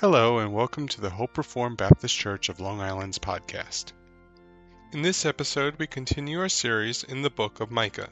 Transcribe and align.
Hello, 0.00 0.40
and 0.40 0.52
welcome 0.52 0.88
to 0.88 1.00
the 1.00 1.08
Hope 1.08 1.38
Reformed 1.38 1.78
Baptist 1.78 2.14
Church 2.14 2.50
of 2.50 2.60
Long 2.60 2.82
Island's 2.82 3.18
podcast. 3.18 3.92
In 4.92 5.00
this 5.00 5.24
episode, 5.24 5.76
we 5.78 5.86
continue 5.86 6.38
our 6.38 6.50
series 6.50 7.02
in 7.02 7.22
the 7.22 7.30
book 7.30 7.60
of 7.60 7.70
Micah. 7.70 8.10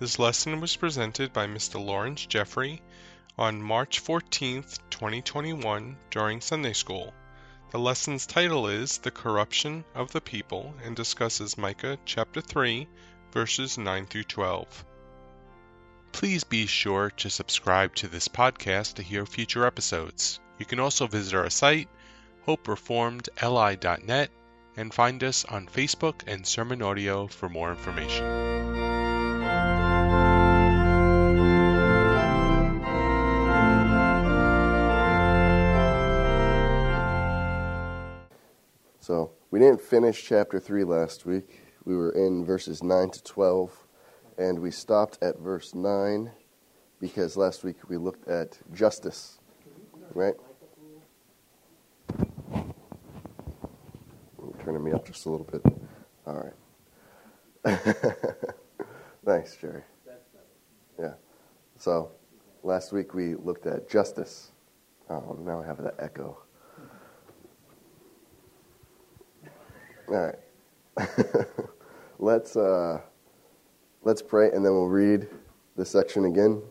This 0.00 0.18
lesson 0.18 0.60
was 0.60 0.74
presented 0.74 1.32
by 1.32 1.46
Mr. 1.46 1.80
Lawrence 1.80 2.26
Jeffrey 2.26 2.82
on 3.38 3.62
March 3.62 4.02
14th, 4.02 4.80
2021, 4.90 5.96
during 6.10 6.40
Sunday 6.40 6.72
School. 6.72 7.14
The 7.70 7.78
lesson's 7.78 8.26
title 8.26 8.66
is 8.66 8.98
The 8.98 9.12
Corruption 9.12 9.84
of 9.94 10.10
the 10.10 10.20
People 10.20 10.74
and 10.82 10.96
discusses 10.96 11.56
Micah 11.56 11.96
chapter 12.04 12.40
3, 12.40 12.88
verses 13.30 13.78
9 13.78 14.06
through 14.06 14.24
12. 14.24 14.84
Please 16.10 16.42
be 16.42 16.66
sure 16.66 17.10
to 17.10 17.30
subscribe 17.30 17.94
to 17.94 18.08
this 18.08 18.26
podcast 18.26 18.94
to 18.94 19.04
hear 19.04 19.24
future 19.24 19.64
episodes. 19.64 20.40
You 20.58 20.66
can 20.66 20.78
also 20.78 21.06
visit 21.06 21.34
our 21.34 21.50
site, 21.50 21.88
hopereformedli.net, 22.46 24.30
and 24.76 24.94
find 24.94 25.24
us 25.24 25.44
on 25.44 25.66
Facebook 25.66 26.22
and 26.26 26.46
Sermon 26.46 26.82
Audio 26.82 27.26
for 27.26 27.48
more 27.48 27.70
information. 27.70 28.24
So, 39.00 39.32
we 39.50 39.58
didn't 39.58 39.82
finish 39.82 40.24
chapter 40.26 40.58
3 40.58 40.84
last 40.84 41.26
week. 41.26 41.60
We 41.84 41.94
were 41.94 42.12
in 42.12 42.44
verses 42.44 42.82
9 42.82 43.10
to 43.10 43.22
12, 43.22 43.86
and 44.38 44.60
we 44.60 44.70
stopped 44.70 45.18
at 45.20 45.38
verse 45.38 45.74
9 45.74 46.30
because 47.00 47.36
last 47.36 47.64
week 47.64 47.76
we 47.88 47.98
looked 47.98 48.26
at 48.26 48.58
justice. 48.72 49.40
Right? 50.14 50.34
Turning 54.64 54.84
me 54.84 54.92
up 54.92 55.04
just 55.06 55.26
a 55.26 55.30
little 55.30 55.46
bit. 55.46 55.62
All 56.26 56.52
right. 57.64 57.78
Thanks, 59.24 59.56
Jerry. 59.56 59.82
Yeah. 60.98 61.14
So, 61.78 62.12
last 62.62 62.92
week 62.92 63.12
we 63.12 63.34
looked 63.34 63.66
at 63.66 63.90
justice. 63.90 64.52
Oh, 65.10 65.36
now 65.44 65.60
I 65.60 65.66
have 65.66 65.82
that 65.82 65.96
echo. 65.98 66.38
All 70.08 70.14
right. 70.14 70.36
let's 72.20 72.56
uh, 72.56 73.00
let's 74.02 74.22
pray, 74.22 74.52
and 74.52 74.64
then 74.64 74.72
we'll 74.72 74.86
read 74.86 75.26
the 75.76 75.84
section 75.84 76.26
again. 76.26 76.62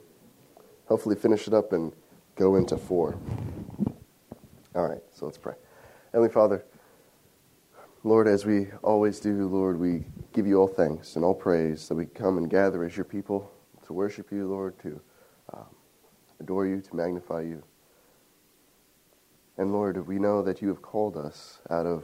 Hopefully, 0.85 1.15
finish 1.17 1.47
it 1.47 1.53
up 1.53 1.73
and 1.73 1.91
go 2.35 2.55
into 2.55 2.77
four. 2.77 3.17
All 4.75 4.87
right, 4.87 5.01
so 5.11 5.25
let's 5.25 5.37
pray. 5.37 5.53
Heavenly 6.11 6.33
Father, 6.33 6.65
Lord, 8.03 8.27
as 8.27 8.45
we 8.45 8.67
always 8.81 9.19
do, 9.19 9.47
Lord, 9.47 9.79
we 9.79 10.05
give 10.33 10.47
you 10.47 10.59
all 10.59 10.67
thanks 10.67 11.15
and 11.15 11.23
all 11.23 11.35
praise 11.35 11.87
that 11.87 11.95
we 11.95 12.05
come 12.05 12.37
and 12.37 12.49
gather 12.49 12.83
as 12.83 12.97
your 12.97 13.05
people 13.05 13.51
to 13.85 13.93
worship 13.93 14.31
you, 14.31 14.47
Lord, 14.47 14.77
to 14.79 14.99
um, 15.53 15.67
adore 16.39 16.65
you, 16.65 16.81
to 16.81 16.95
magnify 16.95 17.41
you. 17.41 17.63
And 19.57 19.71
Lord, 19.71 20.07
we 20.07 20.17
know 20.17 20.41
that 20.41 20.61
you 20.61 20.67
have 20.69 20.81
called 20.81 21.15
us 21.15 21.59
out 21.69 21.85
of 21.85 22.03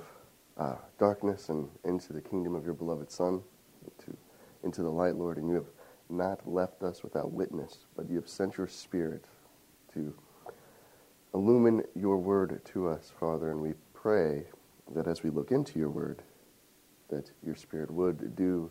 uh, 0.57 0.75
darkness 0.99 1.49
and 1.49 1.67
into 1.83 2.13
the 2.13 2.21
kingdom 2.21 2.53
of 2.53 2.65
your 2.65 2.75
beloved 2.75 3.11
Son, 3.11 3.41
into, 3.83 4.15
into 4.63 4.83
the 4.83 4.89
light, 4.89 5.15
Lord, 5.15 5.37
and 5.37 5.49
you 5.49 5.55
have 5.55 5.69
not 6.09 6.47
left 6.47 6.83
us 6.83 7.01
without 7.03 7.31
witness, 7.31 7.85
but 7.95 8.09
you 8.09 8.17
have 8.17 8.29
sent 8.29 8.57
your 8.57 8.67
Spirit 8.67 9.25
to 9.93 10.13
illumine 11.33 11.83
your 11.95 12.17
word 12.17 12.61
to 12.65 12.87
us, 12.87 13.11
Father, 13.19 13.51
and 13.51 13.61
we 13.61 13.73
pray 13.93 14.45
that 14.95 15.07
as 15.07 15.23
we 15.23 15.29
look 15.29 15.51
into 15.51 15.77
your 15.77 15.89
word, 15.89 16.23
that 17.09 17.31
your 17.45 17.55
Spirit 17.55 17.91
would 17.91 18.35
do 18.35 18.69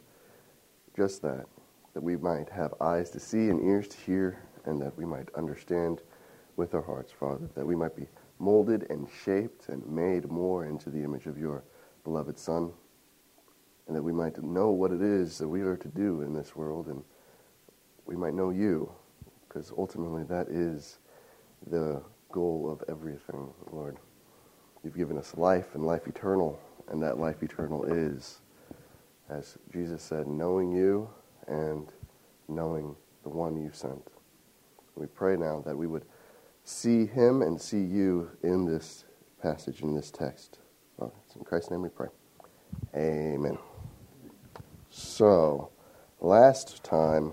just 0.97 1.23
that, 1.23 1.47
that 1.95 2.03
we 2.03 2.17
might 2.17 2.49
have 2.49 2.75
eyes 2.81 3.11
to 3.11 3.21
see 3.21 3.49
and 3.49 3.65
ears 3.65 3.89
to 3.89 3.97
hear, 3.99 4.43
and 4.65 4.81
that 4.81 4.97
we 4.99 5.05
might 5.05 5.29
understand 5.37 6.03
with 6.57 6.75
our 6.75 6.83
hearts, 6.83 7.13
Father, 7.13 7.49
that 7.55 7.67
we 7.67 7.77
might 7.77 7.95
be 7.95 8.07
molded 8.39 8.87
and 8.91 9.09
shaped 9.25 9.69
and 9.69 9.87
made 9.87 10.29
more 10.31 10.67
into 10.67 10.91
the 10.91 11.03
image 11.03 11.27
of 11.27 11.39
your 11.39 11.63
beloved 12.05 12.39
Son, 12.39 12.73
and 13.87 13.97
that 13.97 14.03
we 14.03 14.13
might 14.13 14.43
know 14.43 14.71
what 14.71 14.93
it 14.93 15.03
is 15.03 15.39
that 15.39 15.49
we 15.49 15.63
are 15.63 15.77
to 15.77 15.89
do 15.89 16.23
in 16.23 16.33
this 16.35 16.57
world, 16.57 16.89
and 16.89 17.03
we 18.07 18.17
might 18.17 18.35
know 18.35 18.51
you, 18.51 18.91
because 19.49 19.73
ultimately 19.77 20.25
that 20.25 20.49
is 20.49 20.99
the 21.67 22.03
goal 22.33 22.71
of 22.71 22.83
everything, 22.89 23.49
Lord. 23.73 23.97
You've 24.85 24.97
given 24.97 25.19
us 25.19 25.37
life 25.37 25.75
and 25.75 25.85
life 25.85 26.07
eternal, 26.07 26.59
and 26.89 27.03
that 27.03 27.19
life 27.19 27.43
eternal 27.43 27.85
is, 27.85 28.41
as 29.29 29.59
Jesus 29.73 30.03
said, 30.03 30.27
knowing 30.27 30.73
you 30.73 31.09
and 31.47 31.89
knowing 32.49 32.95
the 33.23 33.29
one 33.29 33.57
you 33.61 33.71
sent. 33.73 34.09
We 34.95 35.07
pray 35.07 35.37
now 35.37 35.63
that 35.67 35.77
we 35.77 35.87
would 35.87 36.05
see 36.65 37.07
him 37.07 37.43
and 37.43 37.61
see 37.61 37.83
you 37.83 38.31
in 38.43 38.65
this 38.65 39.05
passage, 39.43 39.83
in 39.83 39.95
this 39.95 40.11
text. 40.11 40.59
Well, 40.97 41.13
it's 41.25 41.37
in 41.37 41.45
Christ's 41.45 41.71
name 41.71 41.83
we 41.83 41.89
pray. 41.89 42.09
Amen. 42.95 43.59
So, 44.91 45.71
last 46.21 46.83
time 46.83 47.33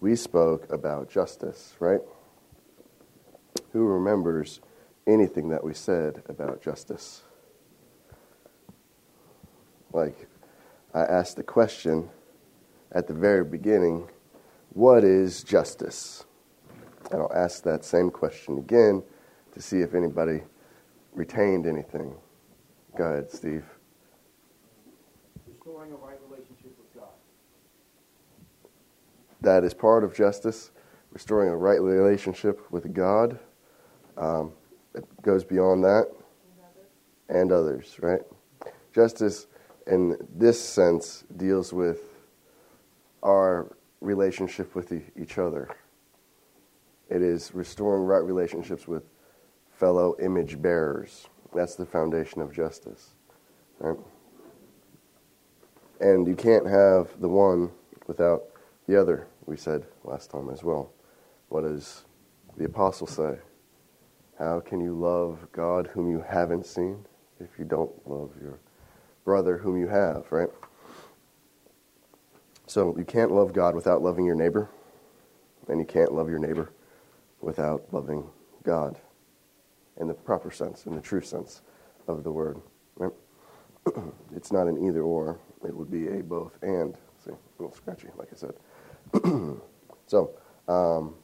we 0.00 0.16
spoke 0.16 0.70
about 0.72 1.10
justice, 1.10 1.74
right? 1.78 2.00
Who 3.76 3.84
remembers 3.84 4.60
anything 5.06 5.50
that 5.50 5.62
we 5.62 5.74
said 5.74 6.22
about 6.30 6.62
justice? 6.62 7.20
Like, 9.92 10.28
I 10.94 11.00
asked 11.02 11.36
the 11.36 11.42
question 11.42 12.08
at 12.92 13.06
the 13.06 13.12
very 13.12 13.44
beginning 13.44 14.08
what 14.70 15.04
is 15.04 15.44
justice? 15.44 16.24
And 17.10 17.20
I'll 17.20 17.32
ask 17.34 17.64
that 17.64 17.84
same 17.84 18.08
question 18.08 18.56
again 18.56 19.02
to 19.52 19.60
see 19.60 19.80
if 19.80 19.92
anybody 19.92 20.40
retained 21.12 21.66
anything. 21.66 22.14
Go 22.96 23.04
ahead, 23.04 23.30
Steve. 23.30 23.66
Restoring 25.46 25.92
a 25.92 25.96
right 25.96 26.18
relationship 26.30 26.74
with 26.78 26.94
God. 26.94 27.12
That 29.42 29.64
is 29.64 29.74
part 29.74 30.02
of 30.02 30.14
justice, 30.14 30.70
restoring 31.12 31.50
a 31.50 31.56
right 31.58 31.82
relationship 31.82 32.72
with 32.72 32.94
God. 32.94 33.38
Um, 34.16 34.52
it 34.94 35.04
goes 35.22 35.44
beyond 35.44 35.84
that 35.84 36.10
and 37.28 37.52
others, 37.52 37.96
right? 38.00 38.20
Justice, 38.94 39.46
in 39.86 40.16
this 40.34 40.60
sense, 40.62 41.24
deals 41.36 41.72
with 41.72 42.00
our 43.22 43.76
relationship 44.00 44.74
with 44.74 44.92
e- 44.92 45.02
each 45.20 45.38
other. 45.38 45.68
It 47.08 47.22
is 47.22 47.54
restoring 47.54 48.04
right 48.04 48.22
relationships 48.22 48.88
with 48.88 49.04
fellow 49.70 50.16
image 50.20 50.60
bearers. 50.60 51.28
That's 51.54 51.74
the 51.74 51.86
foundation 51.86 52.40
of 52.40 52.52
justice. 52.52 53.14
Right? 53.78 53.98
And 56.00 56.26
you 56.26 56.34
can't 56.34 56.66
have 56.66 57.20
the 57.20 57.28
one 57.28 57.70
without 58.06 58.44
the 58.86 59.00
other, 59.00 59.26
we 59.46 59.56
said 59.56 59.84
last 60.04 60.30
time 60.30 60.48
as 60.50 60.62
well. 60.62 60.90
What 61.48 61.62
does 61.62 62.04
the 62.56 62.64
apostle 62.64 63.06
say? 63.06 63.36
How 64.38 64.60
can 64.60 64.80
you 64.80 64.92
love 64.94 65.46
God 65.52 65.88
whom 65.88 66.10
you 66.10 66.22
haven't 66.26 66.66
seen 66.66 67.06
if 67.40 67.58
you 67.58 67.64
don't 67.64 67.92
love 68.06 68.32
your 68.40 68.58
brother 69.24 69.58
whom 69.58 69.78
you 69.78 69.88
have, 69.88 70.26
right? 70.30 70.48
So 72.66 72.96
you 72.98 73.04
can't 73.04 73.30
love 73.32 73.52
God 73.52 73.74
without 73.74 74.02
loving 74.02 74.24
your 74.24 74.34
neighbor, 74.34 74.68
and 75.68 75.80
you 75.80 75.86
can't 75.86 76.12
love 76.12 76.28
your 76.28 76.38
neighbor 76.38 76.72
without 77.40 77.86
loving 77.92 78.28
God 78.62 78.98
in 79.98 80.08
the 80.08 80.14
proper 80.14 80.50
sense, 80.50 80.84
in 80.84 80.94
the 80.94 81.00
true 81.00 81.22
sense 81.22 81.62
of 82.06 82.24
the 82.24 82.30
word. 82.30 82.60
Right? 82.96 83.12
it's 84.34 84.52
not 84.52 84.66
an 84.66 84.86
either 84.86 85.02
or, 85.02 85.38
it 85.64 85.74
would 85.74 85.90
be 85.90 86.08
a 86.08 86.22
both 86.22 86.58
and. 86.62 86.94
See, 87.24 87.30
a 87.30 87.62
little 87.62 87.74
scratchy, 87.74 88.08
like 88.16 88.28
I 88.32 88.36
said. 88.36 88.54
so, 90.06 90.30
um, 90.68 91.14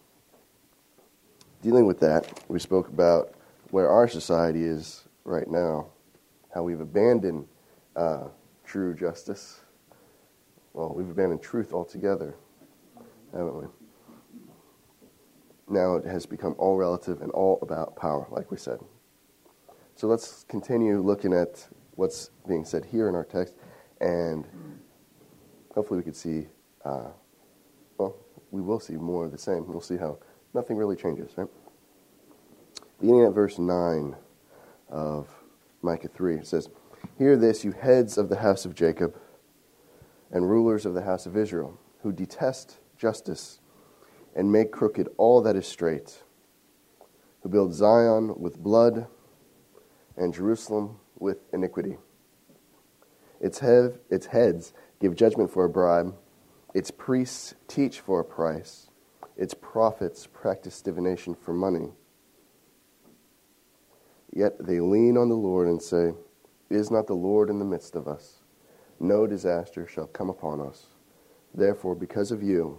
dealing 1.62 1.86
with 1.86 2.00
that, 2.00 2.42
we 2.48 2.58
spoke 2.58 2.88
about 2.88 3.34
where 3.70 3.88
our 3.88 4.08
society 4.08 4.64
is 4.64 5.04
right 5.24 5.48
now, 5.48 5.86
how 6.52 6.64
we've 6.64 6.80
abandoned 6.80 7.46
uh, 7.96 8.24
true 8.64 8.94
justice. 8.94 9.60
Well, 10.74 10.92
we've 10.94 11.08
abandoned 11.08 11.40
truth 11.40 11.72
altogether, 11.72 12.34
haven't 13.32 13.56
we? 13.56 13.66
Now 15.68 15.94
it 15.94 16.04
has 16.04 16.26
become 16.26 16.56
all 16.58 16.76
relative 16.76 17.22
and 17.22 17.30
all 17.30 17.58
about 17.62 17.96
power, 17.96 18.26
like 18.30 18.50
we 18.50 18.56
said. 18.56 18.80
So 19.94 20.08
let's 20.08 20.44
continue 20.48 21.00
looking 21.00 21.32
at 21.32 21.66
what's 21.94 22.30
being 22.48 22.64
said 22.64 22.84
here 22.84 23.08
in 23.08 23.14
our 23.14 23.24
text, 23.24 23.54
and 24.00 24.44
hopefully 25.72 25.98
we 25.98 26.04
could 26.04 26.16
see, 26.16 26.48
uh, 26.84 27.10
well, 27.98 28.16
we 28.50 28.60
will 28.60 28.80
see 28.80 28.94
more 28.94 29.24
of 29.24 29.30
the 29.30 29.38
same. 29.38 29.66
We'll 29.68 29.80
see 29.80 29.96
how 29.96 30.18
nothing 30.54 30.76
really 30.76 30.96
changes, 30.96 31.32
right? 31.36 31.48
Beginning 33.00 33.24
at 33.24 33.32
verse 33.32 33.58
9, 33.58 34.16
of 34.92 35.26
Micah 35.80 36.08
3. 36.08 36.36
It 36.36 36.46
says, 36.46 36.68
Hear 37.18 37.36
this, 37.36 37.64
you 37.64 37.72
heads 37.72 38.18
of 38.18 38.28
the 38.28 38.36
house 38.36 38.64
of 38.64 38.74
Jacob 38.74 39.16
and 40.30 40.48
rulers 40.48 40.86
of 40.86 40.94
the 40.94 41.02
house 41.02 41.26
of 41.26 41.36
Israel, 41.36 41.78
who 42.02 42.12
detest 42.12 42.78
justice 42.96 43.58
and 44.36 44.52
make 44.52 44.70
crooked 44.70 45.08
all 45.16 45.42
that 45.42 45.56
is 45.56 45.66
straight, 45.66 46.22
who 47.42 47.48
build 47.48 47.74
Zion 47.74 48.38
with 48.38 48.58
blood 48.58 49.06
and 50.16 50.32
Jerusalem 50.32 51.00
with 51.18 51.38
iniquity. 51.52 51.96
Its, 53.40 53.58
hev- 53.58 53.98
its 54.10 54.26
heads 54.26 54.72
give 55.00 55.16
judgment 55.16 55.50
for 55.50 55.64
a 55.64 55.68
bribe, 55.68 56.14
its 56.74 56.90
priests 56.90 57.54
teach 57.66 58.00
for 58.00 58.20
a 58.20 58.24
price, 58.24 58.88
its 59.36 59.54
prophets 59.54 60.26
practice 60.26 60.80
divination 60.82 61.34
for 61.34 61.52
money. 61.52 61.90
Yet 64.32 64.64
they 64.64 64.80
lean 64.80 65.16
on 65.16 65.28
the 65.28 65.34
Lord 65.34 65.68
and 65.68 65.80
say, 65.80 66.12
Is 66.70 66.90
not 66.90 67.06
the 67.06 67.14
Lord 67.14 67.50
in 67.50 67.58
the 67.58 67.64
midst 67.64 67.94
of 67.94 68.08
us? 68.08 68.40
No 68.98 69.26
disaster 69.26 69.86
shall 69.86 70.06
come 70.06 70.30
upon 70.30 70.60
us. 70.60 70.86
Therefore, 71.54 71.94
because 71.94 72.30
of 72.30 72.42
you, 72.42 72.78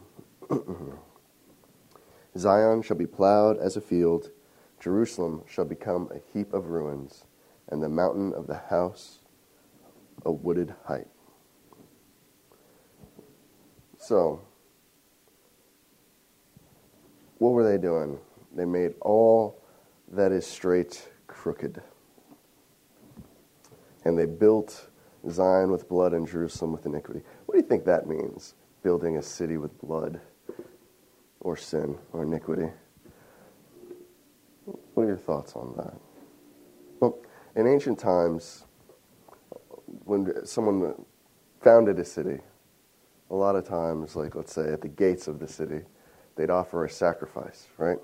Zion 2.37 2.81
shall 2.81 2.97
be 2.97 3.05
plowed 3.05 3.57
as 3.57 3.77
a 3.77 3.81
field, 3.81 4.31
Jerusalem 4.79 5.43
shall 5.47 5.65
become 5.65 6.09
a 6.11 6.19
heap 6.33 6.53
of 6.53 6.67
ruins, 6.67 7.25
and 7.69 7.83
the 7.83 7.89
mountain 7.89 8.33
of 8.33 8.47
the 8.47 8.57
house 8.69 9.19
a 10.25 10.31
wooded 10.31 10.73
height. 10.85 11.07
So, 13.97 14.41
what 17.43 17.51
were 17.51 17.69
they 17.69 17.77
doing? 17.77 18.17
They 18.55 18.63
made 18.63 18.93
all 19.01 19.61
that 20.13 20.31
is 20.31 20.47
straight 20.47 21.09
crooked. 21.27 21.81
And 24.05 24.17
they 24.17 24.25
built 24.25 24.89
Zion 25.29 25.69
with 25.69 25.89
blood 25.89 26.13
and 26.13 26.25
Jerusalem 26.25 26.71
with 26.71 26.85
iniquity. 26.85 27.21
What 27.45 27.55
do 27.55 27.61
you 27.61 27.67
think 27.67 27.83
that 27.83 28.07
means? 28.07 28.55
Building 28.81 29.17
a 29.17 29.21
city 29.21 29.57
with 29.57 29.77
blood 29.81 30.21
or 31.41 31.57
sin 31.57 31.97
or 32.13 32.23
iniquity. 32.23 32.69
What 34.93 35.03
are 35.03 35.07
your 35.07 35.17
thoughts 35.17 35.53
on 35.57 35.73
that? 35.75 35.95
Well, 37.01 37.19
in 37.57 37.67
ancient 37.67 37.99
times, 37.99 38.63
when 40.05 40.45
someone 40.45 40.93
founded 41.61 41.99
a 41.99 42.05
city, 42.05 42.39
a 43.29 43.35
lot 43.35 43.57
of 43.57 43.67
times, 43.67 44.15
like 44.15 44.33
let's 44.33 44.53
say 44.53 44.71
at 44.71 44.79
the 44.79 44.87
gates 44.87 45.27
of 45.27 45.39
the 45.39 45.47
city, 45.47 45.81
they'd 46.35 46.49
offer 46.49 46.85
a 46.85 46.89
sacrifice, 46.89 47.67
right? 47.77 47.97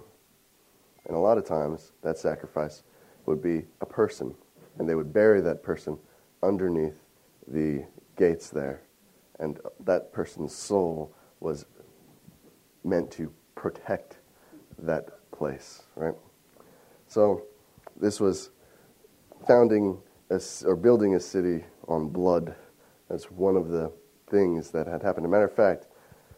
And 1.05 1.15
a 1.15 1.19
lot 1.19 1.37
of 1.37 1.45
times, 1.45 1.91
that 2.03 2.17
sacrifice 2.17 2.83
would 3.25 3.41
be 3.41 3.65
a 3.81 3.85
person, 3.85 4.35
and 4.77 4.87
they 4.87 4.95
would 4.95 5.13
bury 5.13 5.41
that 5.41 5.63
person 5.63 5.97
underneath 6.43 6.95
the 7.47 7.85
gates 8.15 8.49
there. 8.49 8.81
And 9.39 9.59
that 9.85 10.11
person's 10.11 10.53
soul 10.53 11.13
was 11.39 11.65
meant 12.83 13.11
to 13.11 13.31
protect 13.55 14.17
that 14.79 15.31
place, 15.31 15.83
right? 15.95 16.15
So 17.07 17.43
this 17.99 18.19
was 18.19 18.51
founding 19.47 19.97
a, 20.29 20.39
or 20.65 20.75
building 20.75 21.15
a 21.15 21.19
city 21.19 21.63
on 21.87 22.09
blood. 22.09 22.55
That's 23.09 23.31
one 23.31 23.55
of 23.55 23.69
the 23.69 23.91
things 24.29 24.69
that 24.71 24.85
had 24.87 25.01
happened. 25.01 25.25
As 25.25 25.29
a 25.29 25.31
matter 25.31 25.45
of 25.45 25.55
fact, 25.55 25.87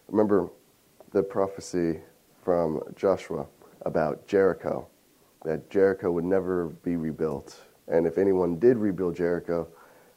remember 0.07 0.49
the 1.11 1.21
prophecy 1.21 1.99
from 2.43 2.81
Joshua 2.95 3.45
about 3.85 4.25
Jericho, 4.27 4.87
that 5.43 5.69
Jericho 5.69 6.11
would 6.11 6.23
never 6.23 6.67
be 6.67 6.95
rebuilt. 6.95 7.59
And 7.87 8.07
if 8.07 8.17
anyone 8.17 8.57
did 8.57 8.77
rebuild 8.77 9.15
Jericho, 9.15 9.67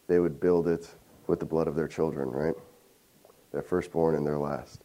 they 0.07 0.21
would 0.21 0.39
build 0.39 0.69
it 0.69 0.89
with 1.27 1.41
the 1.41 1.47
blood 1.47 1.67
of 1.67 1.75
their 1.75 1.89
children, 1.89 2.31
right? 2.31 2.55
Their 3.53 3.63
firstborn 3.63 4.15
and 4.15 4.27
their 4.27 4.39
last. 4.39 4.83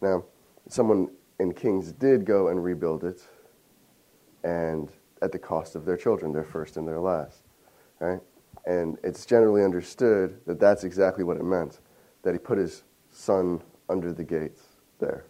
Now, 0.00 0.24
someone 0.68 1.10
in 1.40 1.52
Kings 1.52 1.92
did 1.92 2.24
go 2.24 2.48
and 2.48 2.62
rebuild 2.62 3.04
it, 3.04 3.26
and 4.44 4.90
at 5.22 5.32
the 5.32 5.38
cost 5.38 5.74
of 5.74 5.84
their 5.84 5.96
children, 5.96 6.32
their 6.32 6.44
first 6.44 6.76
and 6.76 6.86
their 6.86 7.00
last, 7.00 7.42
right? 7.98 8.20
And 8.66 8.98
it's 9.02 9.26
generally 9.26 9.64
understood 9.64 10.40
that 10.46 10.60
that's 10.60 10.84
exactly 10.84 11.24
what 11.24 11.36
it 11.36 11.44
meant, 11.44 11.80
that 12.22 12.34
he 12.34 12.38
put 12.38 12.58
his 12.58 12.84
son 13.10 13.62
under 13.88 14.12
the 14.12 14.22
gates 14.22 14.62
there. 15.00 15.24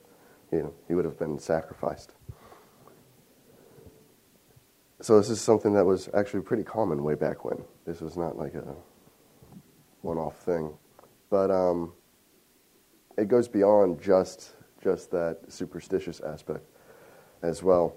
You 0.52 0.62
know, 0.62 0.74
he 0.86 0.94
would 0.94 1.04
have 1.04 1.18
been 1.18 1.38
sacrificed. 1.38 2.12
So 5.00 5.18
this 5.18 5.30
is 5.30 5.40
something 5.40 5.74
that 5.74 5.84
was 5.84 6.08
actually 6.12 6.42
pretty 6.42 6.64
common 6.64 7.04
way 7.04 7.14
back 7.14 7.44
when. 7.44 7.62
This 7.84 8.00
was 8.00 8.16
not 8.16 8.36
like 8.36 8.54
a 8.54 8.74
one-off 10.02 10.38
thing, 10.38 10.72
but 11.30 11.50
um, 11.50 11.92
it 13.16 13.28
goes 13.28 13.48
beyond 13.48 14.00
just 14.00 14.54
just 14.82 15.10
that 15.10 15.40
superstitious 15.48 16.20
aspect 16.20 16.64
as 17.42 17.62
well. 17.62 17.96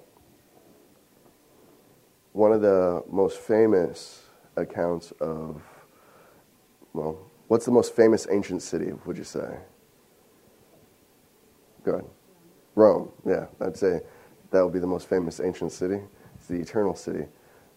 One 2.33 2.51
of 2.51 2.62
the 2.62 3.04
most 3.09 3.39
famous 3.39 4.25
accounts 4.56 5.12
of 5.19 5.62
well, 6.94 7.31
what's 7.47 7.65
the 7.65 7.71
most 7.71 7.95
famous 7.95 8.27
ancient 8.30 8.62
city? 8.62 8.92
Would 9.06 9.18
you 9.18 9.24
say? 9.24 9.57
Good. 11.83 12.06
Rome. 12.75 13.12
Yeah, 13.25 13.47
I'd 13.59 13.77
say 13.77 14.01
that 14.51 14.63
would 14.63 14.73
be 14.73 14.79
the 14.79 14.88
most 14.88 15.07
famous 15.07 15.39
ancient 15.39 15.71
city. 15.71 16.00
It's 16.35 16.47
the 16.47 16.59
eternal 16.59 16.95
city. 16.95 17.25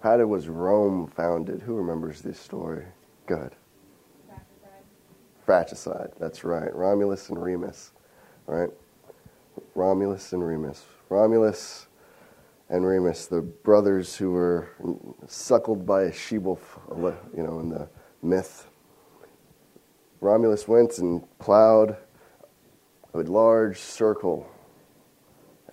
How 0.01 0.17
did 0.17 0.25
was 0.25 0.49
Rome 0.49 1.07
founded? 1.07 1.63
Who 1.63 1.75
remembers 1.75 2.21
this 2.21 2.39
story? 2.39 2.85
Good. 3.27 3.55
Fratricide. 5.45 6.13
That's 6.19 6.45
right. 6.45 6.75
Romulus 6.75 7.29
and 7.29 7.43
Remus. 7.43 7.93
Right. 8.47 8.71
Romulus 9.75 10.33
and 10.33 10.47
Remus. 10.47 10.85
Romulus 11.09 11.87
and 12.71 12.87
Remus, 12.87 13.27
the 13.27 13.43
brothers 13.43 14.17
who 14.17 14.33
were 14.33 14.69
suckled 15.27 15.85
by 15.87 16.05
a 16.05 16.13
she 16.13 16.39
wolf, 16.39 16.79
you 17.37 17.43
know, 17.43 17.61
in 17.61 17.69
the 17.69 17.89
myth. 18.23 18.69
Romulus 20.21 20.67
went 20.67 20.99
and 20.99 21.23
plowed 21.39 21.97
a 23.13 23.19
large 23.19 23.79
circle 23.79 24.49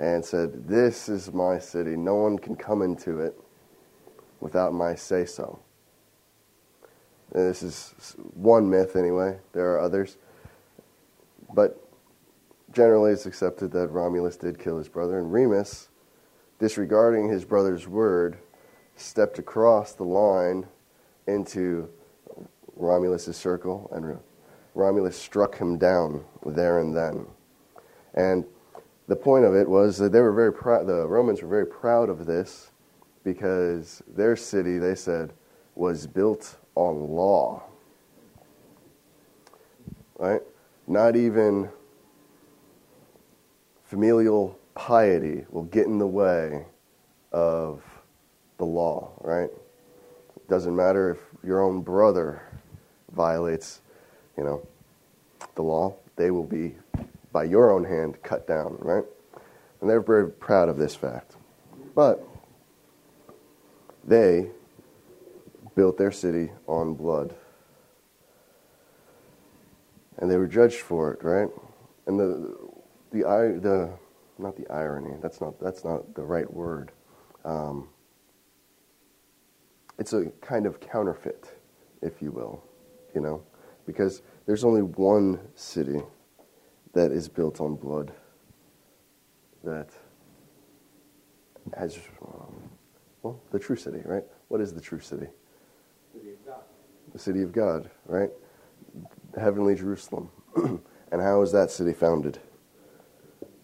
and 0.02 0.26
said, 0.26 0.68
This 0.68 1.08
is 1.08 1.32
my 1.32 1.60
city. 1.60 1.96
No 1.96 2.16
one 2.16 2.40
can 2.40 2.56
come 2.56 2.82
into 2.82 3.20
it 3.20 3.40
without 4.40 4.74
my 4.74 4.96
say 4.96 5.26
so. 5.26 5.60
This 7.32 7.62
is 7.62 8.16
one 8.34 8.68
myth, 8.70 8.96
anyway. 8.96 9.38
There 9.54 9.72
are 9.74 9.80
others. 9.80 10.18
But 11.54 11.80
generally, 12.74 13.12
it's 13.12 13.28
accepted 13.28 13.72
that 13.74 13.90
Romulus 13.90 14.36
did 14.38 14.58
kill 14.60 14.80
his 14.80 14.90
brother, 14.90 15.20
and 15.20 15.32
Remus, 15.32 15.90
disregarding 16.60 17.30
his 17.30 17.46
brother's 17.46 17.88
word, 17.88 18.40
stepped 18.96 19.38
across 19.38 19.94
the 19.94 20.04
line 20.04 20.66
into 21.28 21.88
Romulus's 22.76 23.38
circle, 23.38 23.88
and 23.94 24.18
Romulus 24.74 25.16
struck 25.16 25.58
him 25.58 25.78
down 25.78 26.26
there 26.44 26.80
and 26.80 26.98
then. 26.98 27.28
And 28.16 28.46
the 29.12 29.16
point 29.18 29.44
of 29.44 29.54
it 29.54 29.68
was 29.68 29.98
that 29.98 30.14
they 30.14 30.22
were 30.22 30.32
very 30.32 30.54
proud, 30.54 30.88
the 30.88 31.06
Romans 31.06 31.42
were 31.42 31.50
very 31.50 31.66
proud 31.66 32.10
of 32.10 32.26
this 32.26 32.72
because 33.26 34.02
their 34.08 34.38
city, 34.38 34.78
they 34.78 34.96
said, 34.96 35.34
was 35.76 36.08
built 36.08 36.56
on 36.76 37.10
law. 37.10 37.62
Right? 40.18 40.40
Not 40.88 41.18
even 41.18 41.70
familial 43.84 44.58
piety 44.76 45.44
will 45.50 45.64
get 45.64 45.88
in 45.88 45.98
the 45.98 46.08
way 46.08 46.66
of 47.34 47.84
the 48.60 48.66
law, 48.66 49.12
right? 49.20 49.50
It 50.38 50.48
doesn't 50.48 50.74
matter 50.74 51.10
if 51.10 51.20
your 51.46 51.62
own 51.62 51.82
brother 51.82 52.44
violates, 53.12 53.82
you 54.38 54.46
know, 54.46 54.66
the 55.56 55.64
law, 55.64 55.96
they 56.16 56.32
will 56.32 56.46
be 56.46 56.76
by 57.32 57.44
your 57.46 57.72
own 57.72 57.84
hand 57.84 58.22
cut 58.24 58.48
down, 58.48 58.78
right? 58.80 59.04
And 59.80 59.90
they're 59.90 60.02
very 60.02 60.30
proud 60.30 60.70
of 60.70 60.78
this 60.78 60.96
fact. 60.96 61.38
But 61.96 62.26
they 64.04 64.50
built 65.76 65.98
their 65.98 66.12
city 66.12 66.52
on 66.68 66.94
blood. 66.94 67.36
And 70.18 70.30
they 70.30 70.38
were 70.38 70.48
judged 70.48 70.82
for 70.82 71.14
it, 71.14 71.24
right? 71.24 71.50
And 72.06 72.20
the 72.20 72.58
the 73.12 73.22
the 73.62 73.90
not 74.38 74.56
the 74.56 74.70
irony. 74.72 75.16
That's 75.22 75.42
not 75.42 75.60
that's 75.60 75.84
not 75.84 76.14
the 76.16 76.24
right 76.24 76.52
word. 76.52 76.92
Um, 77.46 77.90
it's 79.98 80.14
a 80.14 80.26
kind 80.42 80.66
of 80.66 80.80
counterfeit, 80.80 81.60
if 82.02 82.22
you 82.22 82.32
will, 82.32 82.64
you 83.14 83.22
know, 83.22 83.44
because 83.86 84.22
there's 84.46 84.64
only 84.64 84.82
one 84.82 85.40
city 85.56 86.02
that 86.94 87.12
is 87.12 87.30
built 87.30 87.62
on 87.62 87.76
blood 87.76 88.12
that 89.64 89.90
has 91.78 91.98
um, 92.26 92.70
well 93.22 93.40
the 93.52 93.60
true 93.60 93.76
city, 93.76 94.02
right? 94.06 94.24
What 94.48 94.62
is 94.62 94.74
the 94.74 94.82
true 94.82 95.00
city? 95.00 95.28
City 96.14 96.32
of 96.32 96.46
God. 96.46 96.62
The 97.14 97.20
city 97.20 97.42
of 97.42 97.52
God, 97.52 97.90
right? 98.06 98.30
Heavenly 99.40 99.76
Jerusalem. 99.76 100.30
and 100.56 101.22
how 101.22 101.42
is 101.42 101.52
that 101.52 101.72
city 101.72 101.94
founded? 101.94 102.40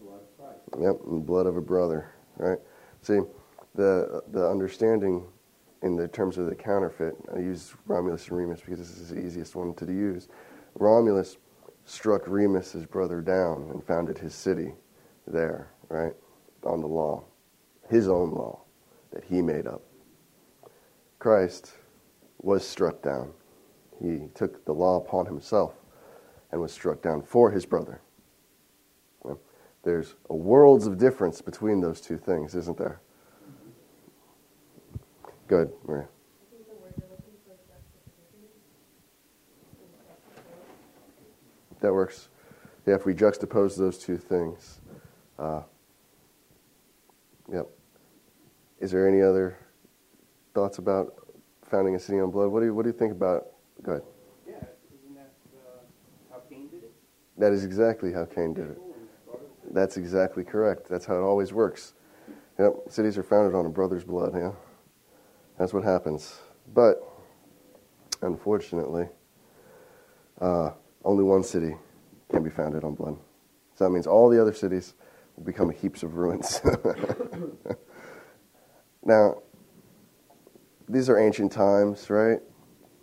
Blood 0.00 0.20
of 0.20 0.38
Christ. 0.38 0.60
Yep, 0.80 1.06
in 1.06 1.14
the 1.16 1.24
blood 1.24 1.46
of 1.46 1.56
a 1.56 1.60
brother, 1.60 2.12
right? 2.36 2.58
See, 3.02 3.20
the 3.74 4.22
the 4.32 4.48
understanding 4.48 5.24
in 5.82 5.96
the 5.96 6.08
terms 6.08 6.38
of 6.38 6.46
the 6.46 6.54
counterfeit, 6.54 7.16
I 7.34 7.38
use 7.38 7.74
Romulus 7.86 8.28
and 8.28 8.36
Remus 8.36 8.60
because 8.60 8.78
this 8.78 8.98
is 8.98 9.10
the 9.10 9.24
easiest 9.24 9.54
one 9.54 9.74
to 9.74 9.86
use. 9.86 10.28
Romulus 10.74 11.36
struck 11.88 12.28
Remus, 12.28 12.72
his 12.72 12.86
brother 12.86 13.20
down 13.20 13.70
and 13.72 13.84
founded 13.84 14.18
his 14.18 14.34
city 14.34 14.74
there, 15.26 15.72
right? 15.88 16.14
On 16.64 16.80
the 16.80 16.86
law, 16.86 17.24
his 17.88 18.08
own 18.08 18.32
law 18.32 18.60
that 19.12 19.24
he 19.24 19.40
made 19.40 19.66
up. 19.66 19.82
Christ 21.18 21.72
was 22.40 22.66
struck 22.66 23.02
down. 23.02 23.32
He 24.00 24.28
took 24.34 24.64
the 24.64 24.72
law 24.72 24.96
upon 24.96 25.26
himself 25.26 25.74
and 26.52 26.60
was 26.60 26.72
struck 26.72 27.02
down 27.02 27.22
for 27.22 27.50
his 27.50 27.66
brother. 27.66 28.00
There's 29.82 30.16
a 30.28 30.34
worlds 30.34 30.86
of 30.86 30.98
difference 30.98 31.40
between 31.40 31.80
those 31.80 32.00
two 32.00 32.18
things, 32.18 32.54
isn't 32.54 32.76
there? 32.76 33.00
Good, 35.46 35.72
Maria. 35.86 36.08
That 41.80 41.92
works. 41.92 42.28
Yeah, 42.86 42.94
if 42.94 43.06
we 43.06 43.14
juxtapose 43.14 43.76
those 43.76 43.98
two 43.98 44.16
things. 44.16 44.80
Uh, 45.38 45.62
yep. 47.52 47.66
Is 48.80 48.90
there 48.90 49.06
any 49.06 49.22
other 49.22 49.58
thoughts 50.54 50.78
about 50.78 51.14
founding 51.70 51.94
a 51.94 51.98
city 51.98 52.18
on 52.18 52.30
blood? 52.30 52.50
What 52.50 52.60
do 52.60 52.66
you, 52.66 52.74
what 52.74 52.82
do 52.82 52.88
you 52.88 52.96
think 52.96 53.12
about? 53.12 53.46
Go 53.82 53.92
ahead. 53.92 54.04
Yeah, 54.46 54.54
isn't 54.54 55.14
that 55.14 55.32
uh, 55.54 55.80
how 56.32 56.40
Cain 56.48 56.68
did 56.68 56.82
it? 56.84 56.92
That 57.36 57.52
is 57.52 57.64
exactly 57.64 58.12
how 58.12 58.24
Cain 58.24 58.54
did 58.54 58.70
it. 58.70 58.78
That's 59.70 59.96
exactly 59.96 60.44
correct. 60.44 60.88
That's 60.88 61.04
how 61.04 61.14
it 61.16 61.22
always 61.22 61.52
works. 61.52 61.92
Yep, 62.58 62.74
cities 62.88 63.18
are 63.18 63.22
founded 63.22 63.54
on 63.54 63.66
a 63.66 63.68
brother's 63.68 64.04
blood, 64.04 64.32
yeah. 64.34 64.52
That's 65.58 65.72
what 65.72 65.84
happens. 65.84 66.40
But, 66.74 67.02
unfortunately, 68.22 69.08
uh, 70.40 70.70
only 71.08 71.24
one 71.24 71.42
city 71.42 71.74
can 72.30 72.42
be 72.42 72.50
founded 72.50 72.84
on 72.84 72.94
blood. 72.94 73.16
So 73.74 73.84
that 73.84 73.90
means 73.90 74.06
all 74.06 74.28
the 74.28 74.40
other 74.40 74.52
cities 74.52 74.92
will 75.36 75.44
become 75.44 75.70
heaps 75.70 76.02
of 76.02 76.16
ruins. 76.16 76.60
now, 79.02 79.36
these 80.86 81.08
are 81.08 81.18
ancient 81.18 81.50
times, 81.50 82.10
right? 82.10 82.40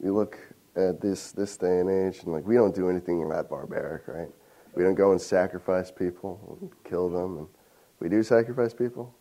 You 0.03 0.13
look 0.13 0.37
at 0.75 1.01
this 1.01 1.31
this 1.31 1.57
day 1.57 1.79
and 1.79 1.89
age, 1.89 2.21
and 2.23 2.31
like 2.31 2.45
we 2.45 2.53
don't 2.53 2.75
do 2.75 2.91
anything 2.91 3.27
that 3.29 3.49
barbaric, 3.49 4.07
right? 4.07 4.29
We 4.75 4.83
don't 4.83 4.95
go 4.95 5.11
and 5.11 5.19
sacrifice 5.19 5.89
people, 5.89 6.59
and 6.61 6.71
kill 6.83 7.09
them, 7.09 7.37
and 7.37 7.47
we 7.99 8.07
do 8.09 8.21
sacrifice 8.21 8.73
people. 8.73 9.15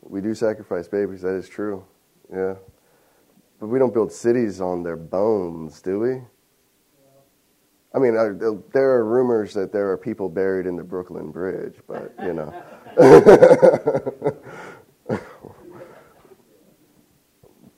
We 0.00 0.22
do 0.22 0.34
sacrifice 0.34 0.88
babies. 0.88 1.20
That 1.22 1.34
is 1.34 1.48
true. 1.48 1.84
Yeah, 2.32 2.54
but 3.58 3.66
we 3.66 3.78
don't 3.78 3.92
build 3.92 4.12
cities 4.12 4.62
on 4.62 4.82
their 4.82 4.96
bones, 4.96 5.82
do 5.82 5.98
we? 5.98 6.22
I 7.92 7.98
mean, 7.98 8.16
uh, 8.16 8.34
there 8.72 8.92
are 8.92 9.04
rumors 9.04 9.52
that 9.54 9.72
there 9.72 9.90
are 9.90 9.96
people 9.96 10.28
buried 10.28 10.66
in 10.66 10.76
the 10.76 10.84
Brooklyn 10.84 11.32
Bridge, 11.32 11.74
but 11.88 12.14
you 12.22 12.32
know. 12.32 12.54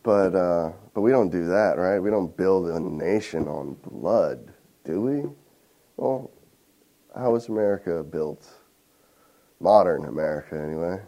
but 0.03 0.35
uh, 0.35 0.73
but 0.93 1.01
we 1.01 1.11
don't 1.11 1.31
do 1.31 1.47
that, 1.47 1.79
right? 1.79 1.99
We 1.99 2.11
don't 2.11 2.37
build 2.37 2.69
a 2.69 2.79
nation 2.79 3.49
on 3.49 3.79
blood, 3.91 4.53
do 4.85 5.01
we? 5.01 5.25
Well, 5.97 6.31
how 7.17 7.33
was 7.33 7.49
America 7.49 8.03
built? 8.03 8.47
Modern 9.61 10.07
America, 10.07 10.61
anyway, 10.61 11.01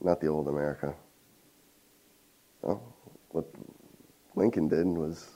not 0.00 0.20
the 0.20 0.28
old 0.28 0.46
America. 0.46 0.94
Well, 2.62 2.80
what 3.30 3.46
Lincoln 4.36 4.68
did 4.68 4.86
was 4.86 5.35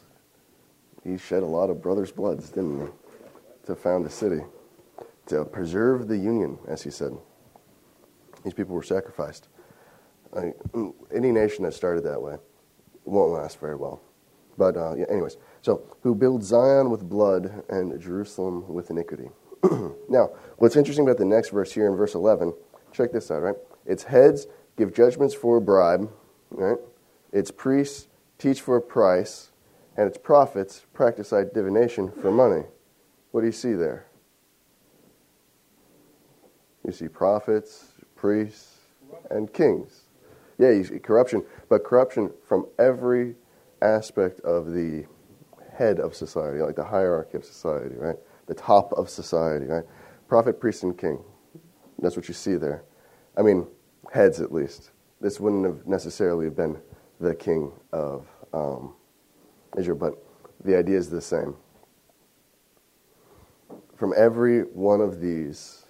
he 1.04 1.16
shed 1.16 1.42
a 1.42 1.46
lot 1.46 1.70
of 1.70 1.82
brothers' 1.82 2.12
bloods, 2.12 2.50
didn't 2.50 2.80
he, 2.80 2.86
to 3.66 3.74
found 3.74 4.06
a 4.06 4.10
city, 4.10 4.42
to 5.26 5.44
preserve 5.44 6.08
the 6.08 6.16
Union, 6.16 6.58
as 6.68 6.82
he 6.82 6.90
said. 6.90 7.12
These 8.44 8.54
people 8.54 8.74
were 8.74 8.82
sacrificed. 8.82 9.48
I, 10.36 10.52
any 11.14 11.32
nation 11.32 11.64
that 11.64 11.74
started 11.74 12.04
that 12.04 12.20
way 12.20 12.36
won't 13.04 13.32
last 13.32 13.58
very 13.58 13.76
well. 13.76 14.00
But, 14.56 14.76
uh, 14.76 14.94
yeah, 14.94 15.06
anyways, 15.10 15.36
so 15.62 15.82
who 16.02 16.14
build 16.14 16.44
Zion 16.44 16.90
with 16.90 17.08
blood 17.08 17.64
and 17.68 18.00
Jerusalem 18.00 18.72
with 18.72 18.90
iniquity. 18.90 19.30
now, 20.08 20.30
what's 20.58 20.76
interesting 20.76 21.06
about 21.06 21.18
the 21.18 21.24
next 21.24 21.50
verse 21.50 21.72
here 21.72 21.86
in 21.86 21.96
verse 21.96 22.14
11, 22.14 22.54
check 22.92 23.12
this 23.12 23.30
out, 23.30 23.42
right? 23.42 23.56
Its 23.86 24.04
heads 24.04 24.46
give 24.76 24.94
judgments 24.94 25.34
for 25.34 25.56
a 25.56 25.60
bribe, 25.60 26.10
right? 26.50 26.78
Its 27.32 27.50
priests 27.50 28.08
teach 28.38 28.60
for 28.60 28.76
a 28.76 28.82
price, 28.82 29.50
and 29.96 30.06
its 30.06 30.18
prophets 30.18 30.86
practice 30.92 31.30
divination 31.52 32.10
for 32.20 32.30
money. 32.30 32.64
What 33.32 33.40
do 33.40 33.46
you 33.46 33.52
see 33.52 33.74
there? 33.74 34.06
You 36.84 36.92
see 36.92 37.08
prophets, 37.08 37.92
priests, 38.16 38.78
and 39.30 39.52
kings. 39.52 40.02
Yeah, 40.58 40.70
you 40.70 40.84
see 40.84 40.98
corruption, 40.98 41.44
but 41.68 41.84
corruption 41.84 42.32
from 42.46 42.66
every 42.78 43.34
aspect 43.82 44.40
of 44.40 44.72
the 44.72 45.06
head 45.76 46.00
of 46.00 46.14
society, 46.14 46.60
like 46.60 46.76
the 46.76 46.84
hierarchy 46.84 47.36
of 47.36 47.44
society, 47.44 47.94
right? 47.96 48.16
The 48.46 48.54
top 48.54 48.92
of 48.92 49.08
society, 49.08 49.66
right? 49.66 49.84
Prophet, 50.28 50.60
priest, 50.60 50.82
and 50.82 50.96
king. 50.96 51.22
That's 51.98 52.16
what 52.16 52.28
you 52.28 52.34
see 52.34 52.56
there. 52.56 52.84
I 53.36 53.42
mean, 53.42 53.66
heads 54.12 54.40
at 54.40 54.52
least. 54.52 54.90
This 55.20 55.40
wouldn't 55.40 55.64
have 55.64 55.86
necessarily 55.86 56.50
been 56.50 56.78
the 57.20 57.34
king 57.34 57.72
of 57.92 58.26
um, 58.52 58.94
Israel, 59.76 59.96
but 59.96 60.14
the 60.64 60.76
idea 60.76 60.96
is 60.96 61.10
the 61.10 61.20
same. 61.20 61.54
From 63.96 64.14
every 64.16 64.62
one 64.62 65.00
of 65.00 65.20
these, 65.20 65.84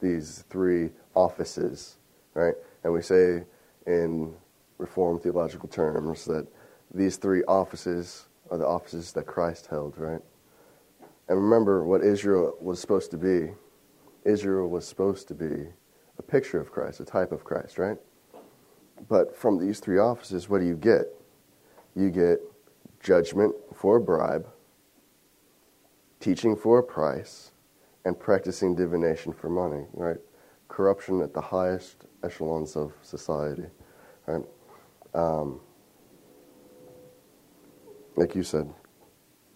these 0.00 0.44
three 0.48 0.90
offices, 1.14 1.98
right? 2.34 2.54
And 2.82 2.92
we 2.92 3.02
say 3.02 3.44
in 3.86 4.34
Reformed 4.78 5.22
theological 5.22 5.68
terms 5.68 6.24
that 6.24 6.46
these 6.92 7.16
three 7.16 7.42
offices 7.44 8.26
are 8.50 8.58
the 8.58 8.66
offices 8.66 9.12
that 9.12 9.26
Christ 9.26 9.66
held, 9.66 9.96
right? 9.98 10.20
And 11.28 11.42
remember 11.42 11.84
what 11.84 12.02
Israel 12.02 12.54
was 12.60 12.80
supposed 12.80 13.10
to 13.12 13.16
be. 13.16 13.52
Israel 14.24 14.68
was 14.68 14.86
supposed 14.86 15.28
to 15.28 15.34
be 15.34 15.68
a 16.18 16.22
picture 16.22 16.60
of 16.60 16.70
Christ, 16.70 17.00
a 17.00 17.04
type 17.04 17.32
of 17.32 17.44
Christ, 17.44 17.78
right? 17.78 17.96
But 19.08 19.36
from 19.36 19.58
these 19.58 19.80
three 19.80 19.98
offices, 19.98 20.48
what 20.48 20.60
do 20.60 20.66
you 20.66 20.76
get? 20.76 21.06
You 21.96 22.10
get 22.10 22.40
judgment 23.04 23.54
for 23.72 23.98
a 23.98 24.00
bribe, 24.00 24.48
teaching 26.18 26.56
for 26.56 26.78
a 26.78 26.82
price, 26.82 27.52
and 28.04 28.18
practicing 28.18 28.74
divination 28.74 29.32
for 29.32 29.48
money, 29.48 29.84
right? 29.92 30.16
Corruption 30.68 31.20
at 31.20 31.32
the 31.32 31.40
highest 31.40 32.06
echelons 32.24 32.76
of 32.76 32.92
society, 33.02 33.66
right? 34.26 34.44
Um, 35.14 35.60
like 38.16 38.34
you 38.34 38.42
said, 38.42 38.72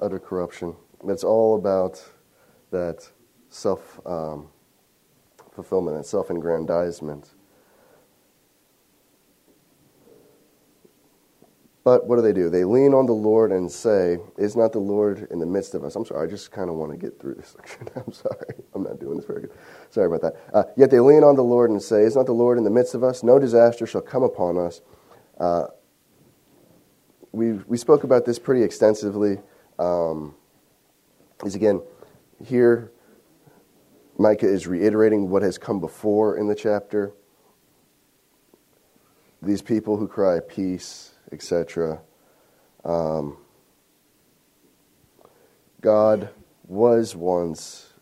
utter 0.00 0.18
corruption. 0.18 0.76
It's 1.06 1.24
all 1.24 1.56
about 1.56 2.04
that 2.70 3.10
self 3.48 3.98
um, 4.06 4.48
fulfillment 5.52 5.96
and 5.96 6.04
self 6.04 6.30
aggrandizement. 6.30 7.34
But 11.88 12.06
what 12.06 12.16
do 12.16 12.22
they 12.22 12.34
do? 12.34 12.50
They 12.50 12.64
lean 12.64 12.92
on 12.92 13.06
the 13.06 13.14
Lord 13.14 13.50
and 13.50 13.72
say, 13.72 14.18
Is 14.36 14.54
not 14.54 14.72
the 14.72 14.78
Lord 14.78 15.26
in 15.30 15.38
the 15.38 15.46
midst 15.46 15.74
of 15.74 15.84
us? 15.84 15.96
I'm 15.96 16.04
sorry, 16.04 16.26
I 16.26 16.30
just 16.30 16.52
kind 16.52 16.68
of 16.68 16.76
want 16.76 16.92
to 16.92 16.98
get 16.98 17.18
through 17.18 17.36
this 17.36 17.56
section. 17.56 17.88
I'm 17.96 18.12
sorry. 18.12 18.56
I'm 18.74 18.82
not 18.82 19.00
doing 19.00 19.16
this 19.16 19.24
very 19.24 19.40
good. 19.40 19.52
Sorry 19.88 20.06
about 20.06 20.20
that. 20.20 20.36
Uh, 20.52 20.64
Yet 20.76 20.90
they 20.90 21.00
lean 21.00 21.24
on 21.24 21.34
the 21.34 21.42
Lord 21.42 21.70
and 21.70 21.80
say, 21.80 22.02
Is 22.02 22.14
not 22.14 22.26
the 22.26 22.34
Lord 22.34 22.58
in 22.58 22.64
the 22.64 22.68
midst 22.68 22.94
of 22.94 23.02
us? 23.02 23.22
No 23.22 23.38
disaster 23.38 23.86
shall 23.86 24.02
come 24.02 24.22
upon 24.22 24.58
us. 24.58 24.82
Uh, 25.40 25.68
we, 27.32 27.52
we 27.52 27.78
spoke 27.78 28.04
about 28.04 28.26
this 28.26 28.38
pretty 28.38 28.64
extensively. 28.64 29.38
Um, 29.78 30.34
is 31.42 31.54
again, 31.54 31.80
here, 32.44 32.92
Micah 34.18 34.46
is 34.46 34.66
reiterating 34.66 35.30
what 35.30 35.40
has 35.40 35.56
come 35.56 35.80
before 35.80 36.36
in 36.36 36.48
the 36.48 36.54
chapter. 36.54 37.14
These 39.42 39.62
people 39.62 39.96
who 39.96 40.08
cry 40.08 40.40
peace 40.40 41.12
etc. 41.32 42.00
Um, 42.84 43.36
God 45.80 46.30
was 46.66 47.14
once 47.14 47.92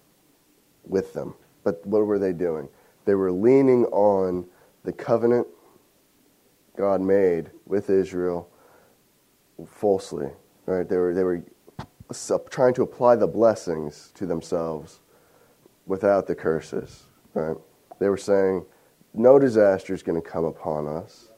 with 0.85 1.13
them, 1.13 1.35
but 1.65 1.85
what 1.87 2.07
were 2.07 2.19
they 2.19 2.33
doing? 2.33 2.69
They 3.05 3.15
were 3.15 3.33
leaning 3.33 3.85
on 3.87 4.47
the 4.85 4.93
covenant 4.93 5.47
God 6.77 7.01
made 7.01 7.51
with 7.65 7.91
Israel 7.91 8.49
falsely. 9.67 10.29
Right? 10.67 10.89
They 10.89 10.97
were 10.97 11.15
they 11.15 11.25
were 11.25 11.43
trying 12.51 12.75
to 12.75 12.83
apply 12.83 13.17
the 13.17 13.27
blessings 13.27 14.13
to 14.15 14.27
themselves 14.27 15.01
without 15.87 16.27
the 16.27 16.35
curses. 16.35 17.05
Right? 17.35 17.57
They 17.99 18.09
were 18.09 18.17
saying, 18.17 18.67
"No 19.17 19.39
disaster 19.39 19.95
is 19.95 20.03
going 20.03 20.21
to 20.21 20.29
come 20.29 20.45
upon 20.45 20.87
us. 20.87 21.31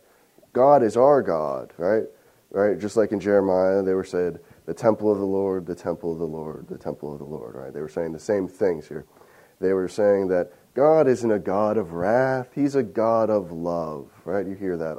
God 0.53 0.83
is 0.83 0.97
our 0.97 1.23
God." 1.23 1.73
Right? 1.77 2.05
Right? 2.51 2.79
Just 2.79 2.97
like 2.97 3.13
in 3.13 3.21
Jeremiah, 3.21 3.83
they 3.83 3.95
were 3.95 4.05
said, 4.05 4.41
"The 4.67 4.75
temple 4.75 5.11
of 5.11 5.19
the 5.19 5.27
Lord, 5.27 5.67
the 5.67 5.75
temple 5.75 6.13
of 6.13 6.19
the 6.19 6.27
Lord, 6.27 6.67
the 6.69 6.79
temple 6.79 7.13
of 7.13 7.19
the 7.19 7.25
Lord." 7.25 7.55
Right? 7.55 7.73
They 7.73 7.81
were 7.81 7.89
saying 7.89 8.13
the 8.13 8.19
same 8.19 8.49
things 8.49 8.89
here. 8.89 9.05
They 9.61 9.73
were 9.73 9.89
saying 9.89 10.29
that 10.29 10.53
God 10.75 11.09
isn't 11.09 11.31
a 11.31 11.39
God 11.39 11.77
of 11.77 11.93
wrath; 11.93 12.51
He's 12.55 12.75
a 12.75 12.83
God 12.83 13.31
of 13.31 13.53
love. 13.53 14.11
Right? 14.25 14.47
You 14.47 14.55
hear 14.55 14.77
that 14.77 14.99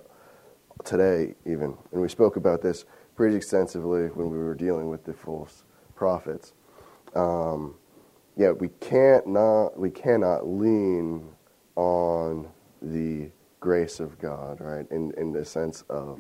today, 0.84 1.36
even, 1.46 1.78
and 1.92 2.02
we 2.02 2.10
spoke 2.10 2.36
about 2.36 2.62
this 2.62 2.86
pretty 3.16 3.36
extensively 3.36 4.08
when 4.08 4.30
we 4.30 4.38
were 4.38 4.56
dealing 4.56 4.90
with 4.90 5.04
the 5.04 5.14
false 5.14 5.64
prophets. 5.96 6.54
Um, 7.16 7.76
yeah, 8.38 8.52
we 8.52 8.70
can't 8.80 9.28
not 9.28 9.78
we 9.78 9.90
cannot 9.90 10.48
lean 10.48 11.30
on 11.76 12.48
the 12.82 13.30
grace 13.60 14.00
of 14.00 14.18
God, 14.20 14.62
right? 14.62 14.90
In 14.92 15.14
in 15.18 15.32
the 15.32 15.46
sense 15.46 15.84
of 15.90 16.20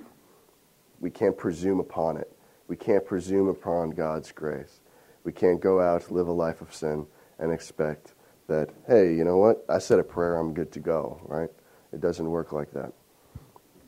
we 0.99 1.09
can't 1.09 1.37
presume 1.37 1.79
upon 1.79 2.17
it. 2.17 2.31
We 2.67 2.75
can't 2.75 3.05
presume 3.05 3.47
upon 3.47 3.91
God's 3.91 4.31
grace. 4.31 4.81
We 5.23 5.31
can't 5.31 5.59
go 5.59 5.79
out 5.81 6.11
live 6.11 6.27
a 6.27 6.31
life 6.31 6.61
of 6.61 6.73
sin 6.73 7.05
and 7.39 7.51
expect 7.51 8.13
that 8.47 8.69
hey, 8.87 9.13
you 9.15 9.23
know 9.23 9.37
what? 9.37 9.65
I 9.69 9.79
said 9.79 9.99
a 9.99 10.03
prayer, 10.03 10.35
I'm 10.35 10.53
good 10.53 10.71
to 10.73 10.79
go, 10.79 11.21
right? 11.23 11.49
It 11.93 12.01
doesn't 12.01 12.29
work 12.29 12.51
like 12.51 12.71
that. 12.71 12.91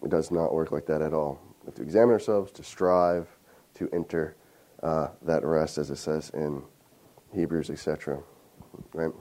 It 0.03 0.09
does 0.09 0.31
not 0.31 0.53
work 0.53 0.71
like 0.71 0.85
that 0.87 1.01
at 1.01 1.13
all. 1.13 1.39
We 1.61 1.67
have 1.67 1.75
to 1.75 1.83
examine 1.83 2.13
ourselves, 2.13 2.51
to 2.53 2.63
strive 2.63 3.27
to 3.75 3.89
enter 3.93 4.35
uh, 4.81 5.09
that 5.21 5.45
rest, 5.45 5.77
as 5.77 5.89
it 5.91 5.97
says 5.97 6.31
in 6.33 6.63
Hebrews, 7.33 7.69
etc. 7.69 8.21
Right? 8.93 9.11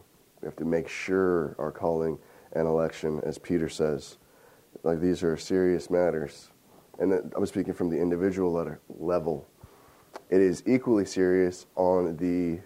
We 0.40 0.46
have 0.46 0.56
to 0.56 0.64
make 0.64 0.88
sure 0.88 1.54
our 1.58 1.70
calling 1.70 2.18
and 2.52 2.66
election, 2.66 3.20
as 3.24 3.38
Peter 3.38 3.68
says, 3.68 4.18
like 4.82 5.00
these 5.00 5.22
are 5.22 5.36
serious 5.36 5.90
matters. 5.90 6.50
And 6.98 7.32
I'm 7.34 7.46
speaking 7.46 7.74
from 7.74 7.88
the 7.88 7.98
individual 7.98 8.52
letter, 8.52 8.80
level. 8.88 9.46
It 10.28 10.40
is 10.40 10.62
equally 10.66 11.06
serious 11.06 11.66
on 11.76 12.16
the 12.16 12.60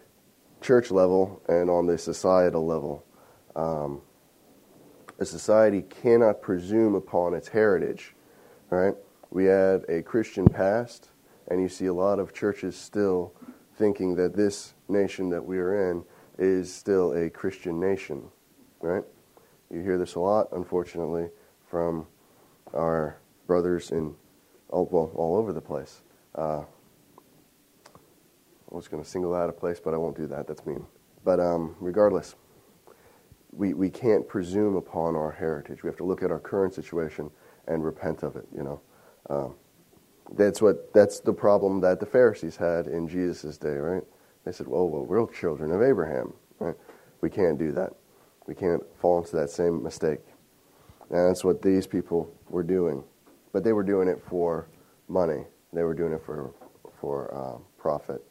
church 0.61 0.91
level 0.91 1.43
and 1.49 1.71
on 1.71 1.87
the 1.87 1.99
societal 1.99 2.67
level. 2.67 3.05
Um, 3.55 4.01
a 5.19 5.25
society 5.25 5.83
cannot 5.83 6.43
presume 6.43 6.95
upon 6.95 7.35
its 7.35 7.49
heritage, 7.49 8.15
right? 8.71 8.95
We 9.31 9.45
had 9.45 9.85
a 9.89 10.03
Christian 10.03 10.47
past, 10.47 11.11
and 11.49 11.61
you 11.61 11.69
see 11.69 11.87
a 11.87 11.95
lot 11.95 12.19
of 12.19 12.33
churches 12.33 12.77
still 12.77 13.33
thinking 13.77 14.17
that 14.17 14.35
this 14.35 14.75
nation 14.89 15.29
that 15.31 15.45
we 15.45 15.59
are 15.59 15.91
in 15.91 16.05
is 16.39 16.73
still 16.73 17.13
a 17.13 17.31
Christian 17.31 17.79
nation, 17.79 18.25
right? 18.81 19.05
You 19.71 19.81
hear 19.81 19.99
this 19.99 20.15
a 20.15 20.21
lot, 20.21 20.49
unfortunately, 20.53 21.29
from 21.67 22.07
our 22.73 23.19
brothers 23.47 23.91
in, 23.91 24.15
oh, 24.71 24.89
well, 24.91 25.11
all 25.15 25.37
over 25.37 25.53
the 25.53 25.61
place. 25.61 26.03
Uh, 26.35 26.63
I 28.71 28.77
was 28.77 28.89
going 28.89 29.03
to 29.03 29.09
single 29.09 29.35
out 29.35 29.49
a 29.49 29.53
place, 29.53 29.81
but 29.81 29.95
I 29.95 29.97
won't 29.97 30.17
do 30.17 30.27
that. 30.27 30.47
That's 30.47 30.65
mean. 30.67 30.85
But 31.25 31.41
um, 31.41 31.77
regardless, 31.81 32.35
we, 33.53 33.73
we 33.73 33.89
can't 33.89 34.27
presume 34.27 34.77
upon 34.77 35.15
our 35.17 35.31
heritage. 35.31 35.83
We 35.83 35.89
have 35.89 35.97
to 35.99 36.05
look 36.05 36.23
at 36.23 36.31
our 36.31 36.41
current 36.41 36.75
situation 36.75 37.31
and 37.67 37.85
repent 37.85 38.23
of 38.23 38.37
it, 38.37 38.47
you 38.55 38.63
know. 38.63 38.81
Um, 39.31 39.55
that's 40.33 40.61
what 40.63 40.93
that's 40.93 41.21
the 41.21 41.33
problem 41.33 41.81
that 41.83 42.01
the 42.01 42.07
Pharisees 42.07 42.57
had 42.57 42.87
in 42.87 43.07
Jesus' 43.07 43.59
day, 43.59 43.77
right? 43.77 44.03
They 44.45 44.53
said, 44.53 44.67
"Well, 44.67 44.89
well, 44.89 45.05
we're 45.05 45.27
children 45.31 45.71
of 45.71 45.83
Abraham, 45.83 46.33
right? 46.59 46.75
We 47.21 47.31
can't 47.31 47.59
do 47.59 47.73
that. 47.73 47.93
We 48.47 48.55
can't 48.55 48.83
fall 48.97 49.19
into 49.19 49.37
that 49.37 49.51
same 49.51 49.83
mistake." 49.83 50.21
And 51.11 51.29
that's 51.29 51.45
what 51.45 51.63
these 51.63 51.87
people 51.87 52.33
were 52.49 52.63
doing, 52.63 53.05
but 53.53 53.65
they 53.65 53.73
were 53.73 53.83
doing 53.83 54.09
it 54.09 54.23
for 54.29 54.69
money. 55.09 55.45
They 55.73 55.83
were 55.83 55.95
doing 55.95 56.13
it 56.13 56.23
for 56.25 56.53
for 57.01 57.35
uh, 57.35 57.59
profit, 57.79 58.25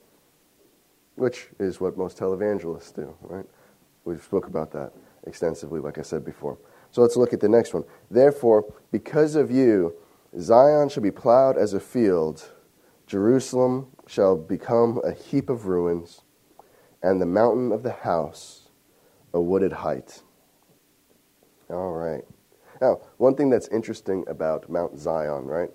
which 1.16 1.50
is 1.60 1.80
what 1.80 1.98
most 1.98 2.18
televangelists 2.18 2.94
do, 2.94 3.16
right? 3.22 3.46
We've 4.06 4.24
spoke 4.24 4.48
about 4.48 4.72
that 4.72 4.92
extensively, 5.26 5.80
like 5.80 5.98
I 5.98 6.02
said 6.02 6.26
before. 6.26 6.58
So 6.92 7.02
let's 7.02 7.16
look 7.16 7.34
at 7.34 7.40
the 7.40 7.50
next 7.50 7.74
one. 7.74 7.84
Therefore, 8.12 8.66
because 8.92 9.36
of 9.36 9.50
you 9.50 9.96
Zion 10.40 10.90
shall 10.90 11.04
be 11.04 11.12
plowed 11.12 11.58
as 11.58 11.74
a 11.74 11.80
field, 11.80 12.52
Jerusalem 13.06 13.88
shall 14.08 14.36
become 14.36 15.00
a 15.04 15.12
heap 15.14 15.50
of 15.50 15.68
ruins, 15.68 16.22
and 17.04 17.22
the 17.22 17.26
mountain 17.26 17.72
of 17.72 17.84
the 17.84 17.92
house 17.92 18.63
a 19.34 19.42
wooded 19.42 19.72
height. 19.72 20.22
All 21.70 21.94
right. 21.94 22.24
Now, 22.82 23.02
one 23.18 23.36
thing 23.36 23.50
that's 23.50 23.68
interesting 23.70 24.26
about 24.28 24.70
Mount 24.70 24.98
Zion, 25.00 25.46
right? 25.46 25.70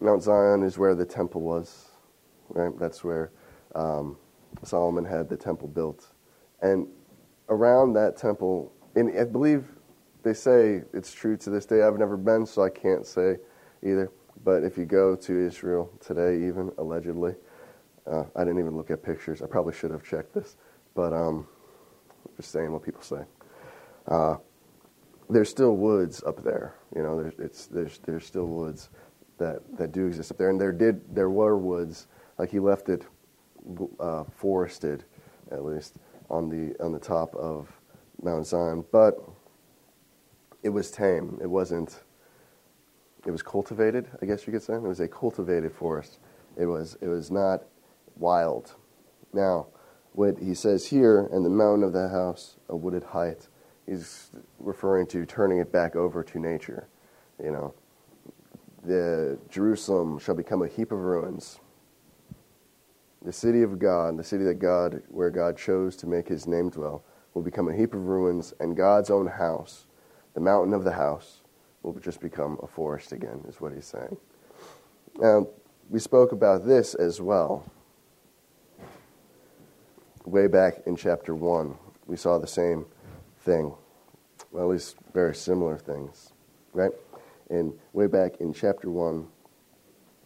Mount 0.00 0.22
Zion 0.22 0.62
is 0.62 0.78
where 0.78 0.94
the 0.94 1.04
temple 1.04 1.40
was, 1.40 1.90
right? 2.50 2.76
That's 2.78 3.02
where 3.02 3.32
um, 3.74 4.16
Solomon 4.62 5.04
had 5.04 5.28
the 5.28 5.36
temple 5.36 5.68
built. 5.68 6.12
And 6.60 6.86
around 7.48 7.94
that 7.94 8.16
temple, 8.16 8.72
and 8.94 9.18
I 9.18 9.24
believe 9.24 9.64
they 10.22 10.34
say 10.34 10.82
it's 10.92 11.12
true 11.12 11.36
to 11.38 11.50
this 11.50 11.66
day. 11.66 11.82
I've 11.82 11.98
never 11.98 12.16
been, 12.16 12.46
so 12.46 12.62
I 12.62 12.70
can't 12.70 13.06
say 13.06 13.38
either. 13.82 14.10
But 14.44 14.62
if 14.64 14.76
you 14.76 14.84
go 14.84 15.16
to 15.16 15.46
Israel 15.46 15.90
today, 16.00 16.46
even 16.46 16.70
allegedly, 16.78 17.34
uh, 18.10 18.24
I 18.34 18.44
didn't 18.44 18.58
even 18.58 18.76
look 18.76 18.90
at 18.90 19.02
pictures. 19.02 19.42
I 19.42 19.46
probably 19.46 19.72
should 19.72 19.90
have 19.90 20.04
checked 20.04 20.34
this, 20.34 20.56
but 20.94 21.12
um, 21.12 21.46
just 22.36 22.50
saying 22.50 22.72
what 22.72 22.82
people 22.82 23.02
say. 23.02 23.22
Uh, 24.06 24.36
there's 25.30 25.48
still 25.48 25.76
woods 25.76 26.22
up 26.24 26.42
there. 26.42 26.74
You 26.94 27.02
know, 27.02 27.20
there's, 27.20 27.34
it's, 27.38 27.66
there's, 27.66 27.98
there's 27.98 28.26
still 28.26 28.46
woods 28.46 28.90
that, 29.38 29.60
that 29.76 29.92
do 29.92 30.06
exist 30.06 30.30
up 30.30 30.38
there, 30.38 30.50
and 30.50 30.60
there 30.60 30.72
did 30.72 31.14
there 31.14 31.30
were 31.30 31.56
woods. 31.56 32.06
Like 32.38 32.50
he 32.50 32.58
left 32.58 32.88
it 32.88 33.04
uh, 34.00 34.24
forested, 34.24 35.04
at 35.50 35.64
least 35.64 35.96
on 36.30 36.48
the 36.48 36.74
on 36.82 36.92
the 36.92 36.98
top 36.98 37.34
of 37.34 37.68
Mount 38.22 38.46
Zion, 38.46 38.84
but 38.92 39.18
it 40.62 40.68
was 40.68 40.90
tame. 40.90 41.38
It 41.42 41.48
wasn't 41.48 42.02
it 43.26 43.30
was 43.30 43.42
cultivated, 43.42 44.08
I 44.20 44.26
guess 44.26 44.46
you 44.46 44.52
could 44.52 44.62
say. 44.62 44.74
It 44.74 44.82
was 44.82 45.00
a 45.00 45.08
cultivated 45.08 45.72
forest. 45.72 46.18
It 46.56 46.66
was 46.66 46.96
it 47.00 47.08
was 47.08 47.30
not 47.30 47.64
wild. 48.16 48.74
Now, 49.32 49.66
what 50.12 50.38
he 50.38 50.54
says 50.54 50.86
here, 50.86 51.28
and 51.32 51.44
the 51.44 51.50
mountain 51.50 51.84
of 51.84 51.92
the 51.92 52.08
house, 52.08 52.56
a 52.68 52.76
wooded 52.76 53.04
height, 53.04 53.48
he's 53.86 54.30
referring 54.58 55.06
to 55.08 55.24
turning 55.24 55.58
it 55.58 55.72
back 55.72 55.96
over 55.96 56.22
to 56.22 56.38
nature. 56.38 56.88
You 57.42 57.50
know, 57.50 57.74
the 58.84 59.38
Jerusalem 59.48 60.18
shall 60.18 60.34
become 60.34 60.62
a 60.62 60.68
heap 60.68 60.92
of 60.92 60.98
ruins. 60.98 61.60
The 63.24 63.32
city 63.32 63.62
of 63.62 63.78
God, 63.78 64.18
the 64.18 64.24
city 64.24 64.44
that 64.44 64.58
God, 64.58 65.02
where 65.08 65.30
God 65.30 65.56
chose 65.56 65.96
to 65.96 66.06
make 66.06 66.28
His 66.28 66.46
name 66.46 66.70
dwell, 66.70 67.04
will 67.34 67.42
become 67.42 67.68
a 67.68 67.74
heap 67.74 67.94
of 67.94 68.06
ruins, 68.06 68.52
and 68.60 68.76
God's 68.76 69.10
own 69.10 69.26
house, 69.26 69.86
the 70.34 70.40
mountain 70.40 70.74
of 70.74 70.84
the 70.84 70.92
house, 70.92 71.42
will 71.82 71.94
just 71.94 72.20
become 72.20 72.58
a 72.62 72.66
forest 72.66 73.12
again, 73.12 73.44
is 73.48 73.60
what 73.60 73.72
he's 73.72 73.86
saying. 73.86 74.16
Now, 75.18 75.48
we 75.88 75.98
spoke 75.98 76.32
about 76.32 76.66
this 76.66 76.94
as 76.94 77.20
well. 77.20 77.64
Way 80.24 80.46
back 80.46 80.82
in 80.86 80.94
chapter 80.94 81.34
1, 81.34 81.76
we 82.06 82.16
saw 82.16 82.38
the 82.38 82.46
same 82.46 82.86
thing. 83.40 83.74
Well, 84.52 84.64
at 84.64 84.70
least 84.70 84.96
very 85.12 85.34
similar 85.34 85.76
things, 85.76 86.32
right? 86.72 86.92
And 87.50 87.72
way 87.92 88.06
back 88.06 88.36
in 88.40 88.52
chapter 88.52 88.88
1, 88.88 89.26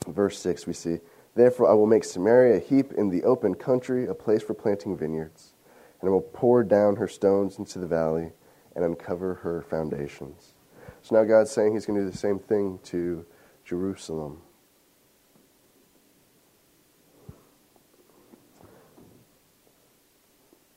verse 0.09 0.39
6, 0.39 0.67
we 0.67 0.75
see, 0.75 0.99
Therefore 1.35 1.71
I 1.71 1.75
will 1.75 1.87
make 1.87 2.05
Samaria 2.05 2.57
a 2.57 2.61
heap 2.61 2.93
in 2.93 3.09
the 3.09 3.25
open 3.25 3.55
country, 3.55 4.07
a 4.07 4.15
place 4.15 4.43
for 4.43 4.53
planting 4.53 4.97
vineyards, 4.99 5.55
and 6.01 6.09
I 6.09 6.13
will 6.13 6.21
pour 6.21 6.63
down 6.63 6.97
her 6.97 7.09
stones 7.09 7.59
into 7.59 7.79
the 7.79 7.87
valley 7.87 8.33
and 8.75 8.85
uncover 8.85 9.35
her 9.35 9.63
foundations. 9.63 10.55
So 11.01 11.17
now 11.17 11.25
God's 11.25 11.51
saying 11.51 11.73
He's 11.73 11.87
going 11.87 11.99
to 11.99 12.05
do 12.05 12.11
the 12.11 12.19
same 12.19 12.39
thing 12.39 12.81
to 12.85 13.25
Jerusalem. 13.65 14.43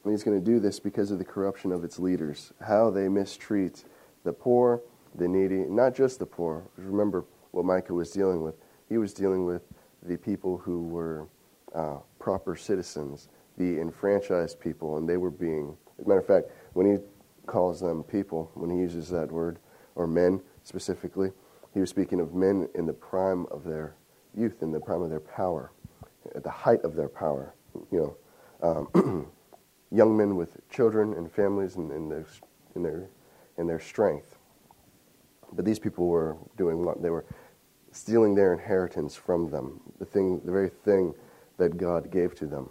And 0.03 0.12
He's 0.12 0.23
going 0.23 0.39
to 0.39 0.43
do 0.43 0.59
this 0.59 0.79
because 0.79 1.12
of 1.12 1.19
the 1.19 1.25
corruption 1.25 1.71
of 1.71 1.83
its 1.83 1.99
leaders, 1.99 2.53
how 2.65 2.89
they 2.89 3.09
mistreat 3.09 3.83
the 4.23 4.33
poor, 4.33 4.81
the 5.15 5.27
needy, 5.27 5.65
not 5.67 5.95
just 5.95 6.19
the 6.19 6.25
poor. 6.25 6.63
Remember 6.77 7.25
what 7.51 7.65
Micah 7.65 7.93
was 7.93 8.12
dealing 8.12 8.41
with. 8.41 8.55
He 8.88 8.97
was 8.97 9.13
dealing 9.13 9.45
with 9.45 9.63
the 10.03 10.17
people 10.17 10.57
who 10.57 10.83
were 10.88 11.27
uh, 11.75 11.97
proper 12.19 12.55
citizens, 12.55 13.29
the 13.57 13.79
enfranchised 13.79 14.59
people, 14.59 14.97
and 14.97 15.07
they 15.07 15.17
were 15.17 15.31
being, 15.31 15.75
as 15.99 16.05
a 16.05 16.07
matter 16.07 16.19
of 16.19 16.27
fact, 16.27 16.47
when 16.73 16.85
he 16.85 16.97
calls 17.45 17.79
them 17.79 18.03
people, 18.03 18.51
when 18.53 18.69
he 18.69 18.77
uses 18.77 19.09
that 19.09 19.31
word, 19.31 19.59
or 19.95 20.07
men 20.07 20.41
specifically, 20.63 21.31
He 21.73 21.79
was 21.79 21.89
speaking 21.89 22.19
of 22.19 22.33
men 22.33 22.69
in 22.75 22.85
the 22.85 22.93
prime 22.93 23.45
of 23.51 23.63
their 23.63 23.95
youth, 24.35 24.62
in 24.62 24.71
the 24.71 24.79
prime 24.79 25.01
of 25.01 25.09
their 25.09 25.19
power, 25.19 25.71
at 26.35 26.43
the 26.43 26.49
height 26.49 26.81
of 26.83 26.95
their 26.95 27.09
power. 27.09 27.53
You 27.91 28.17
know, 28.62 28.88
um, 28.93 29.31
young 29.91 30.15
men 30.15 30.36
with 30.36 30.58
children 30.69 31.13
and 31.13 31.32
families 31.32 31.75
and 31.75 31.91
in 31.91 32.10
their, 32.10 32.25
in 32.75 32.84
their, 32.84 33.10
in 33.58 33.67
their 33.67 33.80
strength. 33.80 34.38
But 35.54 35.65
these 35.65 35.80
people 35.80 36.08
were 36.08 36.38
doing 36.58 36.86
what? 36.86 37.02
They 37.02 37.10
were 37.10 37.25
stealing 37.91 38.36
their 38.36 38.54
inheritance 38.54 39.15
from 39.15 39.49
them, 39.49 39.82
the 39.97 40.06
thing, 40.06 40.41
the 40.45 40.52
very 40.52 40.69
thing 40.69 41.13
that 41.58 41.78
God 41.78 42.12
gave 42.12 42.36
to 42.36 42.45
them. 42.45 42.69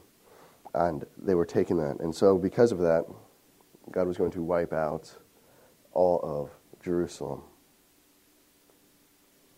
And 0.75 1.05
they 1.17 1.35
were 1.35 1.47
taking 1.47 1.77
that. 1.79 2.01
And 2.01 2.15
so, 2.15 2.39
because 2.39 2.73
of 2.73 2.79
that, 2.79 3.05
God 3.91 4.07
was 4.07 4.17
going 4.17 4.31
to 4.33 4.43
wipe 4.43 4.73
out 4.73 5.13
all 5.93 6.21
of 6.23 6.51
Jerusalem. 6.83 7.43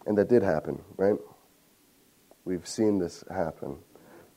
And 0.07 0.17
that 0.17 0.29
did 0.29 0.43
happen, 0.43 0.81
right? 0.97 1.17
We've 2.45 2.67
seen 2.67 2.99
this 2.99 3.23
happen. 3.31 3.77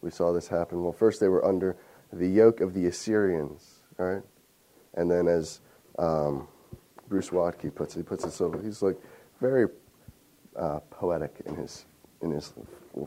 We 0.01 0.11
saw 0.11 0.33
this 0.33 0.47
happen. 0.47 0.83
Well, 0.83 0.91
first 0.91 1.19
they 1.19 1.29
were 1.29 1.45
under 1.45 1.77
the 2.13 2.27
yoke 2.27 2.61
of 2.61 2.73
the 2.73 2.85
Assyrians, 2.87 3.81
right? 3.97 4.21
And 4.95 5.09
then, 5.09 5.27
as 5.27 5.61
um, 5.97 6.47
Bruce 7.07 7.29
Waltke 7.29 7.73
puts 7.73 7.95
it, 7.95 7.99
he 7.99 8.03
puts 8.03 8.23
it 8.25 8.31
so 8.31 8.51
he's 8.63 8.81
like 8.81 8.97
very 9.39 9.67
uh, 10.55 10.79
poetic 10.89 11.35
in 11.45 11.55
his 11.55 11.85
in 12.21 12.31
his 12.31 12.53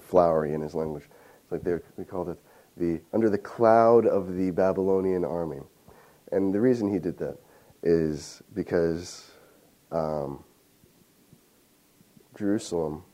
flowery 0.01 0.55
in 0.55 0.61
his 0.61 0.75
language. 0.75 1.05
It's 1.43 1.53
like 1.53 1.63
they 1.63 1.77
we 1.97 2.05
called 2.05 2.29
it 2.29 2.39
the 2.77 3.01
under 3.13 3.31
the 3.31 3.39
cloud 3.39 4.07
of 4.07 4.35
the 4.37 4.51
Babylonian 4.51 5.25
army, 5.25 5.61
and 6.33 6.53
the 6.53 6.61
reason 6.61 6.93
he 6.93 6.99
did 6.99 7.17
that 7.19 7.39
is 7.83 8.43
because 8.55 9.31
um, 9.93 10.43
Jerusalem, 12.37 13.05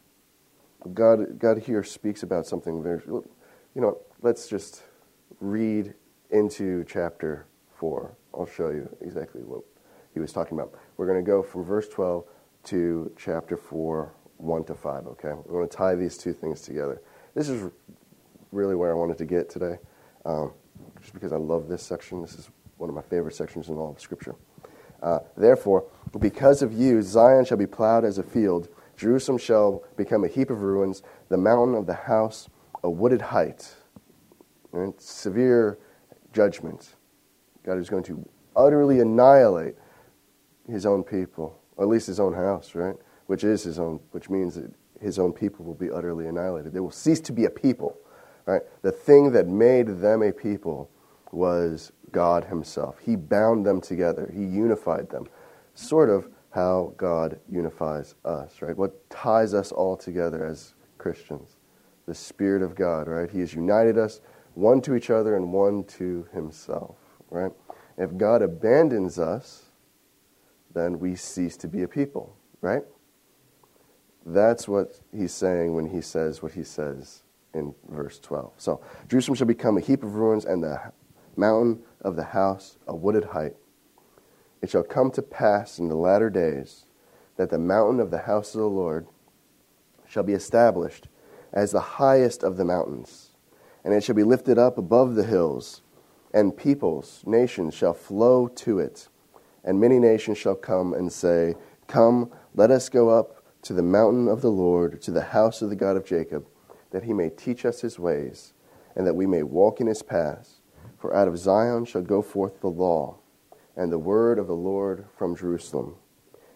God 0.95 1.39
God 1.39 1.59
here 1.59 1.85
speaks 1.85 2.23
about 2.23 2.47
something 2.47 2.83
very. 2.83 3.03
You 3.07 3.81
know, 3.81 3.99
let's 4.21 4.49
just 4.49 4.83
read 5.41 5.95
into 6.31 6.85
chapter 6.89 7.47
four. 7.75 8.17
I'll 8.35 8.47
show 8.47 8.71
you 8.71 8.89
exactly 9.01 9.43
what 9.43 9.63
he 10.15 10.21
was 10.21 10.33
talking 10.33 10.59
about. 10.59 10.75
We're 10.97 11.07
going 11.07 11.23
to 11.23 11.29
go 11.29 11.43
from 11.43 11.65
verse 11.65 11.89
12 11.89 12.25
to 12.65 13.13
chapter 13.17 13.57
4, 13.57 14.15
1 14.39 14.65
to 14.65 14.75
5, 14.75 15.07
okay? 15.09 15.33
We're 15.33 15.59
going 15.59 15.69
to 15.69 15.77
tie 15.77 15.95
these 15.95 16.17
two 16.17 16.33
things 16.33 16.61
together. 16.63 17.03
This 17.35 17.49
is 17.49 17.71
really 18.53 18.75
where 18.75 18.91
I 18.91 18.95
wanted 18.95 19.19
to 19.19 19.25
get 19.25 19.51
today, 19.51 19.79
um, 20.25 20.53
just 21.01 21.13
because 21.13 21.33
I 21.33 21.37
love 21.37 21.69
this 21.69 21.83
section. 21.83 22.23
This 22.23 22.35
is 22.35 22.51
one 22.77 22.89
of 22.89 22.95
my 22.95 23.03
favorite 23.03 23.35
sections 23.35 23.69
in 23.69 23.77
all 23.77 23.91
of 23.91 24.01
Scripture. 24.01 24.37
Uh, 25.03 25.19
Therefore, 25.37 25.87
because 26.21 26.63
of 26.63 26.73
you, 26.73 27.03
Zion 27.03 27.45
shall 27.45 27.57
be 27.57 27.67
plowed 27.67 28.05
as 28.05 28.19
a 28.19 28.23
field, 28.23 28.69
Jerusalem 28.97 29.39
shall 29.39 29.83
become 29.97 30.25
a 30.25 30.29
heap 30.29 30.51
of 30.51 30.63
ruins, 30.63 31.03
the 31.29 31.37
mountain 31.37 31.75
of 31.75 31.87
the 31.87 31.95
house 31.95 32.49
a 32.85 32.91
wooded 32.91 33.21
height. 33.21 33.75
Right? 34.73 35.01
Severe 35.01 35.79
judgment. 36.33 36.97
God 37.65 37.79
is 37.79 37.89
going 37.89 38.03
to 38.05 38.29
utterly 38.57 39.01
annihilate 39.01 39.77
his 40.69 40.87
own 40.87 41.05
people, 41.05 41.59
or 41.77 41.85
at 41.85 41.91
least 41.91 42.07
his 42.07 42.19
own 42.19 42.35
house, 42.35 42.75
right? 42.75 42.97
Which 43.27 43.45
is 43.45 43.63
his 43.63 43.79
own, 43.79 44.01
which 44.11 44.31
means 44.31 44.55
that 44.57 44.73
his 45.01 45.19
own 45.19 45.33
people 45.33 45.65
will 45.65 45.75
be 45.75 45.91
utterly 45.91 46.27
annihilated. 46.27 46.73
They 46.73 46.81
will 46.81 46.91
cease 46.91 47.21
to 47.21 47.33
be 47.33 47.45
a 47.45 47.51
people, 47.51 47.99
right? 48.47 48.63
The 48.83 48.93
thing 48.93 49.33
that 49.33 49.47
made 49.47 50.01
them 50.01 50.23
a 50.23 50.33
people 50.33 50.91
was 51.33 51.93
God 52.13 52.45
himself. 52.45 52.99
He 52.99 53.17
bound 53.17 53.67
them 53.67 53.81
together. 53.81 54.31
He 54.33 54.45
unified 54.45 55.11
them. 55.11 55.27
Sort 55.75 56.11
of 56.11 56.29
how 56.51 56.93
God 56.97 57.41
unifies 57.51 58.15
us, 58.25 58.61
right? 58.61 58.77
What 58.77 59.09
ties 59.09 59.55
us 59.55 59.73
all 59.73 59.97
together 59.97 60.45
as 60.45 60.75
Christians? 60.99 61.57
The 62.07 62.15
Spirit 62.15 62.63
of 62.63 62.75
God, 62.75 63.09
right? 63.09 63.31
He 63.31 63.41
has 63.41 63.55
united 63.55 63.97
us 63.97 64.21
one 64.55 64.81
to 64.83 64.95
each 64.95 65.11
other 65.11 65.37
and 65.37 65.53
one 65.53 65.85
to 65.85 66.27
himself, 66.33 66.97
right? 67.31 67.53
If 67.97 68.17
God 68.17 68.43
abandons 68.43 69.19
us, 69.19 69.71
then 70.75 70.99
we 70.99 71.15
cease 71.15 71.57
to 71.59 71.69
be 71.69 71.83
a 71.83 71.89
people, 71.89 72.35
right? 72.61 72.83
That's 74.25 74.69
what 74.69 75.01
he's 75.15 75.33
saying 75.33 75.75
when 75.75 75.87
he 75.87 76.01
says 76.01 76.43
what 76.43 76.53
he 76.53 76.63
says 76.63 77.23
in 77.55 77.75
verse 77.89 78.19
12. 78.19 78.53
So, 78.57 78.81
Jerusalem 79.09 79.37
shall 79.37 79.47
become 79.47 79.77
a 79.77 79.81
heap 79.81 80.03
of 80.03 80.15
ruins, 80.15 80.45
and 80.45 80.63
the 80.63 80.93
mountain 81.37 81.83
of 82.01 82.17
the 82.17 82.25
house 82.25 82.79
a 82.87 82.95
wooded 82.95 83.25
height. 83.25 83.55
It 84.61 84.71
shall 84.71 84.85
come 84.85 85.11
to 85.13 85.23
pass 85.23 85.79
in 85.79 85.89
the 85.89 85.97
latter 85.97 86.31
days 86.31 86.87
that 87.37 87.51
the 87.51 87.59
mountain 87.59 88.01
of 88.01 88.11
the 88.11 88.19
house 88.19 88.55
of 88.55 88.61
the 88.61 88.69
Lord 88.69 89.07
shall 90.07 90.23
be 90.23 90.35
established 90.35 91.09
as 91.53 91.73
the 91.73 91.81
highest 91.81 92.43
of 92.43 92.57
the 92.57 92.65
mountains, 92.65 93.32
and 93.85 93.93
it 93.95 94.05
shall 94.05 94.15
be 94.15 94.25
lifted 94.25 94.59
up 94.59 94.79
above 94.79 95.15
the 95.15 95.25
hills, 95.25 95.83
and 96.33 96.57
peoples, 96.57 97.23
nations 97.27 97.75
shall 97.75 97.95
flow 97.95 98.49
to 98.49 98.79
it. 98.79 99.09
And 99.65 99.81
many 99.81 99.99
nations 99.99 100.39
shall 100.39 100.55
come 100.55 100.95
and 100.95 101.13
say, 101.13 101.55
Come, 101.87 102.31
let 102.55 102.71
us 102.71 102.89
go 102.89 103.11
up 103.11 103.45
to 103.63 103.73
the 103.73 103.83
mountain 103.83 104.29
of 104.29 104.41
the 104.41 104.51
Lord, 104.51 105.01
to 105.03 105.11
the 105.11 105.23
house 105.23 105.63
of 105.63 105.71
the 105.71 105.77
God 105.77 105.97
of 105.97 106.05
Jacob, 106.05 106.47
that 106.91 107.05
he 107.05 107.13
may 107.13 107.31
teach 107.31 107.65
us 107.65 107.81
his 107.81 107.99
ways, 107.99 108.55
and 108.97 109.07
that 109.07 109.15
we 109.15 109.27
may 109.27 109.43
walk 109.43 109.81
in 109.81 109.87
his 109.87 110.03
paths. 110.03 110.61
For 110.99 111.15
out 111.15 111.29
of 111.29 111.39
Zion 111.39 111.85
shall 111.85 112.03
go 112.03 112.23
forth 112.23 112.61
the 112.61 112.69
law, 112.69 113.19
and 113.77 113.91
the 113.91 113.99
word 113.99 114.39
of 114.39 114.47
the 114.47 114.55
Lord 114.55 115.07
from 115.17 115.37
Jerusalem. 115.37 115.97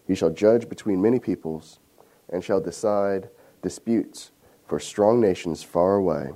He 0.05 0.15
shall 0.15 0.29
judge 0.29 0.69
between 0.69 1.01
many 1.01 1.19
peoples, 1.19 1.79
and 2.29 2.43
shall 2.43 2.61
decide 2.61 3.29
disputes 3.61 4.31
for 4.65 4.79
strong 4.79 5.19
nations 5.19 5.63
far 5.63 5.95
away. 5.95 6.31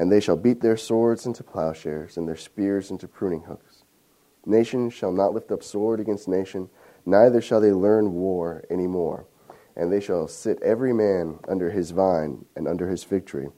And 0.00 0.10
they 0.10 0.20
shall 0.20 0.36
beat 0.36 0.62
their 0.62 0.78
swords 0.78 1.26
into 1.26 1.44
plowshares, 1.44 2.16
and 2.16 2.26
their 2.26 2.34
spears 2.34 2.90
into 2.90 3.06
pruning 3.06 3.42
hooks. 3.42 3.84
Nation 4.46 4.88
shall 4.88 5.12
not 5.12 5.34
lift 5.34 5.52
up 5.52 5.62
sword 5.62 6.00
against 6.00 6.26
nation, 6.26 6.70
neither 7.04 7.42
shall 7.42 7.60
they 7.60 7.72
learn 7.72 8.14
war 8.14 8.64
any 8.70 8.86
more. 8.86 9.26
And 9.76 9.92
they 9.92 10.00
shall 10.00 10.26
sit 10.26 10.62
every 10.62 10.94
man 10.94 11.38
under 11.46 11.70
his 11.70 11.90
vine 11.90 12.46
and 12.56 12.66
under 12.66 12.88
his 12.88 13.04
fig 13.04 13.26
tree, 13.26 13.48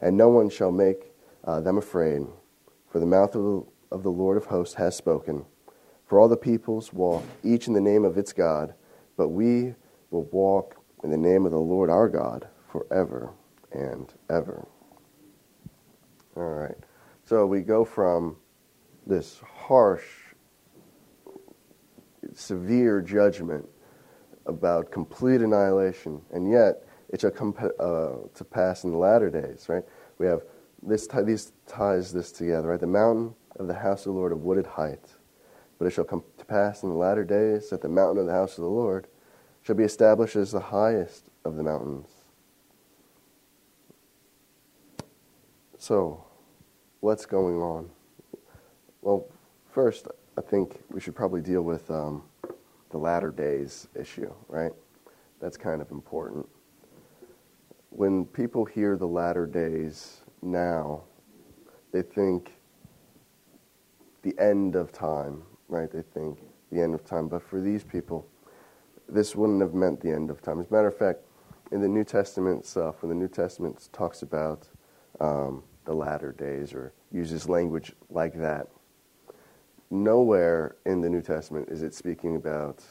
and 0.00 0.16
no 0.16 0.28
one 0.28 0.50
shall 0.50 0.72
make 0.72 1.12
uh, 1.44 1.60
them 1.60 1.78
afraid. 1.78 2.22
For 2.90 2.98
the 2.98 3.06
mouth 3.06 3.36
of 3.36 3.68
of 3.94 4.02
the 4.02 4.10
Lord 4.10 4.36
of 4.36 4.46
hosts 4.46 4.74
has 4.74 4.96
spoken. 4.96 5.46
For 6.06 6.18
all 6.18 6.28
the 6.28 6.36
peoples 6.36 6.92
walk, 6.92 7.22
each 7.44 7.68
in 7.68 7.72
the 7.72 7.80
name 7.80 8.04
of 8.04 8.18
its 8.18 8.32
God, 8.32 8.74
but 9.16 9.28
we 9.28 9.74
will 10.10 10.24
walk 10.24 10.76
in 11.04 11.10
the 11.10 11.16
name 11.16 11.46
of 11.46 11.52
the 11.52 11.58
Lord 11.58 11.88
our 11.88 12.08
God 12.08 12.48
forever 12.68 13.30
and 13.72 14.12
ever. 14.28 14.66
All 16.36 16.42
right. 16.42 16.76
So 17.24 17.46
we 17.46 17.60
go 17.60 17.84
from 17.84 18.36
this 19.06 19.40
harsh 19.44 20.04
severe 22.34 23.00
judgment 23.00 23.66
about 24.46 24.90
complete 24.90 25.40
annihilation, 25.40 26.20
and 26.32 26.50
yet 26.50 26.84
it 27.10 27.20
shall 27.20 27.30
come 27.30 27.54
uh, 27.78 28.12
to 28.34 28.44
pass 28.44 28.84
in 28.84 28.90
the 28.90 28.96
latter 28.96 29.30
days, 29.30 29.68
right? 29.68 29.84
We 30.18 30.26
have 30.26 30.42
this 30.82 31.06
t- 31.06 31.22
these 31.22 31.52
ties 31.66 32.12
this 32.12 32.32
together, 32.32 32.68
right? 32.68 32.80
The 32.80 32.86
mountain 32.86 33.34
of 33.56 33.68
the 33.68 33.74
house 33.74 34.00
of 34.00 34.12
the 34.12 34.18
Lord 34.18 34.32
of 34.32 34.42
wooded 34.42 34.66
height, 34.66 35.14
but 35.78 35.86
it 35.86 35.90
shall 35.92 36.04
come 36.04 36.24
to 36.38 36.44
pass 36.44 36.82
in 36.82 36.90
the 36.90 36.96
latter 36.96 37.24
days 37.24 37.70
that 37.70 37.80
the 37.80 37.88
mountain 37.88 38.18
of 38.18 38.26
the 38.26 38.32
house 38.32 38.58
of 38.58 38.64
the 38.64 38.70
Lord 38.70 39.06
shall 39.62 39.76
be 39.76 39.84
established 39.84 40.36
as 40.36 40.52
the 40.52 40.60
highest 40.60 41.30
of 41.44 41.56
the 41.56 41.62
mountains. 41.62 42.13
So, 45.86 46.24
what's 47.00 47.26
going 47.26 47.60
on? 47.60 47.90
Well, 49.02 49.26
first, 49.70 50.08
I 50.38 50.40
think 50.40 50.80
we 50.88 50.98
should 50.98 51.14
probably 51.14 51.42
deal 51.42 51.60
with 51.60 51.90
um, 51.90 52.22
the 52.88 52.96
latter 52.96 53.30
days 53.30 53.86
issue, 53.94 54.32
right? 54.48 54.72
That's 55.42 55.58
kind 55.58 55.82
of 55.82 55.90
important. 55.90 56.48
When 57.90 58.24
people 58.24 58.64
hear 58.64 58.96
the 58.96 59.06
latter 59.06 59.44
days 59.44 60.22
now, 60.40 61.02
they 61.92 62.00
think 62.00 62.54
the 64.22 64.34
end 64.38 64.76
of 64.76 64.90
time, 64.90 65.42
right? 65.68 65.90
They 65.92 66.00
think 66.00 66.38
the 66.72 66.80
end 66.80 66.94
of 66.94 67.04
time. 67.04 67.28
But 67.28 67.42
for 67.42 67.60
these 67.60 67.84
people, 67.84 68.26
this 69.06 69.36
wouldn't 69.36 69.60
have 69.60 69.74
meant 69.74 70.00
the 70.00 70.12
end 70.12 70.30
of 70.30 70.40
time. 70.40 70.60
As 70.60 70.70
a 70.70 70.72
matter 70.72 70.88
of 70.88 70.96
fact, 70.96 71.18
in 71.72 71.82
the 71.82 71.88
New 71.88 72.04
Testament 72.04 72.60
itself, 72.60 73.02
when 73.02 73.10
the 73.10 73.14
New 73.14 73.28
Testament 73.28 73.90
talks 73.92 74.22
about 74.22 74.66
um, 75.20 75.62
the 75.84 75.94
latter 75.94 76.32
days 76.32 76.72
or 76.72 76.92
uses 77.12 77.48
language 77.48 77.92
like 78.10 78.34
that, 78.34 78.68
nowhere 79.90 80.76
in 80.86 81.00
the 81.00 81.08
New 81.08 81.22
Testament 81.22 81.68
is 81.68 81.82
it 81.82 81.94
speaking 81.94 82.36
about 82.36 82.82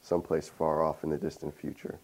someplace 0.00 0.48
far 0.48 0.82
off 0.82 1.04
in 1.04 1.10
the 1.10 1.18
distant 1.18 1.54
future. 1.54 1.98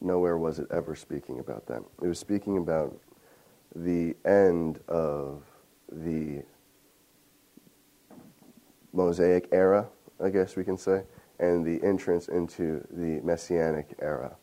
Nowhere 0.00 0.36
was 0.36 0.58
it 0.58 0.66
ever 0.70 0.94
speaking 0.94 1.38
about 1.38 1.66
that. 1.66 1.82
It 2.02 2.08
was 2.08 2.18
speaking 2.18 2.58
about 2.58 2.96
the 3.74 4.16
end 4.24 4.80
of 4.88 5.42
the 5.90 6.42
Mosaic 8.92 9.48
era, 9.52 9.88
I 10.22 10.30
guess 10.30 10.56
we 10.56 10.64
can 10.64 10.76
say, 10.76 11.02
and 11.38 11.64
the 11.64 11.84
entrance 11.84 12.28
into 12.28 12.86
the 12.90 13.20
Messianic 13.22 13.94
era. 14.00 14.36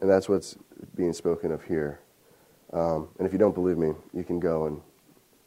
And 0.00 0.08
that's 0.08 0.28
what's 0.28 0.56
being 0.94 1.12
spoken 1.12 1.50
of 1.52 1.64
here. 1.64 2.00
Um, 2.72 3.08
and 3.18 3.26
if 3.26 3.32
you 3.32 3.38
don't 3.38 3.54
believe 3.54 3.78
me, 3.78 3.92
you 4.14 4.22
can 4.22 4.38
go 4.38 4.66
and 4.66 4.80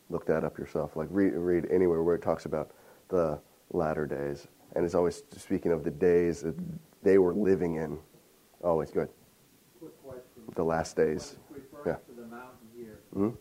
look 0.09 0.25
that 0.25 0.43
up 0.43 0.57
yourself. 0.57 0.95
Like 0.95 1.07
read, 1.09 1.33
read 1.33 1.67
anywhere 1.71 2.03
where 2.03 2.15
it 2.15 2.21
talks 2.21 2.45
about 2.45 2.71
the 3.09 3.39
latter 3.71 4.05
days. 4.05 4.47
And 4.75 4.83
it's 4.83 4.95
always 4.95 5.23
speaking 5.37 5.71
of 5.71 5.83
the 5.83 5.91
days 5.91 6.41
that 6.41 6.55
they 7.01 7.17
were 7.17 7.33
living 7.33 7.75
in. 7.75 7.97
Always 8.63 8.91
good. 8.91 9.09
Quick 9.79 10.03
question. 10.03 10.43
The 10.55 10.63
last 10.63 10.95
days. 10.95 11.35
Yeah. 11.85 11.95
to 11.95 12.13
the 12.15 12.27
mountain 12.27 12.67
here, 12.77 12.99
hmm 13.13 13.31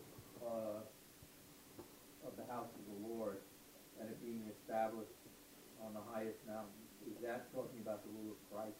uh, 0.45 0.83
of 2.27 2.35
the 2.35 2.43
house 2.51 2.67
of 2.75 2.83
the 2.91 3.07
Lord, 3.07 3.37
and 4.01 4.09
it 4.09 4.21
being 4.21 4.43
established 4.51 5.15
on 5.81 5.93
the 5.93 6.01
highest 6.11 6.39
mountain, 6.45 6.67
is 7.07 7.21
that 7.23 7.53
talking 7.53 7.79
about 7.81 8.03
the 8.03 8.09
rule 8.11 8.35
of 8.35 8.53
Christ? 8.53 8.75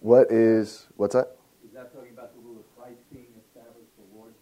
What 0.00 0.32
is, 0.32 0.88
what's 0.96 1.14
that 1.14 1.38
talking 1.94 2.12
about 2.12 2.34
the 2.34 2.40
rule 2.40 2.58
of 2.60 2.66
Christ 2.76 3.00
being 3.12 3.32
established, 3.40 3.88
the 3.96 4.04
Lord? 4.16 4.34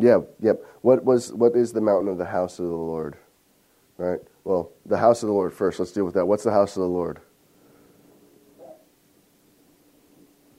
Yeah, 0.00 0.20
yep. 0.40 0.64
What 0.80 1.04
was 1.04 1.32
what 1.32 1.54
is 1.54 1.72
the 1.72 1.80
mountain 1.80 2.08
of 2.08 2.18
the 2.18 2.24
house 2.24 2.58
of 2.58 2.66
the 2.66 2.74
Lord? 2.74 3.16
Right? 3.98 4.20
Well, 4.44 4.72
the 4.86 4.96
house 4.96 5.22
of 5.22 5.26
the 5.28 5.34
Lord 5.34 5.52
first. 5.52 5.78
Let's 5.78 5.92
deal 5.92 6.04
with 6.04 6.14
that. 6.14 6.24
What's 6.26 6.44
the 6.44 6.52
house 6.52 6.76
of 6.76 6.80
the 6.80 6.88
Lord? 6.88 7.20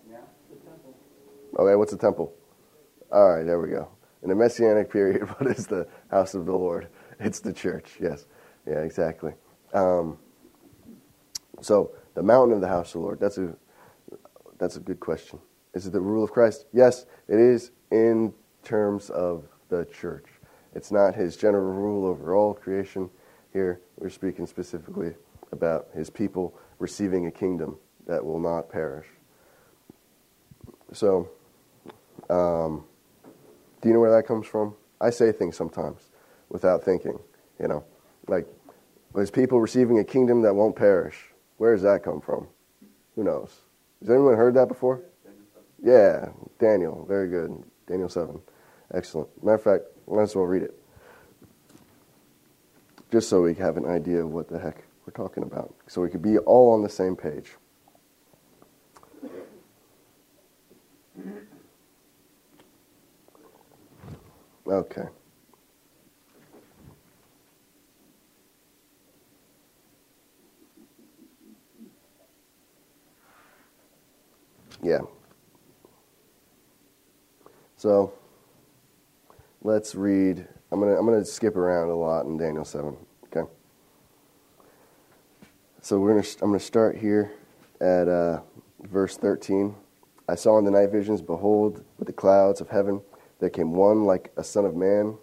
Yeah, 0.09 0.17
the. 0.51 1.59
Okay, 1.59 1.75
what's 1.75 1.91
the 1.91 1.97
temple? 1.97 2.33
All 3.11 3.35
right, 3.35 3.43
there 3.43 3.59
we 3.59 3.69
go. 3.69 3.89
In 4.21 4.29
the 4.29 4.35
messianic 4.35 4.91
period, 4.91 5.23
what 5.39 5.49
is 5.49 5.65
the 5.65 5.87
house 6.11 6.35
of 6.35 6.45
the 6.45 6.53
Lord? 6.53 6.87
It's 7.19 7.39
the 7.39 7.53
church. 7.53 7.97
Yes. 7.99 8.25
Yeah, 8.67 8.79
exactly. 8.81 9.33
Um, 9.73 10.19
so, 11.61 11.91
the 12.13 12.23
mountain 12.23 12.55
of 12.55 12.61
the 12.61 12.67
house 12.67 12.89
of 12.89 12.93
the 12.93 12.99
Lord. 12.99 13.19
That's 13.19 13.37
a 13.39 13.55
that's 14.59 14.75
a 14.75 14.79
good 14.79 14.99
question. 14.99 15.39
Is 15.73 15.87
it 15.87 15.93
the 15.93 16.01
rule 16.01 16.23
of 16.23 16.31
Christ? 16.31 16.65
Yes, 16.73 17.07
it 17.27 17.39
is 17.39 17.71
in 17.91 18.33
terms 18.63 19.09
of 19.09 19.45
the 19.69 19.85
church. 19.85 20.25
It's 20.73 20.91
not 20.91 21.15
his 21.15 21.35
general 21.35 21.73
rule 21.73 22.05
over 22.05 22.35
all 22.35 22.53
creation. 22.53 23.09
Here, 23.53 23.81
we're 23.97 24.09
speaking 24.09 24.47
specifically 24.47 25.13
about 25.51 25.87
his 25.93 26.09
people 26.09 26.57
receiving 26.79 27.27
a 27.27 27.31
kingdom 27.31 27.77
that 28.07 28.23
will 28.23 28.39
not 28.39 28.69
perish. 28.69 29.07
So, 30.93 31.29
um, 32.29 32.85
do 33.81 33.89
you 33.89 33.93
know 33.93 33.99
where 33.99 34.11
that 34.11 34.27
comes 34.27 34.47
from? 34.47 34.75
I 34.99 35.09
say 35.09 35.31
things 35.31 35.57
sometimes 35.57 36.09
without 36.49 36.83
thinking, 36.83 37.19
you 37.59 37.67
know. 37.67 37.83
Like, 38.27 38.47
there's 39.13 39.31
people 39.31 39.59
receiving 39.59 39.99
a 39.99 40.03
kingdom 40.03 40.41
that 40.43 40.53
won't 40.53 40.75
perish. 40.75 41.17
Where 41.57 41.73
does 41.73 41.83
that 41.83 42.03
come 42.03 42.21
from? 42.21 42.47
Who 43.15 43.23
knows? 43.23 43.61
Has 43.99 44.09
anyone 44.09 44.35
heard 44.35 44.53
that 44.55 44.67
before? 44.67 45.01
Yeah, 45.83 46.29
Daniel. 46.59 47.05
Very 47.07 47.27
good. 47.29 47.63
Daniel 47.91 48.07
7. 48.07 48.39
Excellent. 48.93 49.43
Matter 49.43 49.55
of 49.55 49.63
fact, 49.63 49.83
might 50.07 50.21
as 50.21 50.33
well 50.33 50.45
read 50.45 50.63
it. 50.63 50.73
Just 53.11 53.27
so 53.27 53.41
we 53.41 53.53
have 53.55 53.75
an 53.75 53.85
idea 53.85 54.23
of 54.23 54.31
what 54.31 54.47
the 54.47 54.57
heck 54.57 54.85
we're 55.05 55.11
talking 55.11 55.43
about. 55.43 55.75
So 55.87 56.01
we 56.01 56.07
could 56.07 56.21
be 56.21 56.37
all 56.37 56.73
on 56.73 56.83
the 56.83 56.87
same 56.87 57.17
page. 57.17 57.51
Okay. 64.65 65.07
Yeah. 74.81 75.01
So 77.81 78.13
let's 79.63 79.95
read. 79.95 80.47
I'm 80.71 80.79
gonna 80.79 80.95
I'm 80.99 81.03
gonna 81.03 81.25
skip 81.25 81.55
around 81.55 81.89
a 81.89 81.95
lot 81.95 82.27
in 82.27 82.37
Daniel 82.37 82.63
seven. 82.63 82.95
Okay. 83.25 83.49
So 85.81 85.97
we're 85.99 86.13
gonna 86.13 86.27
I'm 86.43 86.49
gonna 86.49 86.59
start 86.59 86.95
here 86.95 87.31
at 87.79 88.07
uh, 88.07 88.41
verse 88.83 89.17
13. 89.17 89.73
I 90.29 90.35
saw 90.35 90.59
in 90.59 90.65
the 90.65 90.69
night 90.69 90.91
visions, 90.91 91.23
behold, 91.23 91.83
with 91.97 92.05
the 92.05 92.13
clouds 92.13 92.61
of 92.61 92.69
heaven, 92.69 93.01
there 93.39 93.49
came 93.49 93.71
one 93.73 94.05
like 94.05 94.31
a 94.37 94.43
son 94.43 94.65
of 94.65 94.75
man, 94.75 95.17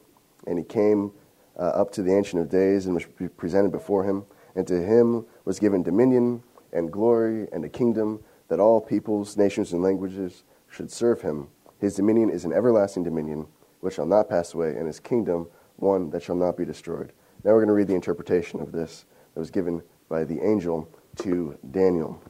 and 0.48 0.58
he 0.58 0.64
came 0.64 1.12
uh, 1.56 1.62
up 1.62 1.92
to 1.92 2.02
the 2.02 2.12
Ancient 2.12 2.42
of 2.42 2.48
Days 2.48 2.86
and 2.86 2.94
was 2.96 3.06
presented 3.36 3.70
before 3.70 4.02
him. 4.02 4.24
And 4.56 4.66
to 4.66 4.82
him 4.82 5.26
was 5.44 5.60
given 5.60 5.84
dominion 5.84 6.42
and 6.72 6.90
glory 6.90 7.46
and 7.52 7.64
a 7.64 7.68
kingdom 7.68 8.18
that 8.48 8.58
all 8.58 8.80
peoples, 8.80 9.36
nations, 9.36 9.72
and 9.72 9.80
languages 9.80 10.42
should 10.68 10.90
serve 10.90 11.22
him. 11.22 11.50
His 11.78 11.94
dominion 11.94 12.30
is 12.30 12.44
an 12.44 12.52
everlasting 12.52 13.04
dominion 13.04 13.46
which 13.80 13.94
shall 13.94 14.06
not 14.06 14.28
pass 14.28 14.54
away, 14.54 14.70
and 14.76 14.86
his 14.86 15.00
kingdom 15.00 15.48
one 15.76 16.10
that 16.10 16.22
shall 16.22 16.34
not 16.34 16.56
be 16.56 16.64
destroyed. 16.64 17.12
Now 17.44 17.52
we're 17.52 17.60
going 17.60 17.68
to 17.68 17.74
read 17.74 17.86
the 17.86 17.94
interpretation 17.94 18.60
of 18.60 18.72
this 18.72 19.04
that 19.34 19.40
was 19.40 19.50
given 19.50 19.82
by 20.08 20.24
the 20.24 20.40
angel 20.40 20.88
to 21.18 21.56
Daniel. 21.70 22.20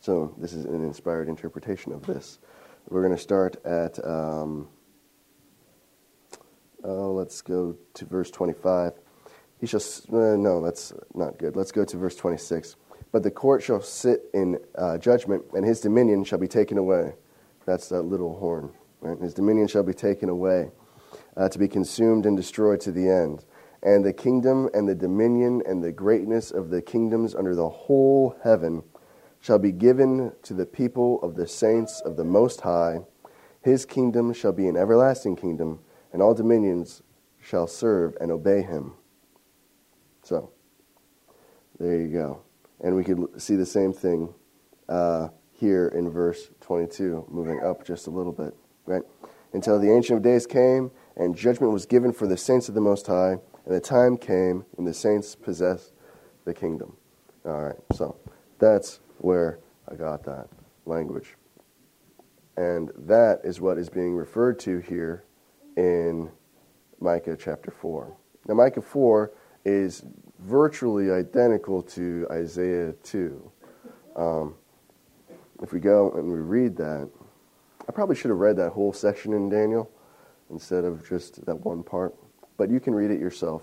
So 0.00 0.34
this 0.38 0.52
is 0.52 0.64
an 0.64 0.84
inspired 0.84 1.28
interpretation 1.28 1.92
of 1.92 2.06
this. 2.06 2.38
We're 2.88 3.02
going 3.02 3.16
to 3.16 3.22
start 3.22 3.56
at, 3.66 4.02
um, 4.06 4.68
oh, 6.84 7.12
let's 7.12 7.42
go 7.42 7.76
to 7.94 8.04
verse 8.04 8.30
25. 8.30 8.92
He 9.60 9.66
shall, 9.66 9.80
uh, 10.12 10.36
no, 10.36 10.62
that's 10.64 10.92
not 11.14 11.38
good. 11.38 11.56
Let's 11.56 11.72
go 11.72 11.84
to 11.84 11.96
verse 11.96 12.14
26. 12.14 12.76
But 13.10 13.22
the 13.22 13.30
court 13.30 13.62
shall 13.62 13.82
sit 13.82 14.26
in 14.32 14.58
uh, 14.76 14.98
judgment, 14.98 15.42
and 15.54 15.64
his 15.64 15.80
dominion 15.80 16.24
shall 16.24 16.38
be 16.38 16.48
taken 16.48 16.78
away. 16.78 17.14
That's 17.66 17.88
that 17.88 18.02
little 18.02 18.38
horn. 18.38 18.72
Right? 19.00 19.18
His 19.20 19.34
dominion 19.34 19.66
shall 19.68 19.82
be 19.82 19.92
taken 19.92 20.28
away, 20.28 20.70
uh, 21.36 21.48
to 21.48 21.58
be 21.58 21.68
consumed 21.68 22.24
and 22.24 22.36
destroyed 22.36 22.80
to 22.82 22.92
the 22.92 23.08
end. 23.10 23.44
And 23.82 24.04
the 24.04 24.12
kingdom 24.12 24.70
and 24.72 24.88
the 24.88 24.94
dominion 24.94 25.62
and 25.66 25.82
the 25.84 25.92
greatness 25.92 26.50
of 26.50 26.70
the 26.70 26.80
kingdoms 26.80 27.34
under 27.34 27.54
the 27.54 27.68
whole 27.68 28.36
heaven 28.42 28.82
shall 29.40 29.58
be 29.58 29.72
given 29.72 30.32
to 30.42 30.54
the 30.54 30.66
people 30.66 31.20
of 31.22 31.36
the 31.36 31.46
saints 31.46 32.00
of 32.04 32.16
the 32.16 32.24
Most 32.24 32.62
High. 32.62 33.00
His 33.62 33.84
kingdom 33.84 34.32
shall 34.32 34.52
be 34.52 34.66
an 34.66 34.76
everlasting 34.76 35.36
kingdom, 35.36 35.80
and 36.12 36.22
all 36.22 36.34
dominions 36.34 37.02
shall 37.40 37.66
serve 37.66 38.16
and 38.20 38.30
obey 38.30 38.62
him. 38.62 38.94
So, 40.22 40.50
there 41.78 42.00
you 42.00 42.08
go. 42.08 42.42
And 42.80 42.96
we 42.96 43.04
could 43.04 43.40
see 43.40 43.54
the 43.54 43.66
same 43.66 43.92
thing 43.92 44.34
uh, 44.88 45.28
here 45.58 45.88
in 45.88 46.10
verse 46.10 46.50
22, 46.60 47.26
moving 47.30 47.62
up 47.62 47.84
just 47.84 48.06
a 48.06 48.10
little 48.10 48.32
bit, 48.32 48.54
right? 48.84 49.02
Until 49.52 49.78
the 49.78 49.90
Ancient 49.90 50.18
of 50.18 50.22
Days 50.22 50.46
came, 50.46 50.90
and 51.16 51.34
judgment 51.34 51.72
was 51.72 51.86
given 51.86 52.12
for 52.12 52.26
the 52.26 52.36
saints 52.36 52.68
of 52.68 52.74
the 52.74 52.80
Most 52.80 53.06
High, 53.06 53.38
and 53.64 53.74
the 53.74 53.80
time 53.80 54.16
came 54.16 54.64
when 54.72 54.84
the 54.84 54.94
saints 54.94 55.34
possessed 55.34 55.92
the 56.44 56.52
kingdom. 56.52 56.96
All 57.44 57.62
right, 57.62 57.76
so 57.92 58.16
that's 58.58 59.00
where 59.18 59.58
I 59.90 59.94
got 59.94 60.24
that 60.24 60.48
language. 60.84 61.34
And 62.56 62.90
that 62.96 63.40
is 63.44 63.60
what 63.60 63.78
is 63.78 63.88
being 63.88 64.14
referred 64.14 64.58
to 64.60 64.78
here 64.78 65.24
in 65.76 66.30
Micah 67.00 67.36
chapter 67.38 67.70
4. 67.70 68.16
Now, 68.48 68.54
Micah 68.54 68.82
4 68.82 69.32
is 69.64 70.04
virtually 70.40 71.10
identical 71.10 71.82
to 71.82 72.26
Isaiah 72.30 72.92
2. 73.02 73.52
Um, 74.16 74.54
if 75.62 75.72
we 75.72 75.80
go 75.80 76.12
and 76.12 76.30
we 76.30 76.38
read 76.38 76.76
that, 76.76 77.08
I 77.88 77.92
probably 77.92 78.16
should 78.16 78.30
have 78.30 78.38
read 78.38 78.56
that 78.56 78.70
whole 78.70 78.92
section 78.92 79.32
in 79.32 79.48
Daniel 79.48 79.90
instead 80.50 80.84
of 80.84 81.08
just 81.08 81.44
that 81.46 81.56
one 81.64 81.82
part. 81.82 82.14
But 82.56 82.70
you 82.70 82.80
can 82.80 82.94
read 82.94 83.10
it 83.10 83.20
yourself, 83.20 83.62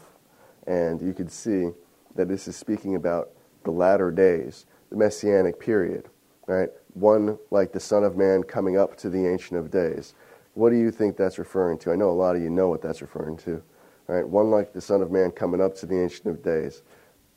and 0.67 1.01
you 1.01 1.13
can 1.13 1.27
see 1.27 1.71
that 2.15 2.27
this 2.27 2.47
is 2.47 2.55
speaking 2.55 2.95
about 2.95 3.29
the 3.63 3.71
latter 3.71 4.11
days, 4.11 4.65
the 4.89 4.97
messianic 4.97 5.59
period, 5.59 6.09
right? 6.47 6.69
One 6.93 7.37
like 7.49 7.71
the 7.71 7.79
Son 7.79 8.03
of 8.03 8.15
Man 8.15 8.43
coming 8.43 8.77
up 8.77 8.97
to 8.97 9.09
the 9.09 9.27
Ancient 9.27 9.59
of 9.59 9.71
Days. 9.71 10.13
What 10.53 10.69
do 10.69 10.75
you 10.75 10.91
think 10.91 11.17
that's 11.17 11.39
referring 11.39 11.79
to? 11.79 11.91
I 11.91 11.95
know 11.95 12.09
a 12.09 12.11
lot 12.11 12.35
of 12.35 12.41
you 12.41 12.49
know 12.49 12.69
what 12.69 12.81
that's 12.81 13.01
referring 13.01 13.37
to. 13.37 13.63
Right? 14.07 14.27
One 14.27 14.51
like 14.51 14.73
the 14.73 14.81
Son 14.81 15.01
of 15.01 15.11
Man 15.11 15.31
coming 15.31 15.61
up 15.61 15.75
to 15.77 15.85
the 15.85 16.01
Ancient 16.01 16.27
of 16.27 16.43
Days. 16.43 16.83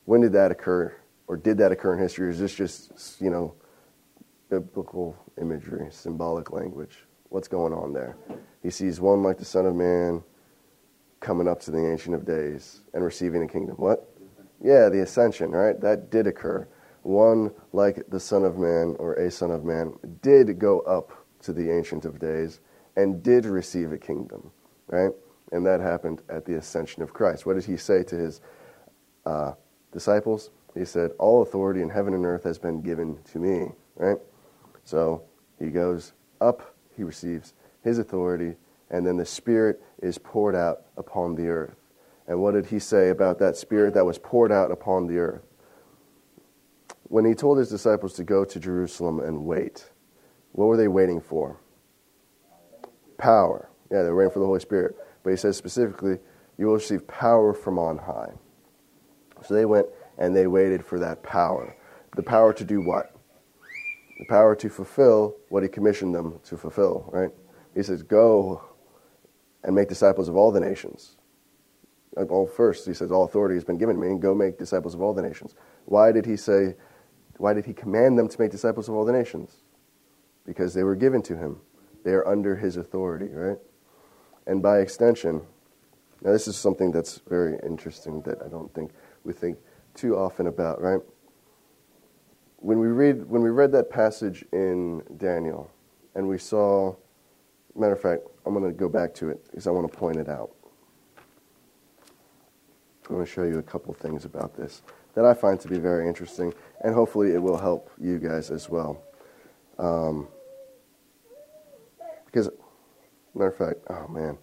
When 0.04 0.20
did 0.20 0.32
that 0.32 0.50
occur? 0.50 0.94
Or 1.28 1.36
did 1.36 1.58
that 1.58 1.72
occur 1.72 1.94
in 1.94 2.00
history? 2.00 2.26
Or 2.26 2.30
is 2.30 2.38
this 2.38 2.54
just, 2.54 3.20
you 3.20 3.30
know, 3.30 3.54
biblical 4.48 5.16
imagery, 5.40 5.88
symbolic 5.90 6.52
language? 6.52 7.04
What's 7.28 7.48
going 7.48 7.72
on 7.72 7.92
there? 7.92 8.16
He 8.62 8.70
sees 8.70 9.00
one 9.00 9.22
like 9.22 9.38
the 9.38 9.44
Son 9.44 9.66
of 9.66 9.74
Man 9.74 10.22
coming 11.20 11.48
up 11.48 11.60
to 11.60 11.70
the 11.70 11.90
Ancient 11.90 12.14
of 12.14 12.24
Days 12.24 12.82
and 12.94 13.04
receiving 13.04 13.42
a 13.42 13.48
kingdom. 13.48 13.76
What? 13.76 14.08
Yeah, 14.62 14.88
the 14.88 15.02
ascension, 15.02 15.50
right? 15.50 15.80
That 15.80 16.10
did 16.10 16.26
occur. 16.26 16.66
One 17.02 17.52
like 17.72 18.02
the 18.08 18.20
Son 18.20 18.44
of 18.44 18.58
Man 18.58 18.96
or 18.98 19.14
a 19.14 19.30
Son 19.30 19.50
of 19.50 19.64
Man 19.64 19.94
did 20.22 20.58
go 20.58 20.80
up 20.80 21.12
to 21.42 21.52
the 21.52 21.70
Ancient 21.70 22.04
of 22.04 22.18
Days 22.18 22.60
and 22.96 23.22
did 23.22 23.44
receive 23.44 23.92
a 23.92 23.98
kingdom, 23.98 24.50
right? 24.88 25.10
And 25.52 25.64
that 25.66 25.80
happened 25.80 26.22
at 26.28 26.44
the 26.44 26.56
ascension 26.56 27.02
of 27.02 27.12
Christ. 27.12 27.46
What 27.46 27.54
did 27.54 27.64
he 27.64 27.76
say 27.76 28.02
to 28.04 28.16
his 28.16 28.40
uh, 29.24 29.52
disciples? 29.92 30.50
He 30.74 30.84
said, 30.84 31.12
All 31.18 31.42
authority 31.42 31.82
in 31.82 31.90
heaven 31.90 32.14
and 32.14 32.24
earth 32.26 32.44
has 32.44 32.58
been 32.58 32.80
given 32.80 33.18
to 33.32 33.38
me. 33.38 33.70
right? 33.96 34.18
So 34.86 35.24
he 35.58 35.70
goes 35.70 36.12
up, 36.40 36.76
he 36.96 37.02
receives 37.02 37.54
his 37.82 37.98
authority, 37.98 38.54
and 38.88 39.04
then 39.04 39.16
the 39.16 39.26
Spirit 39.26 39.82
is 40.00 40.16
poured 40.16 40.54
out 40.54 40.82
upon 40.96 41.34
the 41.34 41.48
earth. 41.48 41.74
And 42.28 42.40
what 42.40 42.54
did 42.54 42.66
he 42.66 42.78
say 42.78 43.10
about 43.10 43.40
that 43.40 43.56
Spirit 43.56 43.94
that 43.94 44.06
was 44.06 44.16
poured 44.16 44.52
out 44.52 44.70
upon 44.70 45.08
the 45.08 45.18
earth? 45.18 45.42
When 47.08 47.24
he 47.24 47.34
told 47.34 47.58
his 47.58 47.68
disciples 47.68 48.14
to 48.14 48.24
go 48.24 48.44
to 48.44 48.60
Jerusalem 48.60 49.18
and 49.18 49.44
wait, 49.44 49.90
what 50.52 50.66
were 50.66 50.76
they 50.76 50.88
waiting 50.88 51.20
for? 51.20 51.58
Power. 53.18 53.68
Yeah, 53.90 54.02
they 54.02 54.10
were 54.10 54.16
waiting 54.18 54.32
for 54.32 54.38
the 54.38 54.46
Holy 54.46 54.60
Spirit. 54.60 54.96
But 55.24 55.30
he 55.30 55.36
says 55.36 55.56
specifically, 55.56 56.18
you 56.58 56.66
will 56.66 56.74
receive 56.74 57.08
power 57.08 57.52
from 57.52 57.76
on 57.76 57.98
high. 57.98 58.32
So 59.42 59.54
they 59.54 59.64
went 59.64 59.86
and 60.16 60.34
they 60.34 60.46
waited 60.46 60.84
for 60.84 61.00
that 61.00 61.24
power. 61.24 61.76
The 62.14 62.22
power 62.22 62.52
to 62.52 62.64
do 62.64 62.80
what? 62.80 63.15
The 64.18 64.26
power 64.26 64.56
to 64.56 64.68
fulfill 64.68 65.36
what 65.48 65.62
he 65.62 65.68
commissioned 65.68 66.14
them 66.14 66.40
to 66.44 66.56
fulfill, 66.56 67.08
right? 67.12 67.30
He 67.74 67.82
says, 67.82 68.02
Go 68.02 68.62
and 69.62 69.74
make 69.74 69.88
disciples 69.88 70.28
of 70.28 70.36
all 70.36 70.50
the 70.50 70.60
nations. 70.60 71.16
Well, 72.14 72.46
first, 72.46 72.86
he 72.86 72.94
says, 72.94 73.12
All 73.12 73.24
authority 73.24 73.56
has 73.56 73.64
been 73.64 73.78
given 73.78 73.96
to 73.96 74.00
me, 74.00 74.08
and 74.08 74.22
go 74.22 74.34
make 74.34 74.58
disciples 74.58 74.94
of 74.94 75.02
all 75.02 75.12
the 75.12 75.22
nations. 75.22 75.54
Why 75.84 76.12
did 76.12 76.24
he 76.24 76.36
say, 76.36 76.74
why 77.38 77.52
did 77.52 77.66
he 77.66 77.72
command 77.72 78.18
them 78.18 78.28
to 78.28 78.40
make 78.40 78.50
disciples 78.50 78.88
of 78.88 78.94
all 78.94 79.04
the 79.04 79.12
nations? 79.12 79.56
Because 80.44 80.74
they 80.74 80.84
were 80.84 80.94
given 80.94 81.22
to 81.22 81.36
him. 81.36 81.60
They 82.04 82.12
are 82.12 82.26
under 82.26 82.56
his 82.56 82.76
authority, 82.76 83.28
right? 83.28 83.58
And 84.46 84.62
by 84.62 84.78
extension, 84.78 85.42
now 86.22 86.32
this 86.32 86.48
is 86.48 86.56
something 86.56 86.92
that's 86.92 87.20
very 87.28 87.58
interesting 87.64 88.22
that 88.22 88.42
I 88.44 88.48
don't 88.48 88.72
think 88.72 88.92
we 89.24 89.32
think 89.32 89.58
too 89.94 90.16
often 90.16 90.46
about, 90.46 90.80
right? 90.80 91.00
When 92.58 92.78
we 92.80 92.88
read 92.88 93.28
when 93.28 93.42
we 93.42 93.50
read 93.50 93.72
that 93.72 93.90
passage 93.90 94.44
in 94.52 95.02
Daniel, 95.16 95.70
and 96.14 96.26
we 96.26 96.38
saw, 96.38 96.96
matter 97.74 97.92
of 97.92 98.00
fact, 98.00 98.22
I'm 98.44 98.54
going 98.54 98.64
to 98.64 98.76
go 98.76 98.88
back 98.88 99.14
to 99.14 99.28
it 99.28 99.44
because 99.44 99.66
I 99.66 99.70
want 99.70 99.90
to 99.90 99.96
point 99.96 100.16
it 100.16 100.28
out. 100.28 100.50
I 103.08 103.12
want 103.12 103.26
to 103.26 103.32
show 103.32 103.44
you 103.44 103.58
a 103.58 103.62
couple 103.62 103.92
things 103.94 104.24
about 104.24 104.56
this 104.56 104.82
that 105.14 105.24
I 105.24 105.32
find 105.32 105.58
to 105.60 105.68
be 105.68 105.78
very 105.78 106.06
interesting, 106.06 106.52
and 106.82 106.94
hopefully 106.94 107.32
it 107.32 107.38
will 107.38 107.58
help 107.58 107.90
you 107.98 108.18
guys 108.18 108.50
as 108.50 108.68
well. 108.68 109.02
Um, 109.78 110.28
because, 112.26 112.50
matter 113.34 113.48
of 113.48 113.56
fact, 113.56 113.78
oh 113.88 114.08
man, 114.08 114.38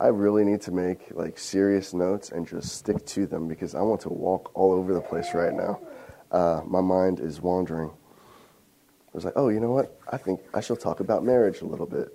I 0.00 0.08
really 0.08 0.44
need 0.44 0.60
to 0.62 0.72
make 0.72 1.12
like 1.12 1.38
serious 1.38 1.94
notes 1.94 2.30
and 2.30 2.46
just 2.46 2.74
stick 2.76 3.04
to 3.06 3.26
them 3.26 3.46
because 3.46 3.74
I 3.74 3.82
want 3.82 4.00
to 4.02 4.08
walk 4.08 4.50
all 4.54 4.72
over 4.72 4.92
the 4.92 5.00
place 5.00 5.28
right 5.34 5.54
now. 5.54 5.80
Uh, 6.34 6.62
my 6.66 6.80
mind 6.80 7.20
is 7.20 7.40
wandering. 7.40 7.90
I 7.90 9.10
was 9.12 9.24
like, 9.24 9.34
oh, 9.36 9.50
you 9.50 9.60
know 9.60 9.70
what? 9.70 9.96
I 10.10 10.16
think 10.16 10.40
I 10.52 10.60
shall 10.60 10.74
talk 10.74 10.98
about 10.98 11.22
marriage 11.24 11.60
a 11.60 11.64
little 11.64 11.86
bit. 11.86 12.08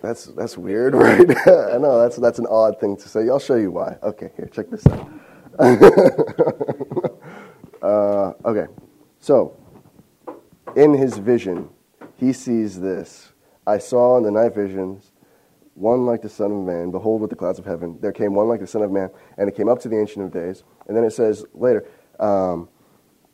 That's 0.00 0.24
that's 0.28 0.56
weird, 0.56 0.94
right? 1.06 1.28
I 1.46 1.76
know 1.76 2.00
that's 2.00 2.16
that's 2.16 2.38
an 2.38 2.46
odd 2.48 2.80
thing 2.80 2.96
to 2.96 3.06
say. 3.06 3.28
I'll 3.28 3.38
show 3.38 3.56
you 3.56 3.72
why. 3.72 3.98
Okay, 4.02 4.30
here, 4.36 4.46
check 4.46 4.70
this 4.70 4.86
out. 4.86 5.06
uh, 7.82 8.32
okay, 8.46 8.72
so 9.20 9.54
in 10.74 10.94
his 10.94 11.18
vision, 11.18 11.68
he 12.16 12.32
sees 12.32 12.80
this. 12.80 13.32
I 13.66 13.76
saw 13.76 14.16
in 14.16 14.22
the 14.22 14.30
night 14.30 14.54
visions 14.54 15.12
one 15.74 16.06
like 16.06 16.22
the 16.22 16.30
Son 16.30 16.50
of 16.52 16.64
Man. 16.64 16.90
Behold, 16.90 17.20
with 17.20 17.28
the 17.28 17.36
clouds 17.36 17.58
of 17.58 17.66
heaven, 17.66 17.98
there 18.00 18.12
came 18.12 18.34
one 18.34 18.48
like 18.48 18.60
the 18.60 18.66
Son 18.66 18.80
of 18.80 18.90
Man, 18.90 19.10
and 19.36 19.46
it 19.46 19.54
came 19.54 19.68
up 19.68 19.78
to 19.80 19.90
the 19.90 20.00
Ancient 20.00 20.24
of 20.24 20.32
Days. 20.32 20.64
And 20.86 20.96
then 20.96 21.04
it 21.04 21.12
says 21.12 21.44
later, 21.52 21.86
um, 22.18 22.70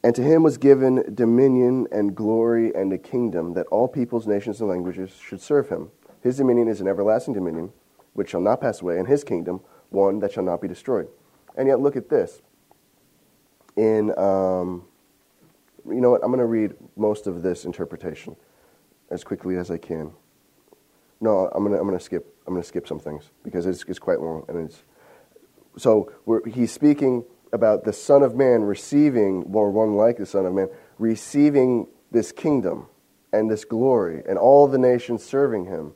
and 0.05 0.15
to 0.15 0.23
him 0.23 0.43
was 0.43 0.59
given 0.59 1.03
dominion 1.15 1.89
and 1.91 2.15
glory 2.15 2.75
and 2.75 2.93
a 2.93 2.99
kingdom 2.99 3.55
that 3.55 3.67
all 3.69 3.89
peoples, 3.89 4.27
nations, 4.27 4.61
and 4.61 4.69
languages 4.69 5.19
should 5.19 5.41
serve 5.41 5.71
him. 5.71 5.91
His 6.23 6.37
dominion 6.37 6.69
is 6.69 6.83
an 6.83 6.87
everlasting 6.87 7.33
dominion, 7.33 7.73
which 8.13 8.29
shall 8.29 8.43
not 8.43 8.61
pass 8.61 8.83
away, 8.83 8.99
and 8.99 9.09
his 9.09 9.25
kingdom 9.25 9.63
one 9.89 10.19
that 10.19 10.31
shall 10.31 10.45
not 10.45 10.61
be 10.61 10.69
destroyed. 10.69 11.09
And 11.57 11.67
yet, 11.67 11.81
look 11.81 11.97
at 11.97 12.11
this. 12.11 12.43
In, 13.77 14.17
um, 14.19 14.85
you 15.89 16.03
know 16.03 16.11
what? 16.11 16.21
I'm 16.23 16.29
going 16.29 16.39
to 16.39 16.45
read 16.45 16.75
most 16.97 17.27
of 17.27 17.41
this 17.41 17.65
interpretation 17.65 18.37
as 19.11 19.25
quickly 19.25 19.57
as 19.57 19.71
I 19.71 19.79
can. 19.79 20.13
No, 21.23 21.49
I'm 21.55 21.65
going 21.65 21.75
to 21.75 21.81
I'm 21.81 21.91
to 21.91 21.99
skip 21.99 22.27
I'm 22.47 22.53
going 22.53 22.63
to 22.63 22.69
skip 22.69 22.87
some 22.87 22.99
things 22.99 23.31
because 23.43 23.65
it's, 23.65 23.83
it's 23.89 23.99
quite 23.99 24.21
long 24.21 24.45
and 24.49 24.67
it's 24.67 24.83
so 25.79 26.13
he's 26.47 26.71
speaking 26.71 27.25
about 27.55 27.85
the 27.85 27.93
Son 27.93 28.23
of 28.23 28.35
Man 28.35 28.65
receiving, 28.65 29.45
or 29.53 29.71
one 29.71 29.95
like 29.95 30.19
the 30.19 30.27
Son 30.27 30.45
of 30.45 30.53
Man, 30.53 30.69
receiving 30.99 31.87
this 32.11 32.33
kingdom 32.33 32.89
and 33.33 33.51
this 33.51 33.65
glory 33.65 34.23
and 34.29 34.37
all 34.37 34.67
the 34.67 34.77
nations 34.77 35.25
serving 35.25 35.67
him. 35.67 35.95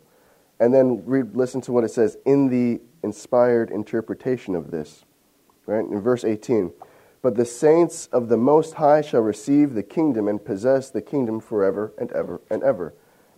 And 0.60 0.72
then 0.72 1.02
read, 1.04 1.36
listen 1.36 1.60
to 1.62 1.72
what 1.72 1.84
it 1.84 1.90
says 1.90 2.16
in 2.24 2.48
the 2.48 2.80
inspired 3.02 3.70
interpretation 3.70 4.54
of 4.54 4.70
this. 4.70 5.04
Right? 5.66 5.84
In 5.84 6.00
verse 6.00 6.24
18. 6.24 6.72
But 7.22 7.34
the 7.34 7.44
saints 7.44 8.06
of 8.12 8.28
the 8.28 8.36
Most 8.36 8.74
High 8.74 9.02
shall 9.02 9.20
receive 9.20 9.74
the 9.74 9.82
kingdom 9.82 10.28
and 10.28 10.44
possess 10.44 10.90
the 10.90 11.02
kingdom 11.02 11.40
forever 11.40 11.92
and 11.98 12.10
ever 12.12 12.40
and 12.48 12.62
ever. 12.62 12.94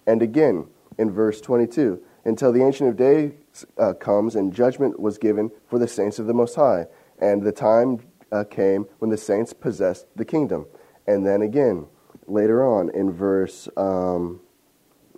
And 0.06 0.20
again, 0.20 0.66
in 0.98 1.10
verse 1.10 1.40
22, 1.40 2.02
until 2.24 2.52
the 2.52 2.62
Ancient 2.62 2.90
of 2.90 2.96
Days 2.96 3.32
uh, 3.78 3.94
comes 3.94 4.36
and 4.36 4.52
judgment 4.52 5.00
was 5.00 5.16
given 5.16 5.50
for 5.66 5.78
the 5.78 5.88
saints 5.88 6.18
of 6.18 6.26
the 6.26 6.34
Most 6.34 6.54
High. 6.56 6.86
And 7.18 7.42
the 7.42 7.52
time 7.52 8.00
uh, 8.32 8.44
came 8.44 8.86
when 8.98 9.10
the 9.10 9.16
saints 9.16 9.52
possessed 9.52 10.06
the 10.16 10.24
kingdom. 10.24 10.66
And 11.06 11.26
then 11.26 11.42
again, 11.42 11.86
later 12.26 12.64
on 12.64 12.90
in 12.90 13.12
verse 13.12 13.68
um, 13.76 14.40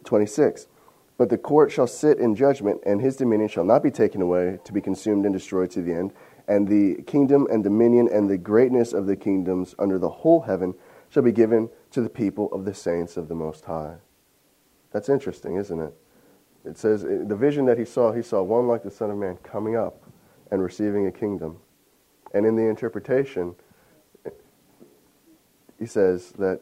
26, 0.04 0.66
but 1.18 1.28
the 1.28 1.38
court 1.38 1.70
shall 1.70 1.86
sit 1.86 2.18
in 2.18 2.34
judgment, 2.34 2.80
and 2.84 3.00
his 3.00 3.16
dominion 3.16 3.48
shall 3.48 3.64
not 3.64 3.82
be 3.82 3.90
taken 3.90 4.22
away 4.22 4.58
to 4.64 4.72
be 4.72 4.80
consumed 4.80 5.24
and 5.24 5.32
destroyed 5.32 5.70
to 5.72 5.82
the 5.82 5.92
end. 5.92 6.12
And 6.48 6.66
the 6.66 7.02
kingdom 7.04 7.46
and 7.50 7.62
dominion 7.62 8.08
and 8.10 8.28
the 8.28 8.38
greatness 8.38 8.92
of 8.92 9.06
the 9.06 9.14
kingdoms 9.14 9.74
under 9.78 9.98
the 9.98 10.08
whole 10.08 10.40
heaven 10.40 10.74
shall 11.10 11.22
be 11.22 11.30
given 11.30 11.68
to 11.92 12.00
the 12.00 12.08
people 12.08 12.50
of 12.52 12.64
the 12.64 12.74
saints 12.74 13.16
of 13.16 13.28
the 13.28 13.34
Most 13.34 13.66
High. 13.66 13.96
That's 14.90 15.08
interesting, 15.08 15.56
isn't 15.56 15.80
it? 15.80 15.94
It 16.64 16.78
says 16.78 17.02
the 17.02 17.36
vision 17.36 17.66
that 17.66 17.78
he 17.78 17.84
saw, 17.84 18.12
he 18.12 18.22
saw 18.22 18.42
one 18.42 18.66
like 18.66 18.82
the 18.82 18.90
Son 18.90 19.10
of 19.10 19.16
Man 19.16 19.36
coming 19.42 19.76
up 19.76 20.02
and 20.50 20.62
receiving 20.62 21.06
a 21.06 21.12
kingdom. 21.12 21.58
And 22.32 22.46
in 22.46 22.56
the 22.56 22.62
interpretation, 22.62 23.54
he 25.78 25.86
says 25.86 26.32
that 26.32 26.60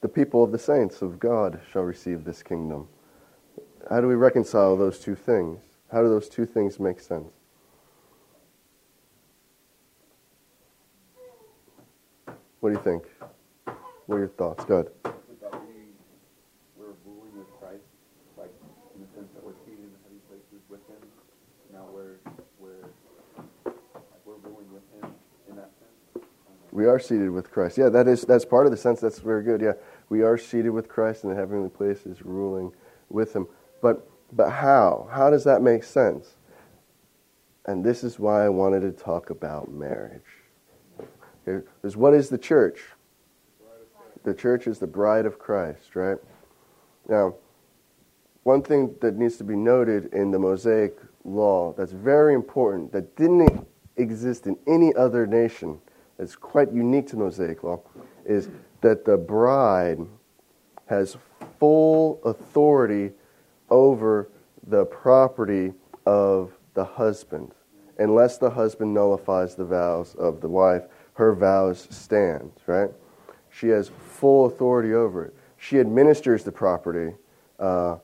the 0.00 0.08
people 0.08 0.44
of 0.44 0.52
the 0.52 0.58
saints 0.58 1.02
of 1.02 1.18
God 1.18 1.60
shall 1.72 1.82
receive 1.82 2.24
this 2.24 2.42
kingdom. 2.42 2.88
How 3.90 4.00
do 4.00 4.06
we 4.06 4.14
reconcile 4.14 4.76
those 4.76 4.98
two 4.98 5.14
things? 5.14 5.60
How 5.90 6.02
do 6.02 6.08
those 6.08 6.28
two 6.28 6.46
things 6.46 6.78
make 6.78 7.00
sense? 7.00 7.32
What 12.60 12.70
do 12.70 12.76
you 12.76 12.82
think? 12.82 13.04
What 14.06 14.16
are 14.16 14.18
your 14.18 14.28
thoughts? 14.28 14.64
Good 14.64 14.90
that 15.04 15.52
be 15.52 15.94
we're 16.76 16.94
ruling 17.06 17.32
with 17.36 17.46
Christ, 17.60 17.84
like 18.36 18.50
in 18.94 19.00
the 19.02 19.08
sense 19.14 19.30
that 19.34 19.44
we're 19.44 19.56
seated 19.64 19.84
in 19.84 19.92
the 19.92 20.00
heavy 20.04 20.20
places 20.28 20.62
with 20.68 20.80
Him? 20.88 21.02
Now 21.72 21.86
we're 21.92 22.18
we're 22.58 22.88
like 23.64 24.22
we're 24.24 24.40
ruling 24.42 24.66
with 24.72 24.82
Him 24.98 25.12
in 25.48 25.56
that 25.56 25.70
sense. 25.78 26.26
We 26.78 26.86
are 26.86 27.00
seated 27.00 27.30
with 27.30 27.50
Christ. 27.50 27.76
Yeah, 27.76 27.88
that 27.88 28.06
is 28.06 28.22
that's 28.22 28.44
part 28.44 28.66
of 28.66 28.70
the 28.70 28.76
sense. 28.76 29.00
That's 29.00 29.18
very 29.18 29.42
good. 29.42 29.60
Yeah, 29.60 29.72
we 30.10 30.22
are 30.22 30.38
seated 30.38 30.70
with 30.70 30.88
Christ 30.88 31.24
in 31.24 31.30
the 31.30 31.34
heavenly 31.34 31.70
places, 31.70 32.22
ruling 32.22 32.70
with 33.08 33.34
Him. 33.34 33.48
But, 33.82 34.08
but 34.32 34.50
how? 34.50 35.08
How 35.10 35.28
does 35.28 35.42
that 35.42 35.60
make 35.60 35.82
sense? 35.82 36.36
And 37.66 37.84
this 37.84 38.04
is 38.04 38.20
why 38.20 38.44
I 38.44 38.48
wanted 38.48 38.82
to 38.82 38.92
talk 38.92 39.30
about 39.30 39.68
marriage. 39.68 40.22
Because 41.44 41.96
what 41.96 42.14
is 42.14 42.28
the 42.28 42.38
church? 42.38 42.78
The 44.22 44.32
church 44.32 44.68
is 44.68 44.78
the 44.78 44.86
bride 44.86 45.26
of 45.26 45.36
Christ, 45.36 45.96
right? 45.96 46.18
Now, 47.08 47.34
one 48.44 48.62
thing 48.62 48.94
that 49.00 49.16
needs 49.16 49.36
to 49.38 49.44
be 49.44 49.56
noted 49.56 50.14
in 50.14 50.30
the 50.30 50.38
Mosaic 50.38 50.96
law 51.24 51.74
that's 51.76 51.90
very 51.90 52.34
important, 52.34 52.92
that 52.92 53.16
didn't 53.16 53.66
exist 53.96 54.46
in 54.46 54.56
any 54.68 54.94
other 54.94 55.26
nation, 55.26 55.80
that's 56.18 56.36
quite 56.36 56.72
unique 56.72 57.06
to 57.08 57.16
Mosaic 57.16 57.62
law, 57.62 57.80
is 58.24 58.48
that 58.80 59.04
the 59.04 59.16
bride 59.16 59.98
has 60.86 61.16
full 61.58 62.20
authority 62.24 63.12
over 63.70 64.28
the 64.66 64.84
property 64.86 65.72
of 66.06 66.52
the 66.74 66.84
husband. 66.84 67.52
Unless 67.98 68.38
the 68.38 68.50
husband 68.50 68.94
nullifies 68.94 69.54
the 69.54 69.64
vows 69.64 70.14
of 70.14 70.40
the 70.40 70.48
wife, 70.48 70.84
her 71.14 71.34
vows 71.34 71.88
stand, 71.90 72.52
right? 72.66 72.90
She 73.50 73.68
has 73.68 73.88
full 73.88 74.46
authority 74.46 74.94
over 74.94 75.26
it. 75.26 75.34
She 75.56 75.80
administers 75.80 76.44
the 76.44 76.52
property. 76.52 77.16
Uh, 77.58 77.96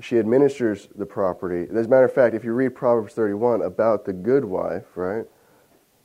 she 0.00 0.18
administers 0.18 0.88
the 0.94 1.06
property. 1.06 1.66
As 1.74 1.86
a 1.86 1.88
matter 1.88 2.04
of 2.04 2.14
fact, 2.14 2.34
if 2.34 2.44
you 2.44 2.52
read 2.52 2.74
Proverbs 2.74 3.14
31 3.14 3.62
about 3.62 4.04
the 4.04 4.12
good 4.12 4.44
wife, 4.44 4.84
right, 4.94 5.26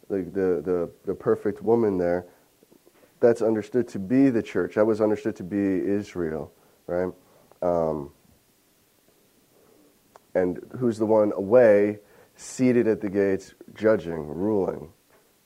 the, 0.09 0.17
the, 0.17 0.61
the, 0.61 0.91
the 1.05 1.15
perfect 1.15 1.61
woman 1.61 1.97
there, 1.97 2.25
that's 3.19 3.41
understood 3.41 3.87
to 3.89 3.99
be 3.99 4.29
the 4.29 4.43
church. 4.43 4.75
That 4.75 4.85
was 4.85 5.01
understood 5.01 5.35
to 5.37 5.43
be 5.43 5.57
Israel, 5.57 6.51
right? 6.87 7.11
Um, 7.61 8.11
and 10.35 10.59
who's 10.77 10.97
the 10.97 11.05
one 11.05 11.31
away, 11.35 11.99
seated 12.35 12.87
at 12.87 13.01
the 13.01 13.09
gates, 13.09 13.53
judging, 13.73 14.27
ruling? 14.27 14.89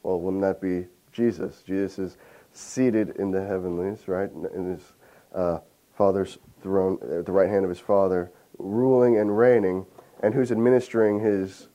Well, 0.03 0.19
wouldn't 0.19 0.41
that 0.41 0.59
be 0.59 0.87
Jesus? 1.11 1.61
Jesus 1.61 1.99
is 1.99 2.17
seated 2.51 3.11
in 3.17 3.31
the 3.31 3.45
heavenlies, 3.45 4.07
right? 4.07 4.29
In 4.31 4.71
his 4.71 4.93
uh, 5.33 5.59
Father's 5.95 6.39
throne, 6.61 6.97
at 7.17 7.25
the 7.25 7.31
right 7.31 7.49
hand 7.49 7.63
of 7.63 7.69
his 7.69 7.79
Father, 7.79 8.31
ruling 8.57 9.17
and 9.17 9.37
reigning, 9.37 9.85
and 10.21 10.33
who's 10.33 10.51
administering 10.51 11.19
his 11.19 11.69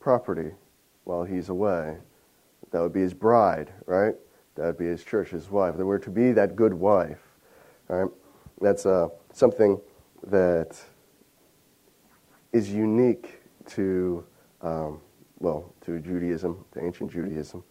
property 0.00 0.52
while 1.04 1.24
he's 1.24 1.48
away? 1.48 1.98
That 2.70 2.82
would 2.82 2.92
be 2.92 3.00
his 3.00 3.14
bride, 3.14 3.72
right? 3.86 4.14
That 4.54 4.66
would 4.66 4.78
be 4.78 4.86
his 4.86 5.04
church, 5.04 5.30
his 5.30 5.50
wife. 5.50 5.76
That 5.76 5.86
we're 5.86 5.98
to 5.98 6.10
be 6.10 6.32
that 6.32 6.56
good 6.56 6.74
wife, 6.74 7.20
right? 7.88 8.08
That's 8.60 8.86
uh, 8.86 9.08
something 9.32 9.80
that 10.26 10.78
is 12.52 12.70
unique 12.70 13.40
to, 13.66 14.24
um, 14.62 15.00
well, 15.38 15.72
to 15.86 15.98
Judaism, 16.00 16.64
to 16.72 16.84
ancient 16.84 17.12
Judaism, 17.12 17.62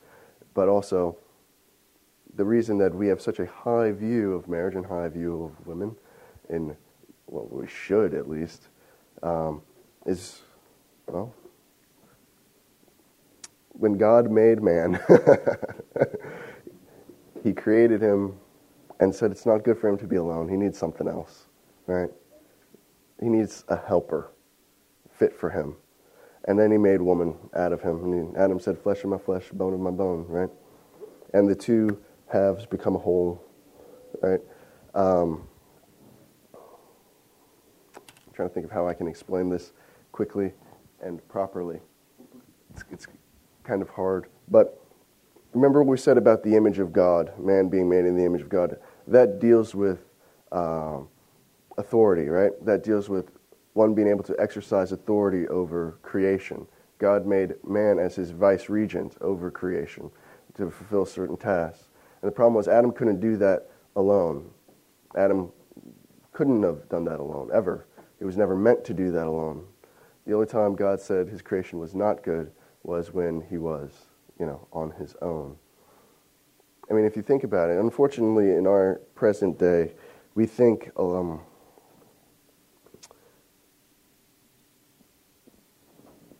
but 0.53 0.69
also 0.69 1.17
the 2.35 2.45
reason 2.45 2.77
that 2.77 2.93
we 2.93 3.07
have 3.07 3.21
such 3.21 3.39
a 3.39 3.45
high 3.45 3.91
view 3.91 4.33
of 4.33 4.47
marriage 4.47 4.75
and 4.75 4.85
high 4.85 5.07
view 5.09 5.43
of 5.43 5.67
women, 5.67 5.95
and 6.49 6.75
well, 7.27 7.47
we 7.51 7.67
should 7.67 8.13
at 8.13 8.29
least, 8.29 8.67
um, 9.23 9.61
is 10.05 10.41
well, 11.07 11.33
when 13.77 13.97
God 13.97 14.31
made 14.31 14.61
man, 14.61 14.99
He 17.47 17.53
created 17.53 18.01
him 18.01 18.37
and 18.99 19.15
said 19.15 19.31
it's 19.31 19.45
not 19.45 19.63
good 19.63 19.77
for 19.77 19.87
him 19.87 19.97
to 19.99 20.05
be 20.05 20.17
alone. 20.17 20.49
He 20.49 20.57
needs 20.57 20.77
something 20.77 21.07
else, 21.07 21.45
right? 21.85 22.09
He 23.21 23.29
needs 23.29 23.63
a 23.69 23.77
helper 23.77 24.31
fit 25.11 25.33
for 25.33 25.49
him. 25.49 25.77
And 26.45 26.59
then 26.59 26.71
he 26.71 26.77
made 26.77 27.01
woman 27.01 27.35
out 27.55 27.71
of 27.71 27.81
him. 27.81 28.03
And 28.03 28.35
Adam 28.35 28.59
said, 28.59 28.77
Flesh 28.77 29.05
of 29.05 29.09
my 29.11 29.17
flesh, 29.17 29.49
bone 29.53 29.73
of 29.73 29.79
my 29.79 29.91
bone, 29.91 30.25
right? 30.27 30.49
And 31.33 31.47
the 31.49 31.55
two 31.55 31.97
halves 32.27 32.65
become 32.65 32.95
a 32.95 32.99
whole, 32.99 33.41
right? 34.21 34.41
Um, 34.93 35.47
I'm 36.53 38.33
trying 38.33 38.49
to 38.49 38.53
think 38.53 38.65
of 38.65 38.71
how 38.71 38.89
I 38.89 38.93
can 38.93 39.07
explain 39.07 39.49
this 39.49 39.71
quickly 40.11 40.51
and 41.01 41.25
properly. 41.29 41.79
It's, 42.71 42.83
it's 42.91 43.07
kind 43.67 43.81
of 43.81 43.89
hard. 43.89 44.27
But 44.49 44.81
remember 45.53 45.83
what 45.83 45.91
we 45.91 45.97
said 45.97 46.17
about 46.17 46.43
the 46.43 46.55
image 46.55 46.79
of 46.79 46.93
God, 46.93 47.37
man 47.37 47.67
being 47.67 47.89
made 47.89 48.05
in 48.05 48.15
the 48.15 48.23
image 48.23 48.41
of 48.41 48.49
God. 48.49 48.77
That 49.07 49.39
deals 49.39 49.75
with 49.75 49.99
um, 50.51 51.09
authority, 51.77 52.27
right? 52.29 52.51
That 52.65 52.83
deals 52.83 53.09
with 53.09 53.31
one 53.73 53.93
being 53.93 54.07
able 54.07 54.23
to 54.23 54.35
exercise 54.39 54.91
authority 54.91 55.47
over 55.49 55.97
creation. 56.01 56.65
God 56.97 57.27
made 57.27 57.53
man 57.67 57.99
as 57.99 58.15
his 58.15 58.31
vice 58.31 58.69
regent 58.69 59.15
over 59.21 59.51
creation 59.51 60.09
to 60.55 60.71
fulfill 60.71 61.05
certain 61.05 61.37
tasks. 61.37 61.89
And 62.21 62.27
the 62.27 62.33
problem 62.33 62.55
was 62.55 62.67
Adam 62.67 62.91
couldn't 62.91 63.19
do 63.19 63.37
that 63.37 63.69
alone. 63.95 64.49
Adam 65.15 65.51
couldn't 66.31 66.63
have 66.63 66.89
done 66.89 67.05
that 67.05 67.19
alone, 67.19 67.49
ever. 67.53 67.85
He 68.17 68.25
was 68.25 68.37
never 68.37 68.55
meant 68.55 68.83
to 68.85 68.93
do 68.93 69.11
that 69.11 69.27
alone. 69.27 69.65
The 70.25 70.33
only 70.33 70.47
time 70.47 70.75
God 70.75 70.99
said 70.99 71.27
his 71.27 71.41
creation 71.41 71.77
was 71.77 71.93
not 71.93 72.23
good 72.23 72.51
was 72.87 73.13
when 73.13 73.41
he 73.49 73.57
was, 73.57 73.91
you 74.39 74.45
know, 74.45 74.65
on 74.71 74.91
his 74.91 75.13
own. 75.21 75.57
I 76.89 76.93
mean, 76.93 77.03
if 77.03 77.17
you 77.17 77.21
think 77.21 77.43
about 77.43 77.69
it, 77.69 77.77
unfortunately, 77.77 78.51
in 78.51 78.65
our 78.65 79.01
present 79.13 79.59
day, 79.59 79.91
we 80.35 80.45
think 80.45 80.89
um, 80.97 81.41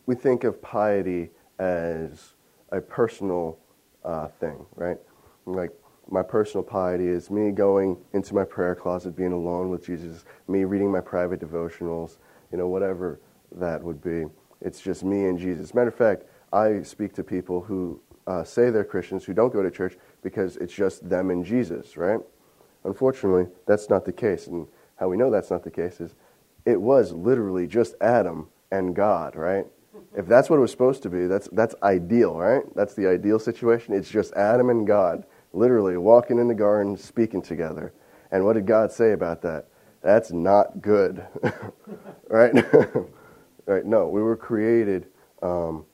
we 0.05 0.15
think 0.15 0.45
of 0.45 0.61
piety 0.61 1.31
as 1.59 2.33
a 2.71 2.79
personal 2.79 3.59
uh, 4.05 4.27
thing, 4.39 4.65
right? 4.75 4.97
Like 5.45 5.71
my 6.09 6.23
personal 6.23 6.63
piety 6.63 7.07
is 7.07 7.29
me 7.29 7.51
going 7.51 7.97
into 8.13 8.33
my 8.33 8.45
prayer 8.45 8.73
closet, 8.73 9.17
being 9.17 9.33
alone 9.33 9.69
with 9.69 9.85
Jesus, 9.85 10.23
me 10.47 10.63
reading 10.63 10.89
my 10.89 11.01
private 11.01 11.41
devotionals, 11.41 12.19
you 12.53 12.57
know, 12.57 12.69
whatever 12.69 13.19
that 13.51 13.83
would 13.83 14.01
be. 14.01 14.27
It's 14.61 14.79
just 14.79 15.03
me 15.03 15.25
and 15.25 15.37
Jesus. 15.37 15.73
Matter 15.73 15.89
of 15.89 15.95
fact, 15.95 16.23
I 16.53 16.81
speak 16.83 17.13
to 17.13 17.23
people 17.23 17.61
who 17.61 17.99
uh, 18.25 18.43
say 18.43 18.69
they're 18.69 18.83
Christians 18.83 19.25
who 19.25 19.33
don't 19.33 19.53
go 19.53 19.63
to 19.63 19.71
church 19.71 19.97
because 20.21 20.57
it's 20.57 20.73
just 20.73 21.07
them 21.07 21.29
and 21.29 21.45
Jesus, 21.45 21.97
right? 21.97 22.19
Unfortunately, 22.83 23.47
that's 23.65 23.89
not 23.89 24.05
the 24.05 24.13
case. 24.13 24.47
And 24.47 24.67
how 24.97 25.09
we 25.09 25.17
know 25.17 25.29
that's 25.29 25.51
not 25.51 25.63
the 25.63 25.71
case 25.71 25.99
is 26.01 26.15
it 26.65 26.79
was 26.79 27.11
literally 27.13 27.67
just 27.67 27.95
Adam 28.01 28.47
and 28.71 28.95
God, 28.95 29.35
right? 29.35 29.65
If 30.15 30.27
that's 30.27 30.49
what 30.49 30.57
it 30.57 30.61
was 30.61 30.71
supposed 30.71 31.03
to 31.03 31.09
be, 31.09 31.27
that's, 31.27 31.47
that's 31.51 31.75
ideal, 31.83 32.35
right? 32.35 32.63
That's 32.75 32.93
the 32.93 33.07
ideal 33.07 33.39
situation. 33.39 33.93
It's 33.93 34.09
just 34.09 34.33
Adam 34.33 34.69
and 34.69 34.85
God 34.85 35.25
literally 35.53 35.97
walking 35.97 36.39
in 36.39 36.47
the 36.47 36.55
garden, 36.55 36.97
speaking 36.97 37.41
together. 37.41 37.93
And 38.31 38.43
what 38.45 38.53
did 38.53 38.65
God 38.65 38.91
say 38.91 39.13
about 39.13 39.41
that? 39.43 39.67
That's 40.01 40.31
not 40.31 40.81
good, 40.81 41.25
right? 42.29 42.53
right? 43.65 43.85
No, 43.85 44.07
we 44.07 44.21
were 44.21 44.37
created 44.37 45.07
um, 45.41 45.85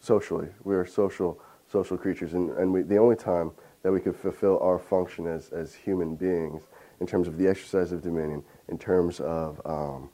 socially. 0.00 0.48
We 0.64 0.74
are 0.74 0.86
social 0.86 1.40
social 1.70 1.96
creatures, 1.96 2.34
and, 2.34 2.50
and 2.58 2.72
we, 2.72 2.82
the 2.82 2.96
only 2.96 3.14
time 3.14 3.52
that 3.82 3.92
we 3.92 4.00
could 4.00 4.16
fulfill 4.16 4.58
our 4.58 4.78
function 4.78 5.26
as, 5.26 5.50
as 5.50 5.72
human 5.72 6.16
beings 6.16 6.64
in 7.00 7.06
terms 7.06 7.28
of 7.28 7.38
the 7.38 7.46
exercise 7.46 7.92
of 7.92 8.02
dominion, 8.02 8.42
in 8.68 8.76
terms 8.76 9.20
of, 9.20 9.60
um, 9.64 10.10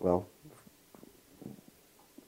well, 0.00 0.26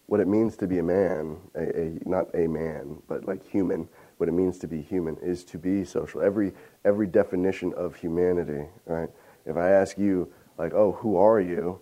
what 0.07 0.21
it 0.21 0.29
means 0.29 0.57
to 0.57 0.67
be 0.67 0.79
a 0.79 0.83
man, 0.83 1.39
a, 1.57 1.81
a, 1.81 1.99
not 2.05 2.27
a 2.35 2.47
man, 2.47 3.03
but 3.09 3.25
like 3.27 3.45
human, 3.49 3.89
what 4.19 4.29
it 4.29 4.33
means 4.33 4.59
to 4.59 4.69
be 4.69 4.81
human 4.81 5.17
is 5.23 5.43
to 5.45 5.59
be 5.59 5.85
social. 5.85 6.23
Every, 6.23 6.53
every 6.85 7.07
definition 7.07 7.73
of 7.75 7.97
humanity, 7.97 8.67
right? 8.85 9.09
If 9.47 9.57
I 9.57 9.71
ask 9.71 9.99
you, 9.99 10.33
like, 10.59 10.73
oh, 10.75 10.93
who 10.93 11.17
are 11.17 11.41
you? 11.41 11.81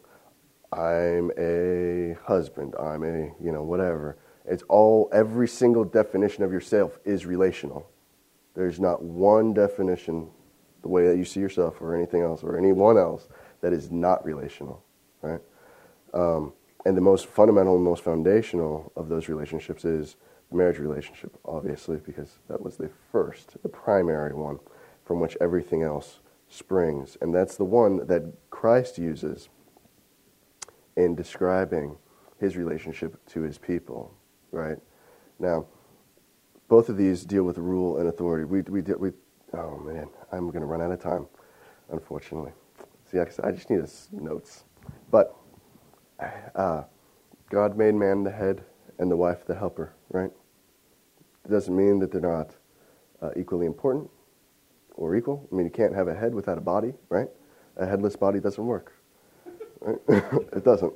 I'm 0.72 1.30
a 1.38 2.16
husband. 2.24 2.74
I'm 2.80 3.04
a, 3.04 3.32
you 3.42 3.52
know, 3.52 3.62
whatever. 3.62 4.16
It's 4.44 4.62
all, 4.68 5.08
every 5.12 5.48
single 5.48 5.84
definition 5.84 6.44
of 6.44 6.52
yourself 6.52 6.98
is 7.04 7.24
relational. 7.24 7.88
There's 8.54 8.78
not 8.78 9.02
one 9.02 9.54
definition, 9.54 10.28
the 10.82 10.88
way 10.88 11.06
that 11.08 11.16
you 11.16 11.24
see 11.24 11.40
yourself 11.40 11.80
or 11.80 11.94
anything 11.96 12.22
else 12.22 12.42
or 12.42 12.58
anyone 12.58 12.98
else, 12.98 13.28
that 13.62 13.72
is 13.72 13.90
not 13.90 14.24
relational, 14.24 14.84
right? 15.22 15.40
Um, 16.12 16.52
and 16.84 16.96
the 16.96 17.00
most 17.00 17.26
fundamental 17.26 17.76
and 17.76 17.84
most 17.84 18.04
foundational 18.04 18.92
of 18.96 19.08
those 19.08 19.28
relationships 19.28 19.86
is 19.86 20.16
the 20.50 20.56
marriage 20.56 20.78
relationship, 20.78 21.36
obviously, 21.46 21.96
because 21.96 22.38
that 22.48 22.60
was 22.60 22.76
the 22.76 22.90
first, 23.10 23.56
the 23.62 23.68
primary 23.68 24.34
one 24.34 24.60
from 25.04 25.20
which 25.20 25.36
everything 25.40 25.82
else 25.82 26.20
springs. 26.50 27.16
And 27.22 27.34
that's 27.34 27.56
the 27.56 27.64
one 27.64 28.06
that 28.06 28.22
Christ 28.50 28.98
uses 28.98 29.48
in 30.96 31.14
describing 31.14 31.96
his 32.38 32.56
relationship 32.56 33.24
to 33.28 33.40
his 33.40 33.56
people 33.56 34.14
right? 34.54 34.78
Now, 35.38 35.66
both 36.68 36.88
of 36.88 36.96
these 36.96 37.24
deal 37.24 37.44
with 37.44 37.58
rule 37.58 37.98
and 37.98 38.08
authority. 38.08 38.44
We, 38.44 38.62
we, 38.62 38.80
we, 38.80 39.12
oh 39.52 39.78
man, 39.78 40.08
I'm 40.32 40.48
going 40.48 40.60
to 40.60 40.66
run 40.66 40.80
out 40.80 40.90
of 40.90 41.00
time, 41.00 41.26
unfortunately. 41.90 42.52
See, 43.10 43.18
I 43.18 43.24
I 43.42 43.50
just 43.52 43.68
need 43.70 43.84
notes. 44.12 44.64
But 45.10 45.36
uh, 46.54 46.84
God 47.50 47.76
made 47.76 47.94
man 47.94 48.24
the 48.24 48.30
head 48.30 48.64
and 48.98 49.10
the 49.10 49.16
wife 49.16 49.44
the 49.46 49.54
helper, 49.54 49.92
right? 50.10 50.30
It 51.44 51.50
doesn't 51.50 51.76
mean 51.76 51.98
that 51.98 52.10
they're 52.10 52.20
not 52.20 52.56
uh, 53.20 53.30
equally 53.36 53.66
important 53.66 54.10
or 54.96 55.14
equal. 55.16 55.46
I 55.52 55.54
mean, 55.54 55.66
you 55.66 55.70
can't 55.70 55.94
have 55.94 56.08
a 56.08 56.14
head 56.14 56.34
without 56.34 56.56
a 56.56 56.62
body, 56.62 56.94
right? 57.08 57.28
A 57.76 57.86
headless 57.86 58.16
body 58.16 58.40
doesn't 58.40 58.64
work. 58.64 58.92
Right? 59.80 59.98
it 60.08 60.64
doesn't. 60.64 60.92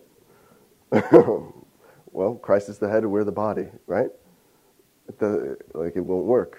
Well, 2.13 2.35
Christ 2.35 2.69
is 2.69 2.79
the 2.79 2.89
head 2.89 3.03
and 3.03 3.13
we're 3.13 3.25
the 3.25 3.33
body, 3.33 3.69
right? 3.87 4.11
The, 5.19 5.57
like 5.75 5.97
it 5.97 6.01
won't 6.01 6.27
work. 6.27 6.59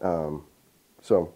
Um, 0.00 0.44
so, 1.02 1.34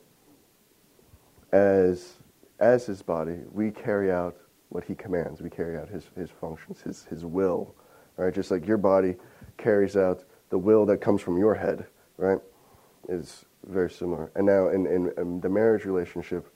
as 1.53 2.15
as 2.61 2.87
his 2.87 3.03
body, 3.03 3.39
we 3.53 3.71
carry 3.71 4.11
out 4.11 4.37
what 4.71 4.85
he 4.85 4.95
commands. 4.95 5.43
We 5.43 5.51
carry 5.51 5.77
out 5.77 5.89
his 5.89 6.09
his 6.17 6.31
functions, 6.31 6.81
his 6.81 7.05
his 7.05 7.25
will, 7.25 7.75
right? 8.17 8.33
Just 8.33 8.51
like 8.51 8.67
your 8.67 8.79
body 8.79 9.17
carries 9.57 9.97
out 9.97 10.25
the 10.51 10.59
will 10.59 10.87
that 10.87 10.99
comes 10.99 11.21
from 11.21 11.39
your 11.39 11.55
head, 11.55 11.87
right? 12.17 12.39
Is 13.09 13.45
very 13.67 13.91
similar. 13.91 14.31
And 14.35 14.47
now 14.47 14.69
in, 14.69 14.87
in, 14.87 15.13
in 15.17 15.41
the 15.41 15.49
marriage 15.49 15.85
relationship, 15.85 16.47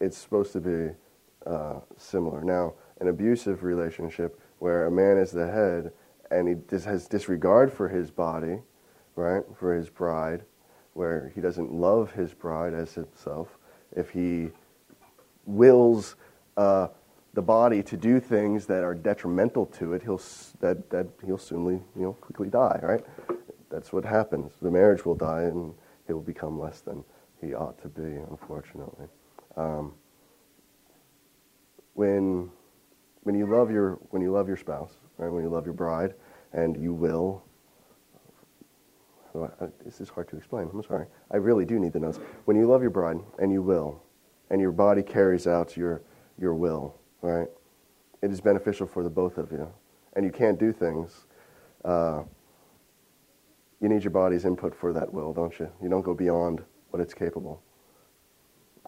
it's 0.00 0.16
supposed 0.16 0.52
to 0.52 0.60
be 0.60 0.94
uh, 1.46 1.80
similar. 1.96 2.42
Now, 2.42 2.74
an 3.00 3.08
abusive 3.08 3.62
relationship 3.62 4.40
where 4.58 4.86
a 4.86 4.90
man 4.90 5.16
is 5.16 5.30
the 5.30 5.50
head 5.50 5.92
and 6.30 6.48
he 6.48 6.76
has 6.84 7.06
disregard 7.06 7.72
for 7.72 7.88
his 7.88 8.10
body, 8.10 8.60
right, 9.14 9.42
for 9.58 9.74
his 9.74 9.88
bride, 9.88 10.42
where 10.94 11.32
he 11.34 11.40
doesn't 11.40 11.72
love 11.72 12.12
his 12.12 12.32
bride 12.32 12.74
as 12.74 12.94
himself, 12.94 13.58
if 13.94 14.10
he 14.10 14.50
wills 15.44 16.16
uh, 16.56 16.88
the 17.34 17.42
body 17.42 17.82
to 17.82 17.96
do 17.96 18.18
things 18.18 18.66
that 18.66 18.82
are 18.82 18.94
detrimental 18.94 19.66
to 19.66 19.92
it, 19.92 20.02
he'll 20.02 20.20
that 20.60 20.88
that 20.90 21.06
he'll 21.24 21.38
soonly 21.38 21.74
you 21.94 22.02
know 22.02 22.12
quickly 22.14 22.48
die. 22.48 22.80
Right? 22.82 23.04
That's 23.70 23.92
what 23.92 24.04
happens. 24.04 24.52
The 24.60 24.70
marriage 24.70 25.04
will 25.04 25.14
die, 25.14 25.42
and 25.42 25.74
he 26.06 26.12
will 26.12 26.22
become 26.22 26.58
less 26.58 26.80
than 26.80 27.04
he 27.40 27.54
ought 27.54 27.80
to 27.82 27.88
be. 27.88 28.16
Unfortunately, 28.30 29.06
um, 29.56 29.92
when 31.94 32.50
when 33.26 33.34
you 33.34 33.44
love 33.44 33.72
your 33.72 33.98
when 34.10 34.22
you 34.22 34.30
love 34.30 34.46
your 34.46 34.56
spouse, 34.56 34.98
right? 35.18 35.28
When 35.28 35.42
you 35.42 35.50
love 35.50 35.64
your 35.64 35.74
bride, 35.74 36.14
and 36.52 36.80
you 36.80 36.94
will. 36.94 37.42
This 39.84 40.00
is 40.00 40.08
hard 40.08 40.28
to 40.28 40.36
explain. 40.36 40.70
I'm 40.72 40.82
sorry. 40.84 41.06
I 41.32 41.36
really 41.36 41.64
do 41.64 41.78
need 41.80 41.92
the 41.92 41.98
notes. 41.98 42.20
When 42.44 42.56
you 42.56 42.66
love 42.66 42.82
your 42.82 42.90
bride, 42.90 43.18
and 43.38 43.52
you 43.52 43.62
will, 43.62 44.00
and 44.48 44.60
your 44.60 44.70
body 44.70 45.02
carries 45.02 45.48
out 45.48 45.76
your 45.76 46.02
your 46.38 46.54
will, 46.54 46.94
right? 47.20 47.48
It 48.22 48.30
is 48.30 48.40
beneficial 48.40 48.86
for 48.86 49.02
the 49.02 49.10
both 49.10 49.38
of 49.38 49.50
you, 49.50 49.68
and 50.12 50.24
you 50.24 50.30
can't 50.30 50.58
do 50.58 50.72
things. 50.72 51.26
Uh, 51.84 52.22
you 53.80 53.88
need 53.88 54.04
your 54.04 54.12
body's 54.12 54.44
input 54.44 54.72
for 54.72 54.92
that 54.92 55.12
will, 55.12 55.32
don't 55.32 55.58
you? 55.58 55.68
You 55.82 55.88
don't 55.88 56.02
go 56.02 56.14
beyond 56.14 56.62
what 56.90 57.02
it's 57.02 57.12
capable. 57.12 57.60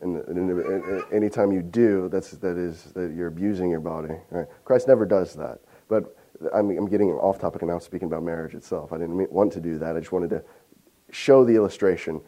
And, 0.01 0.17
and, 0.29 0.51
and- 0.51 1.13
anytime 1.13 1.53
you 1.53 1.63
do, 1.63 2.09
that's 2.09 2.31
that 2.33 2.57
is 2.57 2.85
that 2.95 3.13
you're 3.13 3.29
abusing 3.29 3.71
your 3.71 3.81
body. 3.81 4.15
Right? 4.31 4.47
Christ 4.65 4.89
never 4.89 5.05
does 5.07 5.35
that. 5.35 5.61
But 5.89 6.17
I'm, 6.55 6.71
I'm 6.71 6.87
getting 6.87 7.11
off 7.11 7.39
topic 7.39 7.63
and 7.63 7.71
now 7.71 7.79
speaking 7.79 8.07
about 8.07 8.23
marriage 8.23 8.55
itself. 8.55 8.93
I 8.93 8.99
didn't 8.99 9.33
want 9.33 9.53
to 9.55 9.61
do 9.61 9.79
that. 9.79 9.97
I 9.97 10.01
just 10.01 10.13
wanted 10.13 10.31
to 10.31 10.45
show 11.11 11.45
the 11.45 11.55
illustration, 11.57 12.21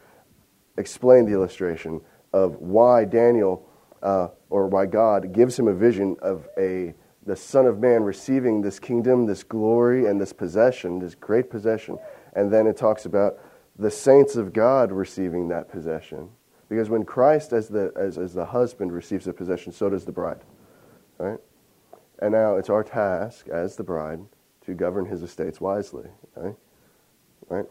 explain 0.78 1.26
the 1.26 1.32
illustration 1.32 2.00
of 2.32 2.56
why 2.56 3.04
Daniel 3.04 3.68
uh, 4.02 4.28
or 4.48 4.66
why 4.66 4.86
God 4.86 5.32
gives 5.32 5.58
him 5.58 5.68
a 5.68 5.74
vision 5.74 6.16
of 6.22 6.48
a 6.58 6.94
the 7.26 7.36
Son 7.36 7.66
of 7.66 7.78
Man 7.78 8.02
receiving 8.02 8.62
this 8.62 8.78
kingdom, 8.78 9.26
this 9.26 9.42
glory, 9.42 10.06
and 10.06 10.20
this 10.20 10.32
possession, 10.32 10.98
this 10.98 11.14
great 11.14 11.50
possession. 11.50 11.98
And 12.32 12.50
then 12.50 12.66
it 12.66 12.76
talks 12.76 13.04
about 13.04 13.38
the 13.78 13.90
saints 13.90 14.36
of 14.36 14.52
God 14.52 14.90
receiving 14.90 15.48
that 15.48 15.68
possession. 15.68 16.30
Because 16.70 16.88
when 16.88 17.04
Christ, 17.04 17.52
as 17.52 17.68
the, 17.68 17.92
as, 17.96 18.16
as 18.16 18.32
the 18.32 18.46
husband, 18.46 18.92
receives 18.92 19.24
the 19.24 19.32
possession, 19.32 19.72
so 19.72 19.90
does 19.90 20.04
the 20.04 20.12
bride. 20.12 20.40
Right? 21.18 21.40
And 22.20 22.32
now 22.32 22.56
it's 22.56 22.70
our 22.70 22.84
task 22.84 23.48
as 23.48 23.74
the 23.74 23.82
bride 23.82 24.20
to 24.66 24.74
govern 24.74 25.04
his 25.04 25.22
estates 25.22 25.60
wisely. 25.60 26.08
Right? 26.36 26.54
Right? 27.48 27.66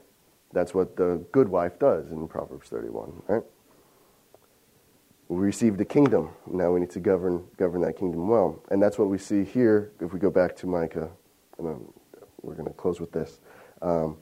That's 0.51 0.73
what 0.73 0.97
the 0.97 1.25
good 1.31 1.47
wife 1.47 1.79
does 1.79 2.11
in 2.11 2.27
Proverbs 2.27 2.67
31. 2.67 3.23
Right? 3.27 3.43
We 5.29 5.37
received 5.37 5.79
a 5.79 5.85
kingdom. 5.85 6.31
Now 6.45 6.71
we 6.73 6.81
need 6.81 6.89
to 6.91 6.99
govern, 6.99 7.45
govern 7.55 7.81
that 7.83 7.95
kingdom 7.97 8.27
well. 8.27 8.61
And 8.69 8.83
that's 8.83 8.99
what 8.99 9.07
we 9.07 9.17
see 9.17 9.45
here 9.45 9.93
if 10.01 10.11
we 10.11 10.19
go 10.19 10.29
back 10.29 10.57
to 10.57 10.67
Micah. 10.67 11.09
And 11.57 11.87
we're 12.41 12.55
going 12.55 12.67
to 12.67 12.73
close 12.73 12.99
with 12.99 13.13
this. 13.13 13.39
Um, 13.81 14.17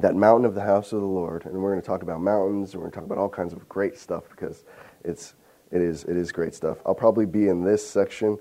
that 0.00 0.14
mountain 0.14 0.44
of 0.44 0.54
the 0.54 0.62
house 0.62 0.92
of 0.92 1.00
the 1.00 1.06
Lord, 1.06 1.44
and 1.46 1.54
we're 1.54 1.70
going 1.70 1.80
to 1.80 1.86
talk 1.86 2.02
about 2.02 2.20
mountains, 2.20 2.72
and 2.72 2.82
we're 2.82 2.90
going 2.90 2.92
to 2.92 2.96
talk 2.96 3.04
about 3.06 3.18
all 3.18 3.28
kinds 3.28 3.52
of 3.52 3.68
great 3.68 3.96
stuff 3.96 4.24
because 4.30 4.64
it's 5.04 5.34
it 5.70 5.80
is 5.80 6.04
it 6.04 6.16
is 6.16 6.32
great 6.32 6.54
stuff. 6.54 6.78
I'll 6.86 6.94
probably 6.94 7.26
be 7.26 7.48
in 7.48 7.62
this 7.64 7.86
section 7.86 8.38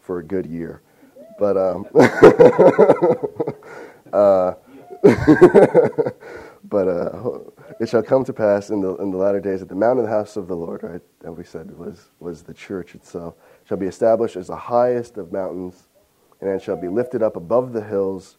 for 0.00 0.18
a 0.18 0.24
good 0.24 0.46
year, 0.46 0.82
but 1.38 1.56
um, 1.56 1.86
uh, 4.12 4.54
but 6.64 6.88
uh, 6.88 7.38
it 7.80 7.88
shall 7.88 8.02
come 8.02 8.24
to 8.24 8.32
pass 8.32 8.70
in 8.70 8.80
the 8.80 8.96
in 8.96 9.10
the 9.12 9.16
latter 9.18 9.40
days 9.40 9.60
that 9.60 9.68
the 9.68 9.74
mountain 9.74 10.04
of 10.04 10.10
the 10.10 10.16
house 10.16 10.36
of 10.36 10.48
the 10.48 10.56
Lord, 10.56 10.82
right, 10.82 11.02
that 11.20 11.32
we 11.32 11.44
said 11.44 11.76
was 11.76 12.10
was 12.18 12.42
the 12.42 12.54
church 12.54 12.94
itself, 12.94 13.34
shall 13.64 13.76
be 13.76 13.86
established 13.86 14.36
as 14.36 14.48
the 14.48 14.56
highest 14.56 15.16
of 15.16 15.32
mountains, 15.32 15.88
and 16.40 16.50
it 16.50 16.60
shall 16.62 16.76
be 16.76 16.88
lifted 16.88 17.22
up 17.22 17.36
above 17.36 17.72
the 17.72 17.82
hills 17.82 18.38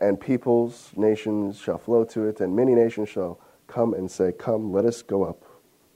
and 0.00 0.20
peoples, 0.20 0.90
nations 0.96 1.58
shall 1.58 1.78
flow 1.78 2.04
to 2.04 2.26
it, 2.26 2.40
and 2.40 2.54
many 2.54 2.74
nations 2.74 3.08
shall 3.08 3.38
come 3.66 3.94
and 3.94 4.10
say, 4.10 4.32
Come, 4.32 4.72
let 4.72 4.84
us 4.84 5.02
go 5.02 5.24
up 5.24 5.44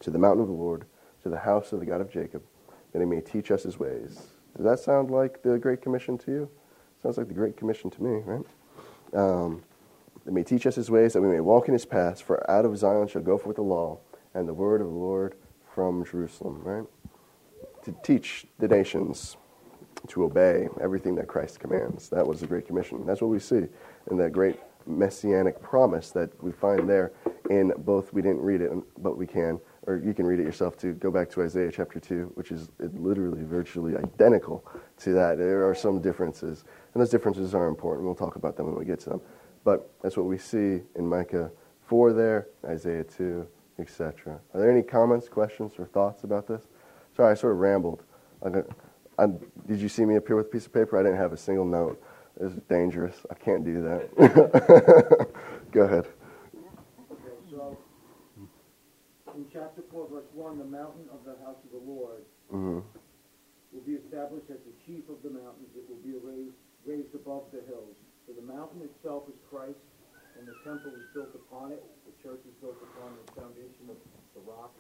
to 0.01 0.11
the 0.11 0.19
mountain 0.19 0.43
of 0.43 0.49
the 0.49 0.55
Lord, 0.55 0.87
to 1.23 1.29
the 1.29 1.39
house 1.39 1.73
of 1.73 1.81
the 1.81 1.87
God 1.87 2.01
of 2.01 2.11
Jacob, 2.11 2.43
that 2.93 3.01
he 3.01 3.05
may 3.05 3.21
teach 3.21 3.51
us 3.51 3.65
his 3.65 3.79
ways. 3.79 4.29
Does 4.57 4.65
that 4.65 4.79
sound 4.79 5.11
like 5.11 5.43
the 5.43 5.59
Great 5.59 5.83
Commission 5.83 6.19
to 6.19 6.31
you? 6.31 6.51
Sounds 7.03 7.19
like 7.19 7.29
the 7.29 7.35
Great 7.35 7.57
Commission 7.57 7.91
to 7.91 8.03
me, 8.03 8.23
right? 8.25 8.45
Um, 9.15 9.63
that 10.25 10.33
may 10.33 10.43
teach 10.43 10.67
us 10.67 10.75
his 10.75 10.91
ways, 10.91 11.13
that 11.13 11.23
we 11.23 11.29
may 11.29 11.41
walk 11.41 11.69
in 11.69 11.73
his 11.73 11.87
paths, 11.87 12.21
for 12.21 12.49
out 12.51 12.65
of 12.65 12.77
Zion 12.77 13.09
shall 13.09 13.23
go 13.23 13.39
forth 13.39 13.57
the 13.57 13.63
law, 13.63 13.99
and 14.35 14.49
the 14.49 14.55
word 14.55 14.81
of 14.81 14.89
the 14.89 14.93
Lord 14.93 15.35
from 15.75 16.05
Jerusalem, 16.05 16.61
right? 16.63 16.85
To 17.85 17.95
teach 18.03 18.47
the 18.59 18.69
nations 18.69 19.37
to 20.07 20.25
obey 20.25 20.69
everything 20.81 21.15
that 21.17 21.27
Christ 21.27 21.61
commands. 21.61 22.09
That 22.09 22.27
was 22.27 22.41
the 22.41 22.47
Great 22.47 22.67
Commission. 22.67 23.05
That's 23.05 23.21
what 23.21 23.31
we 23.31 23.39
see 23.39 23.67
in 24.11 24.17
that 24.19 24.33
great 24.33 24.59
messianic 24.87 25.61
promise 25.61 26.11
that 26.13 26.31
we 26.43 26.51
find 26.53 26.89
there 26.89 27.13
in 27.51 27.73
both, 27.79 28.13
we 28.13 28.23
didn't 28.23 28.41
read 28.41 28.61
it, 28.61 28.71
but 29.03 29.17
we 29.19 29.27
can, 29.27 29.61
or 29.87 29.97
you 29.97 30.15
can 30.15 30.27
read 30.27 30.41
it 30.41 30.45
yourself 30.45 30.77
too. 30.77 30.95
Go 30.95 31.11
back 31.11 31.29
to 31.31 31.43
Isaiah 31.43 31.71
chapter 31.71 32.01
2, 32.01 32.33
which 32.35 32.51
is 32.53 32.71
literally 32.79 33.43
virtually 33.45 33.97
identical 33.97 34.65
to 34.99 35.13
that. 35.13 35.39
There 35.39 35.69
are 35.69 35.75
some 35.75 36.01
differences, 36.01 36.65
and 36.95 37.01
those 37.01 37.11
differences 37.11 37.55
are 37.55 37.69
important. 37.69 38.07
We'll 38.07 38.15
talk 38.15 38.37
about 38.37 38.57
them 38.57 38.67
when 38.67 38.77
we 38.77 38.85
get 38.85 39.01
to 39.01 39.11
them. 39.11 39.21
But 39.65 39.91
that's 40.03 40.17
what 40.17 40.27
we 40.27 40.39
see 40.39 40.81
in 40.95 41.07
Micah 41.07 41.51
4 41.87 42.13
there, 42.13 42.49
Isaiah 42.67 43.05
2, 43.05 43.47
etc. 43.79 44.41
Are 44.55 44.61
there 44.61 44.71
any 44.71 44.83
comments, 44.83 45.29
questions, 45.29 45.75
or 45.79 45.87
thoughts 45.87 46.25
about 46.25 46.47
this? 46.47 46.67
Sorry, 47.17 47.31
I 47.31 47.35
sort 47.35 47.53
of 47.53 47.59
rambled. 47.59 48.05
I 49.19 49.27
got- 49.27 49.35
I, 49.43 49.67
did 49.67 49.81
you 49.81 49.89
see 49.89 50.05
me 50.05 50.15
here 50.27 50.37
with 50.37 50.47
a 50.47 50.49
piece 50.49 50.67
of 50.67 50.73
paper? 50.73 50.99
I 50.99 51.03
didn't 51.03 51.19
have 51.19 51.33
a 51.33 51.37
single 51.37 51.65
note. 51.65 52.01
It's 52.41 52.55
dangerous. 52.69 53.17
I 53.31 53.35
can't 53.35 53.65
do 53.65 53.83
that. 53.83 55.29
Go 55.73 55.81
ahead. 55.83 56.07
Okay, 57.11 57.35
so 57.51 57.77
in 59.35 59.45
chapter 59.53 59.83
four, 59.91 60.07
verse 60.09 60.25
one, 60.35 60.59
the 60.59 60.65
mountain 60.65 61.07
of 61.13 61.25
the 61.25 61.35
house 61.45 61.57
of 61.65 61.71
the 61.73 61.85
Lord 61.91 62.23
hmm 62.51 62.79
will 63.73 63.83
be 63.85 63.93
established 64.01 64.47
as 64.51 64.57
the 64.65 64.73
chief 64.87 65.05
of 65.11 65.17
the 65.23 65.29
mountains. 65.29 65.69
It 65.77 65.85
will 65.91 66.01
be 66.01 66.17
raised, 66.25 66.57
raised 66.87 67.15
above 67.15 67.43
the 67.53 67.61
hills. 67.69 67.93
So 68.27 68.33
the 68.33 68.41
mountain 68.47 68.81
itself 68.83 69.25
is 69.29 69.35
Christ, 69.51 69.77
and 70.39 70.47
the 70.49 70.55
temple 70.65 70.93
is 70.97 71.05
built 71.13 71.35
upon 71.35 71.73
it. 71.73 71.85
The 72.07 72.15
church 72.23 72.41
is 72.49 72.55
built 72.63 72.77
upon 72.81 73.13
the 73.27 73.33
foundation 73.41 73.91
of 73.91 73.97
the 74.35 74.41
rock 74.51 74.73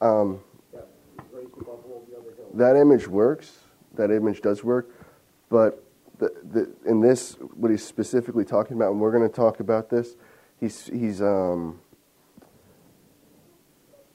Um, 0.00 0.40
that 0.72 0.88
is 1.18 1.24
raised 1.32 1.52
above 1.60 1.84
all 1.84 2.06
the 2.08 2.16
other 2.16 2.34
hills. 2.36 2.52
that 2.54 2.76
image 2.76 3.06
works. 3.06 3.58
That 3.94 4.10
image 4.10 4.40
does 4.40 4.64
work. 4.64 4.90
But 5.48 5.82
the, 6.18 6.32
the, 6.52 6.72
in 6.88 7.00
this, 7.00 7.34
what 7.54 7.70
he's 7.70 7.84
specifically 7.84 8.44
talking 8.44 8.76
about, 8.76 8.92
and 8.92 9.00
we're 9.00 9.12
going 9.12 9.28
to 9.28 9.34
talk 9.34 9.60
about 9.60 9.90
this, 9.90 10.16
he's, 10.60 10.86
he's 10.86 11.20
um, 11.20 11.80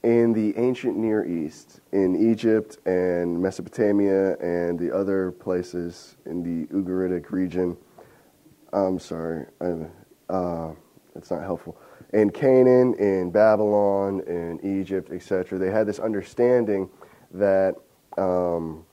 in 0.02 0.32
the 0.32 0.56
ancient 0.56 0.96
Near 0.96 1.26
East, 1.26 1.80
in 1.92 2.30
Egypt 2.30 2.78
and 2.86 3.40
Mesopotamia 3.40 4.36
and 4.38 4.78
the 4.78 4.94
other 4.94 5.32
places 5.32 6.16
in 6.24 6.42
the 6.42 6.66
Ugaritic 6.72 7.30
region. 7.30 7.76
I'm 8.72 8.98
sorry, 8.98 9.46
I, 9.60 9.74
uh, 10.32 10.72
it's 11.14 11.30
not 11.30 11.42
helpful. 11.42 11.76
In 12.12 12.30
Canaan, 12.30 12.94
in 12.94 13.30
Babylon, 13.30 14.20
in 14.26 14.60
Egypt, 14.80 15.10
etc., 15.12 15.58
they 15.58 15.70
had 15.70 15.86
this 15.86 15.98
understanding 15.98 16.88
that 17.32 17.74
um, 18.16 18.84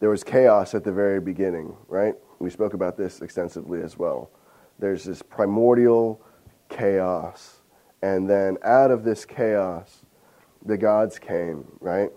there 0.00 0.10
was 0.10 0.22
chaos 0.22 0.74
at 0.74 0.84
the 0.84 0.92
very 0.92 1.20
beginning, 1.20 1.74
right? 1.88 2.14
We 2.38 2.50
spoke 2.50 2.74
about 2.74 2.96
this 2.96 3.22
extensively 3.22 3.82
as 3.82 3.96
well. 3.96 4.30
There's 4.78 5.04
this 5.04 5.22
primordial 5.22 6.20
chaos. 6.68 7.62
And 8.02 8.28
then 8.28 8.58
out 8.62 8.90
of 8.90 9.04
this 9.04 9.24
chaos, 9.24 10.04
the 10.64 10.76
gods 10.76 11.18
came, 11.18 11.64
right? 11.80 12.10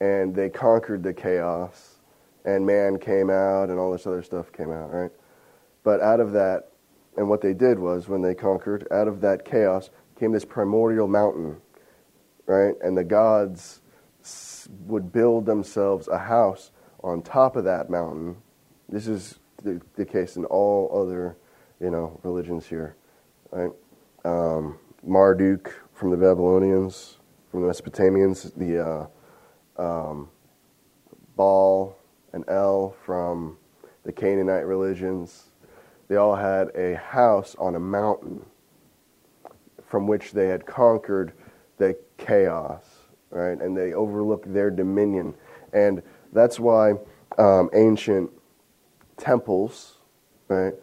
And 0.00 0.34
they 0.34 0.50
conquered 0.50 1.02
the 1.02 1.14
chaos. 1.14 1.98
And 2.44 2.66
man 2.66 2.98
came 2.98 3.30
out, 3.30 3.70
and 3.70 3.78
all 3.78 3.92
this 3.92 4.06
other 4.06 4.22
stuff 4.22 4.52
came 4.52 4.70
out, 4.70 4.92
right? 4.92 5.12
But 5.84 6.00
out 6.00 6.20
of 6.20 6.32
that, 6.32 6.72
and 7.16 7.28
what 7.28 7.40
they 7.40 7.54
did 7.54 7.78
was 7.78 8.08
when 8.08 8.20
they 8.20 8.34
conquered, 8.34 8.86
out 8.90 9.06
of 9.06 9.20
that 9.20 9.44
chaos 9.44 9.90
came 10.18 10.32
this 10.32 10.44
primordial 10.44 11.06
mountain, 11.06 11.56
right? 12.46 12.74
And 12.82 12.96
the 12.96 13.04
gods 13.04 13.80
would 14.86 15.12
build 15.12 15.46
themselves 15.46 16.08
a 16.08 16.18
house 16.18 16.71
on 17.02 17.22
top 17.22 17.56
of 17.56 17.64
that 17.64 17.90
mountain. 17.90 18.36
This 18.88 19.06
is 19.06 19.38
the, 19.62 19.80
the 19.96 20.04
case 20.04 20.36
in 20.36 20.44
all 20.46 20.90
other, 20.94 21.36
you 21.80 21.90
know, 21.90 22.18
religions 22.22 22.66
here, 22.66 22.96
right? 23.50 23.70
Um, 24.24 24.78
Marduk 25.04 25.72
from 25.94 26.10
the 26.10 26.16
Babylonians, 26.16 27.18
from 27.50 27.62
the 27.62 27.68
Mesopotamians, 27.68 28.54
the 28.56 29.08
uh, 29.78 29.82
um, 29.82 30.28
Baal 31.36 31.96
and 32.32 32.44
El 32.48 32.94
from 33.04 33.56
the 34.04 34.12
Canaanite 34.12 34.66
religions. 34.66 35.50
They 36.08 36.16
all 36.16 36.36
had 36.36 36.68
a 36.74 36.94
house 36.96 37.56
on 37.58 37.74
a 37.74 37.80
mountain, 37.80 38.44
from 39.86 40.06
which 40.06 40.32
they 40.32 40.48
had 40.48 40.66
conquered 40.66 41.32
the 41.78 41.96
chaos, 42.16 42.84
right? 43.30 43.60
And 43.60 43.76
they 43.76 43.92
overlooked 43.92 44.52
their 44.52 44.70
dominion. 44.70 45.34
And 45.72 46.02
that's 46.32 46.58
why 46.58 46.94
um, 47.38 47.70
ancient 47.74 48.30
temples, 49.16 49.98
right, 50.48 50.74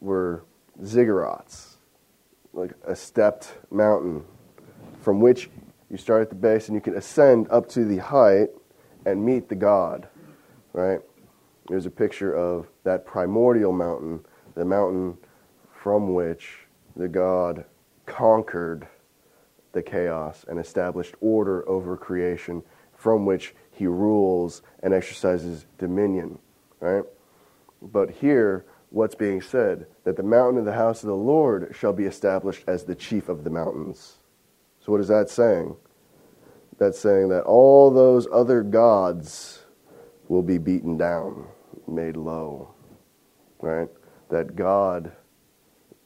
were 0.00 0.44
ziggurats, 0.82 1.76
like 2.52 2.72
a 2.86 2.94
stepped 2.96 3.54
mountain 3.70 4.24
from 5.00 5.20
which 5.20 5.50
you 5.90 5.96
start 5.96 6.22
at 6.22 6.28
the 6.28 6.34
base 6.34 6.68
and 6.68 6.74
you 6.74 6.80
can 6.80 6.96
ascend 6.96 7.48
up 7.50 7.68
to 7.68 7.84
the 7.84 7.98
height 7.98 8.48
and 9.06 9.24
meet 9.24 9.48
the 9.48 9.54
God, 9.54 10.08
right? 10.72 11.00
There's 11.68 11.86
a 11.86 11.90
picture 11.90 12.34
of 12.34 12.66
that 12.84 13.06
primordial 13.06 13.72
mountain, 13.72 14.24
the 14.54 14.64
mountain 14.64 15.16
from 15.72 16.14
which 16.14 16.66
the 16.96 17.08
God 17.08 17.64
conquered 18.06 18.86
the 19.72 19.82
chaos 19.82 20.44
and 20.48 20.58
established 20.58 21.14
order 21.20 21.66
over 21.68 21.96
creation, 21.96 22.62
from 22.94 23.24
which 23.24 23.54
he 23.78 23.86
rules 23.86 24.60
and 24.82 24.92
exercises 24.92 25.64
dominion, 25.78 26.40
right? 26.80 27.04
But 27.80 28.10
here, 28.10 28.64
what's 28.90 29.14
being 29.14 29.40
said? 29.40 29.86
That 30.02 30.16
the 30.16 30.24
mountain 30.24 30.58
of 30.58 30.64
the 30.64 30.72
house 30.72 31.04
of 31.04 31.08
the 31.08 31.14
Lord 31.14 31.76
shall 31.78 31.92
be 31.92 32.04
established 32.04 32.64
as 32.66 32.84
the 32.84 32.96
chief 32.96 33.28
of 33.28 33.44
the 33.44 33.50
mountains. 33.50 34.16
So, 34.80 34.90
what 34.90 35.00
is 35.00 35.06
that 35.08 35.30
saying? 35.30 35.76
That's 36.78 36.98
saying 36.98 37.28
that 37.28 37.44
all 37.44 37.92
those 37.92 38.26
other 38.32 38.62
gods 38.62 39.62
will 40.26 40.42
be 40.42 40.58
beaten 40.58 40.96
down, 40.96 41.46
made 41.86 42.16
low, 42.16 42.74
right? 43.60 43.88
That 44.28 44.56
God 44.56 45.12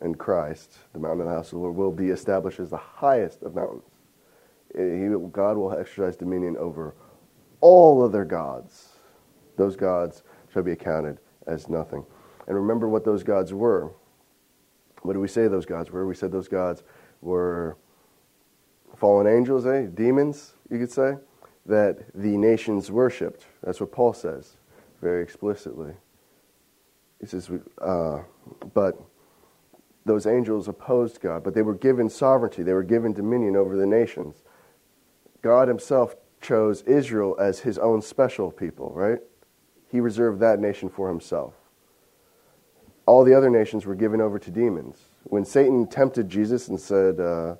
and 0.03 0.19
Christ, 0.19 0.77
the 0.93 0.99
mountain 0.99 1.23
of 1.23 1.27
the 1.29 1.33
house 1.33 1.47
of 1.47 1.53
the 1.53 1.59
Lord, 1.59 1.77
will 1.77 1.93
be 1.93 2.11
established 2.11 2.61
as 2.61 2.69
the 2.71 2.77
highest 2.77 3.43
of 3.43 3.55
mountains. 3.55 3.85
God 5.33 5.57
will 5.57 5.73
exercise 5.73 6.17
dominion 6.17 6.57
over 6.59 6.95
all 7.63 8.05
other 8.05 8.27
gods. 8.27 8.91
Those 9.57 9.77
gods 9.77 10.23
shall 10.53 10.63
be 10.63 10.73
accounted 10.73 11.19
as 11.47 11.71
nothing. 11.71 12.05
And 12.47 12.57
remember 12.57 12.89
what 12.89 13.05
those 13.05 13.23
gods 13.23 13.55
were. 13.55 13.93
What 15.01 15.15
do 15.15 15.21
we 15.21 15.29
say 15.29 15.49
those 15.49 15.65
gods 15.65 15.91
were? 15.91 16.07
We 16.07 16.15
said 16.15 16.31
those 16.31 16.49
gods 16.49 16.83
were 17.23 17.79
fallen 18.97 19.27
angels, 19.27 19.65
eh? 19.67 19.87
Demons, 19.95 20.53
you 20.71 20.79
could 20.79 20.93
say, 20.93 21.17
that 21.67 21.99
the 22.15 22.37
nations 22.37 22.91
worshipped. 22.91 23.47
That's 23.63 23.81
what 23.81 23.93
Paul 23.93 24.13
says 24.13 24.57
very 25.01 25.23
explicitly. 25.23 25.93
He 27.21 27.27
says, 27.27 27.51
uh, 27.81 28.21
but 28.75 29.01
those 30.05 30.27
angels 30.27 30.67
opposed 30.67 31.21
God, 31.21 31.45
but 31.45 31.55
they 31.55 31.63
were 31.63 31.75
given 31.75 32.11
sovereignty, 32.11 32.63
they 32.63 32.73
were 32.73 32.83
given 32.83 33.13
dominion 33.13 33.57
over 33.57 33.77
the 33.77 33.87
nations. 33.87 34.43
God 35.43 35.69
Himself 35.69 36.17
chose 36.43 36.83
Israel 36.83 37.37
as 37.41 37.61
His 37.61 37.79
own 37.79 38.03
special 38.03 38.51
people, 38.51 38.93
right? 38.95 39.21
He 39.89 40.01
reserved 40.01 40.41
that 40.41 40.61
nation 40.61 40.89
for 40.89 41.09
Himself. 41.09 41.55
All 43.07 43.25
the 43.25 43.35
other 43.35 43.51
nations 43.51 43.87
were 43.87 43.95
given 43.95 44.21
over 44.21 44.39
to 44.39 44.51
demons. 44.51 44.99
When 45.25 45.45
Satan 45.45 45.87
tempted 45.87 46.29
Jesus 46.29 46.69
and 46.69 46.79
said, 46.79 47.21
uh, 47.21 47.57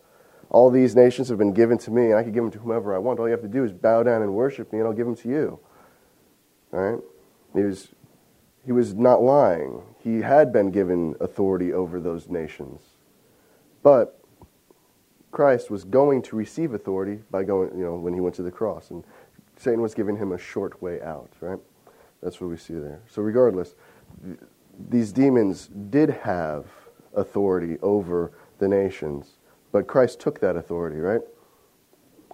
All 0.51 0.71
these 0.71 0.95
nations 0.95 1.29
have 1.29 1.39
been 1.39 1.53
given 1.53 1.79
to 1.79 1.91
me, 1.91 2.07
and 2.07 2.15
I 2.15 2.23
can 2.23 2.33
give 2.33 2.43
them 2.45 2.53
to 2.53 2.59
whomever 2.59 2.95
I 2.95 2.99
want, 2.99 3.19
all 3.19 3.27
you 3.27 3.33
have 3.33 3.43
to 3.43 3.49
do 3.49 3.65
is 3.65 3.73
bow 3.73 4.03
down 4.03 4.23
and 4.23 4.35
worship 4.35 4.73
me, 4.73 4.79
and 4.79 4.89
I'll 4.89 4.95
give 4.95 5.07
them 5.07 5.17
to 5.17 5.29
you. 5.29 5.61
Right? 6.71 6.99
He 7.55 7.63
was 7.63 7.89
he 8.65 8.73
was 8.73 8.95
not 8.95 9.23
lying. 9.23 9.83
He 9.99 10.21
had 10.21 10.53
been 10.53 10.71
given 10.71 11.17
authority 11.21 11.73
over 11.73 12.01
those 12.01 12.29
nations. 12.29 12.81
But 13.83 14.22
Christ 15.33 15.71
was 15.71 15.83
going 15.83 16.23
to 16.23 16.37
receive 16.37 16.75
authority 16.75 17.21
by 17.31 17.43
going, 17.43 17.77
you 17.77 17.85
know, 17.85 17.97
when 17.97 18.15
he 18.15 18.21
went 18.21 18.35
to 18.37 18.43
the 18.43 18.51
cross. 18.51 18.91
And 18.91 19.03
Satan 19.57 19.81
was 19.81 19.95
giving 19.95 20.17
him 20.17 20.31
a 20.33 20.39
short 20.39 20.81
way 20.81 21.01
out, 21.01 21.33
right? 21.41 21.59
That's 22.23 22.41
what 22.41 22.51
we 22.51 22.57
see 22.57 22.75
there. 22.75 23.01
So, 23.09 23.23
regardless, 23.23 23.75
these 24.89 25.11
demons 25.11 25.69
did 25.91 26.11
have 26.11 26.67
authority 27.15 27.79
over 27.83 28.33
the 28.59 28.69
nations, 28.69 29.39
but 29.73 29.87
Christ 29.87 30.21
took 30.21 30.39
that 30.41 30.57
authority, 30.57 30.99
right? 30.99 31.21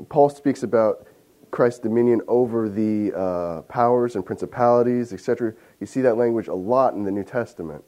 Paul 0.09 0.29
speaks 0.29 0.63
about 0.63 1.07
Christ's 1.51 1.81
dominion 1.81 2.21
over 2.29 2.69
the 2.69 3.13
uh, 3.17 3.63
powers 3.63 4.17
and 4.17 4.27
principalities, 4.27 5.13
etc. 5.13 5.55
You 5.81 5.87
see 5.87 6.01
that 6.03 6.17
language 6.17 6.49
a 6.49 6.55
lot 6.55 6.95
in 6.95 7.05
the 7.05 7.11
New 7.11 7.25
Testament, 7.25 7.85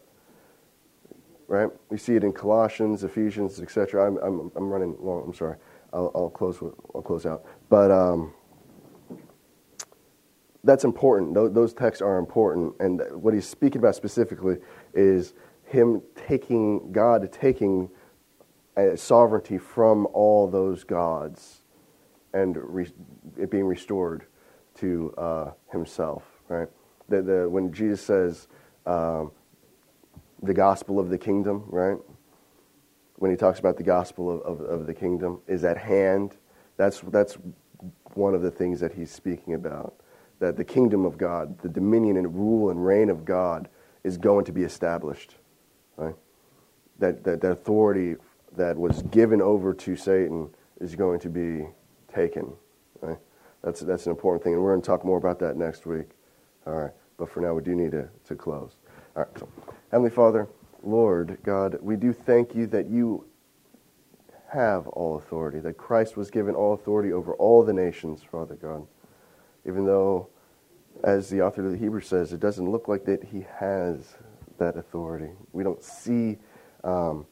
right? 1.51 1.69
We 1.91 1.99
see 1.99 2.15
it 2.15 2.23
in 2.23 2.33
Colossians, 2.33 3.03
Ephesians, 3.03 3.61
etc. 3.61 4.07
I'm, 4.07 4.17
I'm, 4.19 4.53
I'm 4.55 4.71
running 4.71 4.97
long. 5.01 5.25
I'm 5.27 5.35
sorry. 5.35 5.57
I'll, 5.93 6.13
I'll 6.15 6.31
close. 6.31 6.63
I'll 6.95 7.03
close 7.03 7.27
out. 7.27 7.45
But 7.69 7.91
um, 7.91 8.33
that's 10.63 10.85
important. 10.85 11.35
Those, 11.35 11.53
those 11.53 11.75
texts 11.75 12.01
are 12.01 12.19
important, 12.19 12.75
and 12.79 13.03
what 13.13 13.35
he's 13.35 13.49
speaking 13.49 13.81
about 13.81 13.97
specifically 13.97 14.59
is 14.95 15.35
him 15.65 16.03
taking 16.15 16.93
God 16.93 17.31
taking 17.33 17.91
sovereignty 18.95 19.59
from 19.59 20.07
all 20.13 20.49
those 20.49 20.85
gods 20.85 21.63
and 22.33 22.57
re- 22.57 22.93
it 23.37 23.51
being 23.51 23.65
restored 23.67 24.27
to 24.77 25.13
uh, 25.19 25.51
himself, 25.73 26.23
right? 26.49 26.69
The, 27.09 27.23
the, 27.23 27.49
when 27.49 27.73
Jesus 27.73 28.01
says 28.01 28.47
um, 28.87 29.33
the 30.43 30.55
gospel 30.55 30.99
of 30.99 31.11
the 31.11 31.19
kingdom, 31.19 31.65
right? 31.69 31.99
When 33.17 33.31
he 33.31 33.37
talks 33.37 33.59
about 33.59 33.77
the 33.77 33.83
gospel 33.83 34.31
of, 34.31 34.41
of, 34.43 34.61
of 34.61 34.87
the 34.87 34.95
kingdom 34.95 35.41
is 35.47 35.65
at 35.65 35.77
hand, 35.77 36.37
that's, 36.77 37.01
that's 37.01 37.37
one 38.15 38.35
of 38.35 38.43
the 38.43 38.51
things 38.51 38.81
that 38.81 38.95
he's 38.95 39.11
speaking 39.11 39.55
about. 39.55 39.95
That 40.39 40.57
the 40.57 40.65
kingdom 40.65 41.05
of 41.05 41.19
God, 41.19 41.59
the 41.59 41.69
dominion 41.69 42.17
and 42.17 42.35
rule 42.35 42.71
and 42.71 42.85
reign 42.85 43.11
of 43.11 43.25
God 43.25 43.69
is 44.05 44.17
going 44.17 44.47
to 44.47 44.53
be 44.53 44.63
established, 44.63 45.35
right? 45.97 46.15
That, 46.99 47.25
that, 47.25 47.43
that 47.43 47.51
authority 47.51 48.17
that 48.57 48.77
was 48.77 49.03
given 49.03 49.43
over 49.43 49.75
to 49.75 49.97
Satan 49.97 50.49
is 50.81 50.97
going 50.97 51.21
to 51.21 51.29
be 51.29 51.67
taken. 52.13 52.55
Right? 53.03 53.19
That's, 53.63 53.81
that's 53.81 54.07
an 54.07 54.11
important 54.11 54.43
thing, 54.43 54.55
and 54.55 54.63
we're 54.63 54.73
going 54.73 54.81
to 54.81 54.87
talk 54.87 55.05
more 55.05 55.19
about 55.19 55.39
that 55.41 55.57
next 55.57 55.85
week. 55.85 56.09
All 56.67 56.75
right, 56.75 56.93
but 57.19 57.29
for 57.31 57.41
now, 57.41 57.55
we 57.55 57.63
do 57.63 57.75
need 57.75 57.93
to, 57.93 58.09
to 58.27 58.35
close. 58.35 58.77
All 59.17 59.25
right, 59.25 59.39
so, 59.39 59.49
Heavenly 59.91 60.11
Father, 60.11 60.49
Lord 60.83 61.39
God, 61.43 61.79
we 61.81 61.97
do 61.97 62.13
thank 62.13 62.55
you 62.55 62.67
that 62.69 62.89
you 62.89 63.27
have 64.53 64.87
all 64.89 65.17
authority, 65.17 65.59
that 65.61 65.77
Christ 65.77 66.17
was 66.17 66.31
given 66.31 66.55
all 66.55 66.75
authority 66.75 67.13
over 67.13 67.35
all 67.35 67.65
the 67.65 67.73
nations, 67.73 68.23
Father 68.23 68.55
God. 68.55 68.87
Even 69.67 69.85
though, 69.85 70.29
as 71.05 71.29
the 71.29 71.43
author 71.43 71.65
of 71.65 71.73
the 71.73 71.79
Hebrews 71.79 72.07
says, 72.07 72.33
it 72.33 72.41
doesn't 72.41 72.71
look 72.71 72.89
like 72.89 73.05
that 73.05 73.25
he 73.25 73.47
has 73.59 74.17
that 74.59 74.77
authority. 74.77 75.31
We 75.53 75.65
don't 75.65 75.83
see 75.83 76.39
um, 76.85 77.27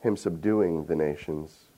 him 0.00 0.16
subduing 0.16 0.86
the 0.86 0.96
nations 0.96 1.68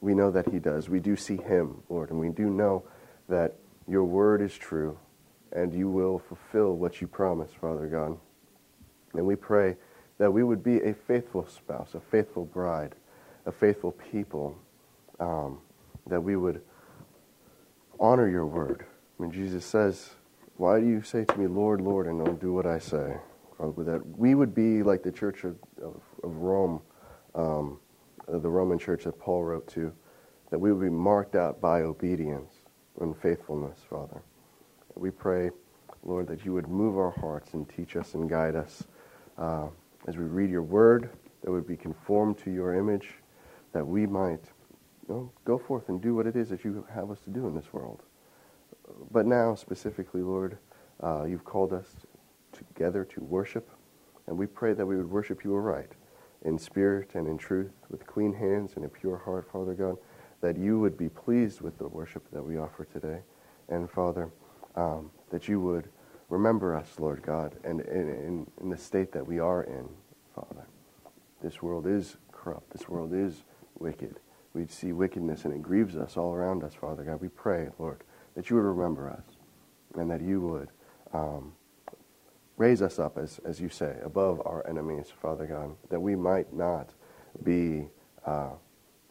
we 0.00 0.14
know 0.14 0.30
that 0.30 0.50
He 0.50 0.58
does. 0.58 0.88
We 0.88 1.00
do 1.00 1.16
see 1.16 1.36
Him, 1.36 1.82
Lord, 1.88 2.10
and 2.10 2.20
we 2.20 2.28
do 2.28 2.48
know 2.48 2.84
that 3.28 3.56
your 3.88 4.04
word 4.04 4.40
is 4.40 4.56
true 4.56 4.98
and 5.56 5.72
you 5.72 5.88
will 5.88 6.18
fulfill 6.18 6.76
what 6.76 7.00
you 7.00 7.08
promise, 7.08 7.50
Father 7.58 7.86
God. 7.86 8.16
And 9.14 9.26
we 9.26 9.36
pray 9.36 9.76
that 10.18 10.30
we 10.30 10.44
would 10.44 10.62
be 10.62 10.82
a 10.82 10.92
faithful 10.92 11.46
spouse, 11.46 11.94
a 11.94 12.00
faithful 12.00 12.44
bride, 12.44 12.94
a 13.46 13.52
faithful 13.52 13.92
people, 13.92 14.56
um, 15.18 15.58
that 16.06 16.20
we 16.20 16.36
would 16.36 16.60
honor 17.98 18.28
your 18.28 18.44
word. 18.44 18.84
When 19.16 19.32
Jesus 19.32 19.64
says, 19.64 20.10
Why 20.58 20.78
do 20.78 20.86
you 20.86 21.02
say 21.02 21.24
to 21.24 21.38
me, 21.38 21.46
Lord, 21.46 21.80
Lord, 21.80 22.06
and 22.06 22.22
don't 22.22 22.40
do 22.40 22.52
what 22.52 22.66
I 22.66 22.78
say? 22.78 23.16
That 23.58 24.02
we 24.18 24.34
would 24.34 24.54
be 24.54 24.82
like 24.82 25.02
the 25.02 25.12
church 25.12 25.44
of, 25.44 25.56
of, 25.82 26.02
of 26.22 26.36
Rome. 26.36 26.82
Um, 27.34 27.78
the 28.28 28.48
Roman 28.48 28.78
church 28.78 29.04
that 29.04 29.18
Paul 29.18 29.44
wrote 29.44 29.68
to, 29.68 29.92
that 30.50 30.58
we 30.58 30.72
would 30.72 30.82
be 30.82 30.90
marked 30.90 31.36
out 31.36 31.60
by 31.60 31.82
obedience 31.82 32.52
and 33.00 33.16
faithfulness, 33.16 33.78
Father. 33.88 34.22
We 34.96 35.10
pray, 35.10 35.50
Lord, 36.02 36.26
that 36.28 36.44
you 36.44 36.52
would 36.54 36.68
move 36.68 36.96
our 36.96 37.10
hearts 37.10 37.54
and 37.54 37.68
teach 37.68 37.96
us 37.96 38.14
and 38.14 38.28
guide 38.28 38.56
us 38.56 38.84
uh, 39.38 39.68
as 40.06 40.16
we 40.16 40.24
read 40.24 40.50
your 40.50 40.62
word, 40.62 41.10
that 41.42 41.50
would 41.50 41.66
be 41.66 41.76
conformed 41.76 42.38
to 42.38 42.50
your 42.50 42.74
image, 42.74 43.14
that 43.72 43.86
we 43.86 44.06
might 44.06 44.40
you 45.08 45.14
know, 45.14 45.32
go 45.44 45.58
forth 45.58 45.88
and 45.88 46.00
do 46.00 46.14
what 46.14 46.26
it 46.26 46.36
is 46.36 46.48
that 46.48 46.64
you 46.64 46.86
have 46.92 47.10
us 47.10 47.18
to 47.20 47.30
do 47.30 47.46
in 47.46 47.54
this 47.54 47.72
world. 47.72 48.02
But 49.10 49.26
now, 49.26 49.54
specifically, 49.54 50.22
Lord, 50.22 50.58
uh, 51.02 51.24
you've 51.24 51.44
called 51.44 51.72
us 51.72 51.86
together 52.52 53.04
to 53.04 53.20
worship, 53.20 53.68
and 54.26 54.36
we 54.36 54.46
pray 54.46 54.72
that 54.72 54.86
we 54.86 54.96
would 54.96 55.10
worship 55.10 55.44
you 55.44 55.54
aright 55.54 55.92
in 56.44 56.58
spirit 56.58 57.14
and 57.14 57.26
in 57.26 57.36
truth, 57.36 57.72
with 57.90 58.06
clean 58.06 58.32
hands 58.32 58.72
and 58.76 58.84
a 58.84 58.88
pure 58.88 59.16
heart, 59.16 59.48
Father 59.52 59.74
God, 59.74 59.96
that 60.40 60.56
you 60.56 60.78
would 60.78 60.96
be 60.96 61.08
pleased 61.08 61.60
with 61.60 61.76
the 61.78 61.88
worship 61.88 62.22
that 62.32 62.42
we 62.42 62.56
offer 62.56 62.84
today. 62.84 63.20
And 63.68 63.90
Father, 63.90 64.30
um, 64.76 65.10
that 65.30 65.48
you 65.48 65.60
would 65.60 65.88
remember 66.28 66.74
us, 66.74 66.98
Lord 66.98 67.22
God, 67.22 67.56
and 67.64 67.80
in, 67.80 68.46
the 68.68 68.76
state 68.76 69.12
that 69.12 69.26
we 69.26 69.38
are 69.38 69.62
in, 69.62 69.88
Father. 70.34 70.66
This 71.42 71.62
world 71.62 71.86
is 71.86 72.16
corrupt. 72.32 72.70
This 72.70 72.88
world 72.88 73.12
is 73.14 73.44
wicked. 73.78 74.18
We 74.54 74.66
see 74.66 74.92
wickedness 74.92 75.44
and 75.44 75.54
it 75.54 75.62
grieves 75.62 75.96
us 75.96 76.16
all 76.16 76.32
around 76.32 76.64
us, 76.64 76.74
Father 76.74 77.04
God. 77.04 77.20
We 77.20 77.28
pray, 77.28 77.68
Lord, 77.78 78.02
that 78.34 78.50
you 78.50 78.56
would 78.56 78.64
remember 78.64 79.10
us 79.10 79.36
and 79.94 80.10
that 80.10 80.20
you 80.20 80.40
would 80.40 80.68
um, 81.12 81.52
raise 82.56 82.82
us 82.82 82.98
up, 82.98 83.18
as, 83.18 83.38
as 83.44 83.60
you 83.60 83.68
say, 83.68 83.96
above 84.02 84.40
our 84.44 84.66
enemies, 84.68 85.12
Father 85.20 85.46
God, 85.46 85.76
that 85.90 86.00
we 86.00 86.16
might 86.16 86.52
not 86.52 86.90
be 87.42 87.86
uh, 88.24 88.50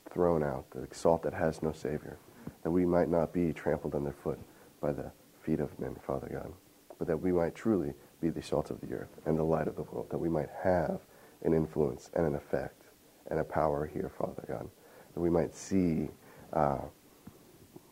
thrown 0.09 0.43
out, 0.43 0.65
the 0.71 0.87
salt 0.91 1.23
that 1.23 1.33
has 1.33 1.61
no 1.61 1.71
Savior, 1.71 2.17
that 2.63 2.71
we 2.71 2.85
might 2.85 3.09
not 3.09 3.31
be 3.31 3.53
trampled 3.53 3.95
underfoot 3.95 4.39
by 4.81 4.91
the 4.91 5.11
feet 5.45 5.59
of 5.59 5.77
men, 5.79 5.95
Father 6.05 6.27
God, 6.31 6.51
but 6.97 7.07
that 7.07 7.17
we 7.17 7.31
might 7.31 7.55
truly 7.55 7.93
be 8.21 8.29
the 8.29 8.41
salt 8.41 8.71
of 8.71 8.81
the 8.81 8.93
earth 8.93 9.19
and 9.25 9.37
the 9.37 9.43
light 9.43 9.67
of 9.67 9.75
the 9.75 9.83
world, 9.83 10.09
that 10.09 10.17
we 10.17 10.29
might 10.29 10.49
have 10.63 10.99
an 11.43 11.53
influence 11.53 12.09
and 12.15 12.25
an 12.25 12.35
effect 12.35 12.83
and 13.29 13.39
a 13.39 13.43
power 13.43 13.85
here, 13.85 14.11
Father 14.17 14.43
God, 14.47 14.67
that 15.13 15.19
we 15.19 15.29
might 15.29 15.53
see, 15.55 16.09
uh, 16.53 16.79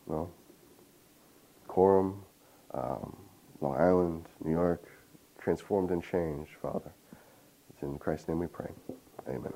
well, 0.06 0.30
Coram, 1.68 2.22
um, 2.72 3.16
Long 3.60 3.76
Island, 3.76 4.26
New 4.44 4.52
York, 4.52 4.84
transformed 5.38 5.90
and 5.90 6.02
changed, 6.02 6.52
Father. 6.60 6.92
It's 7.72 7.82
in 7.82 7.98
Christ's 7.98 8.28
name 8.28 8.38
we 8.38 8.46
pray. 8.46 8.70
Amen. 9.28 9.52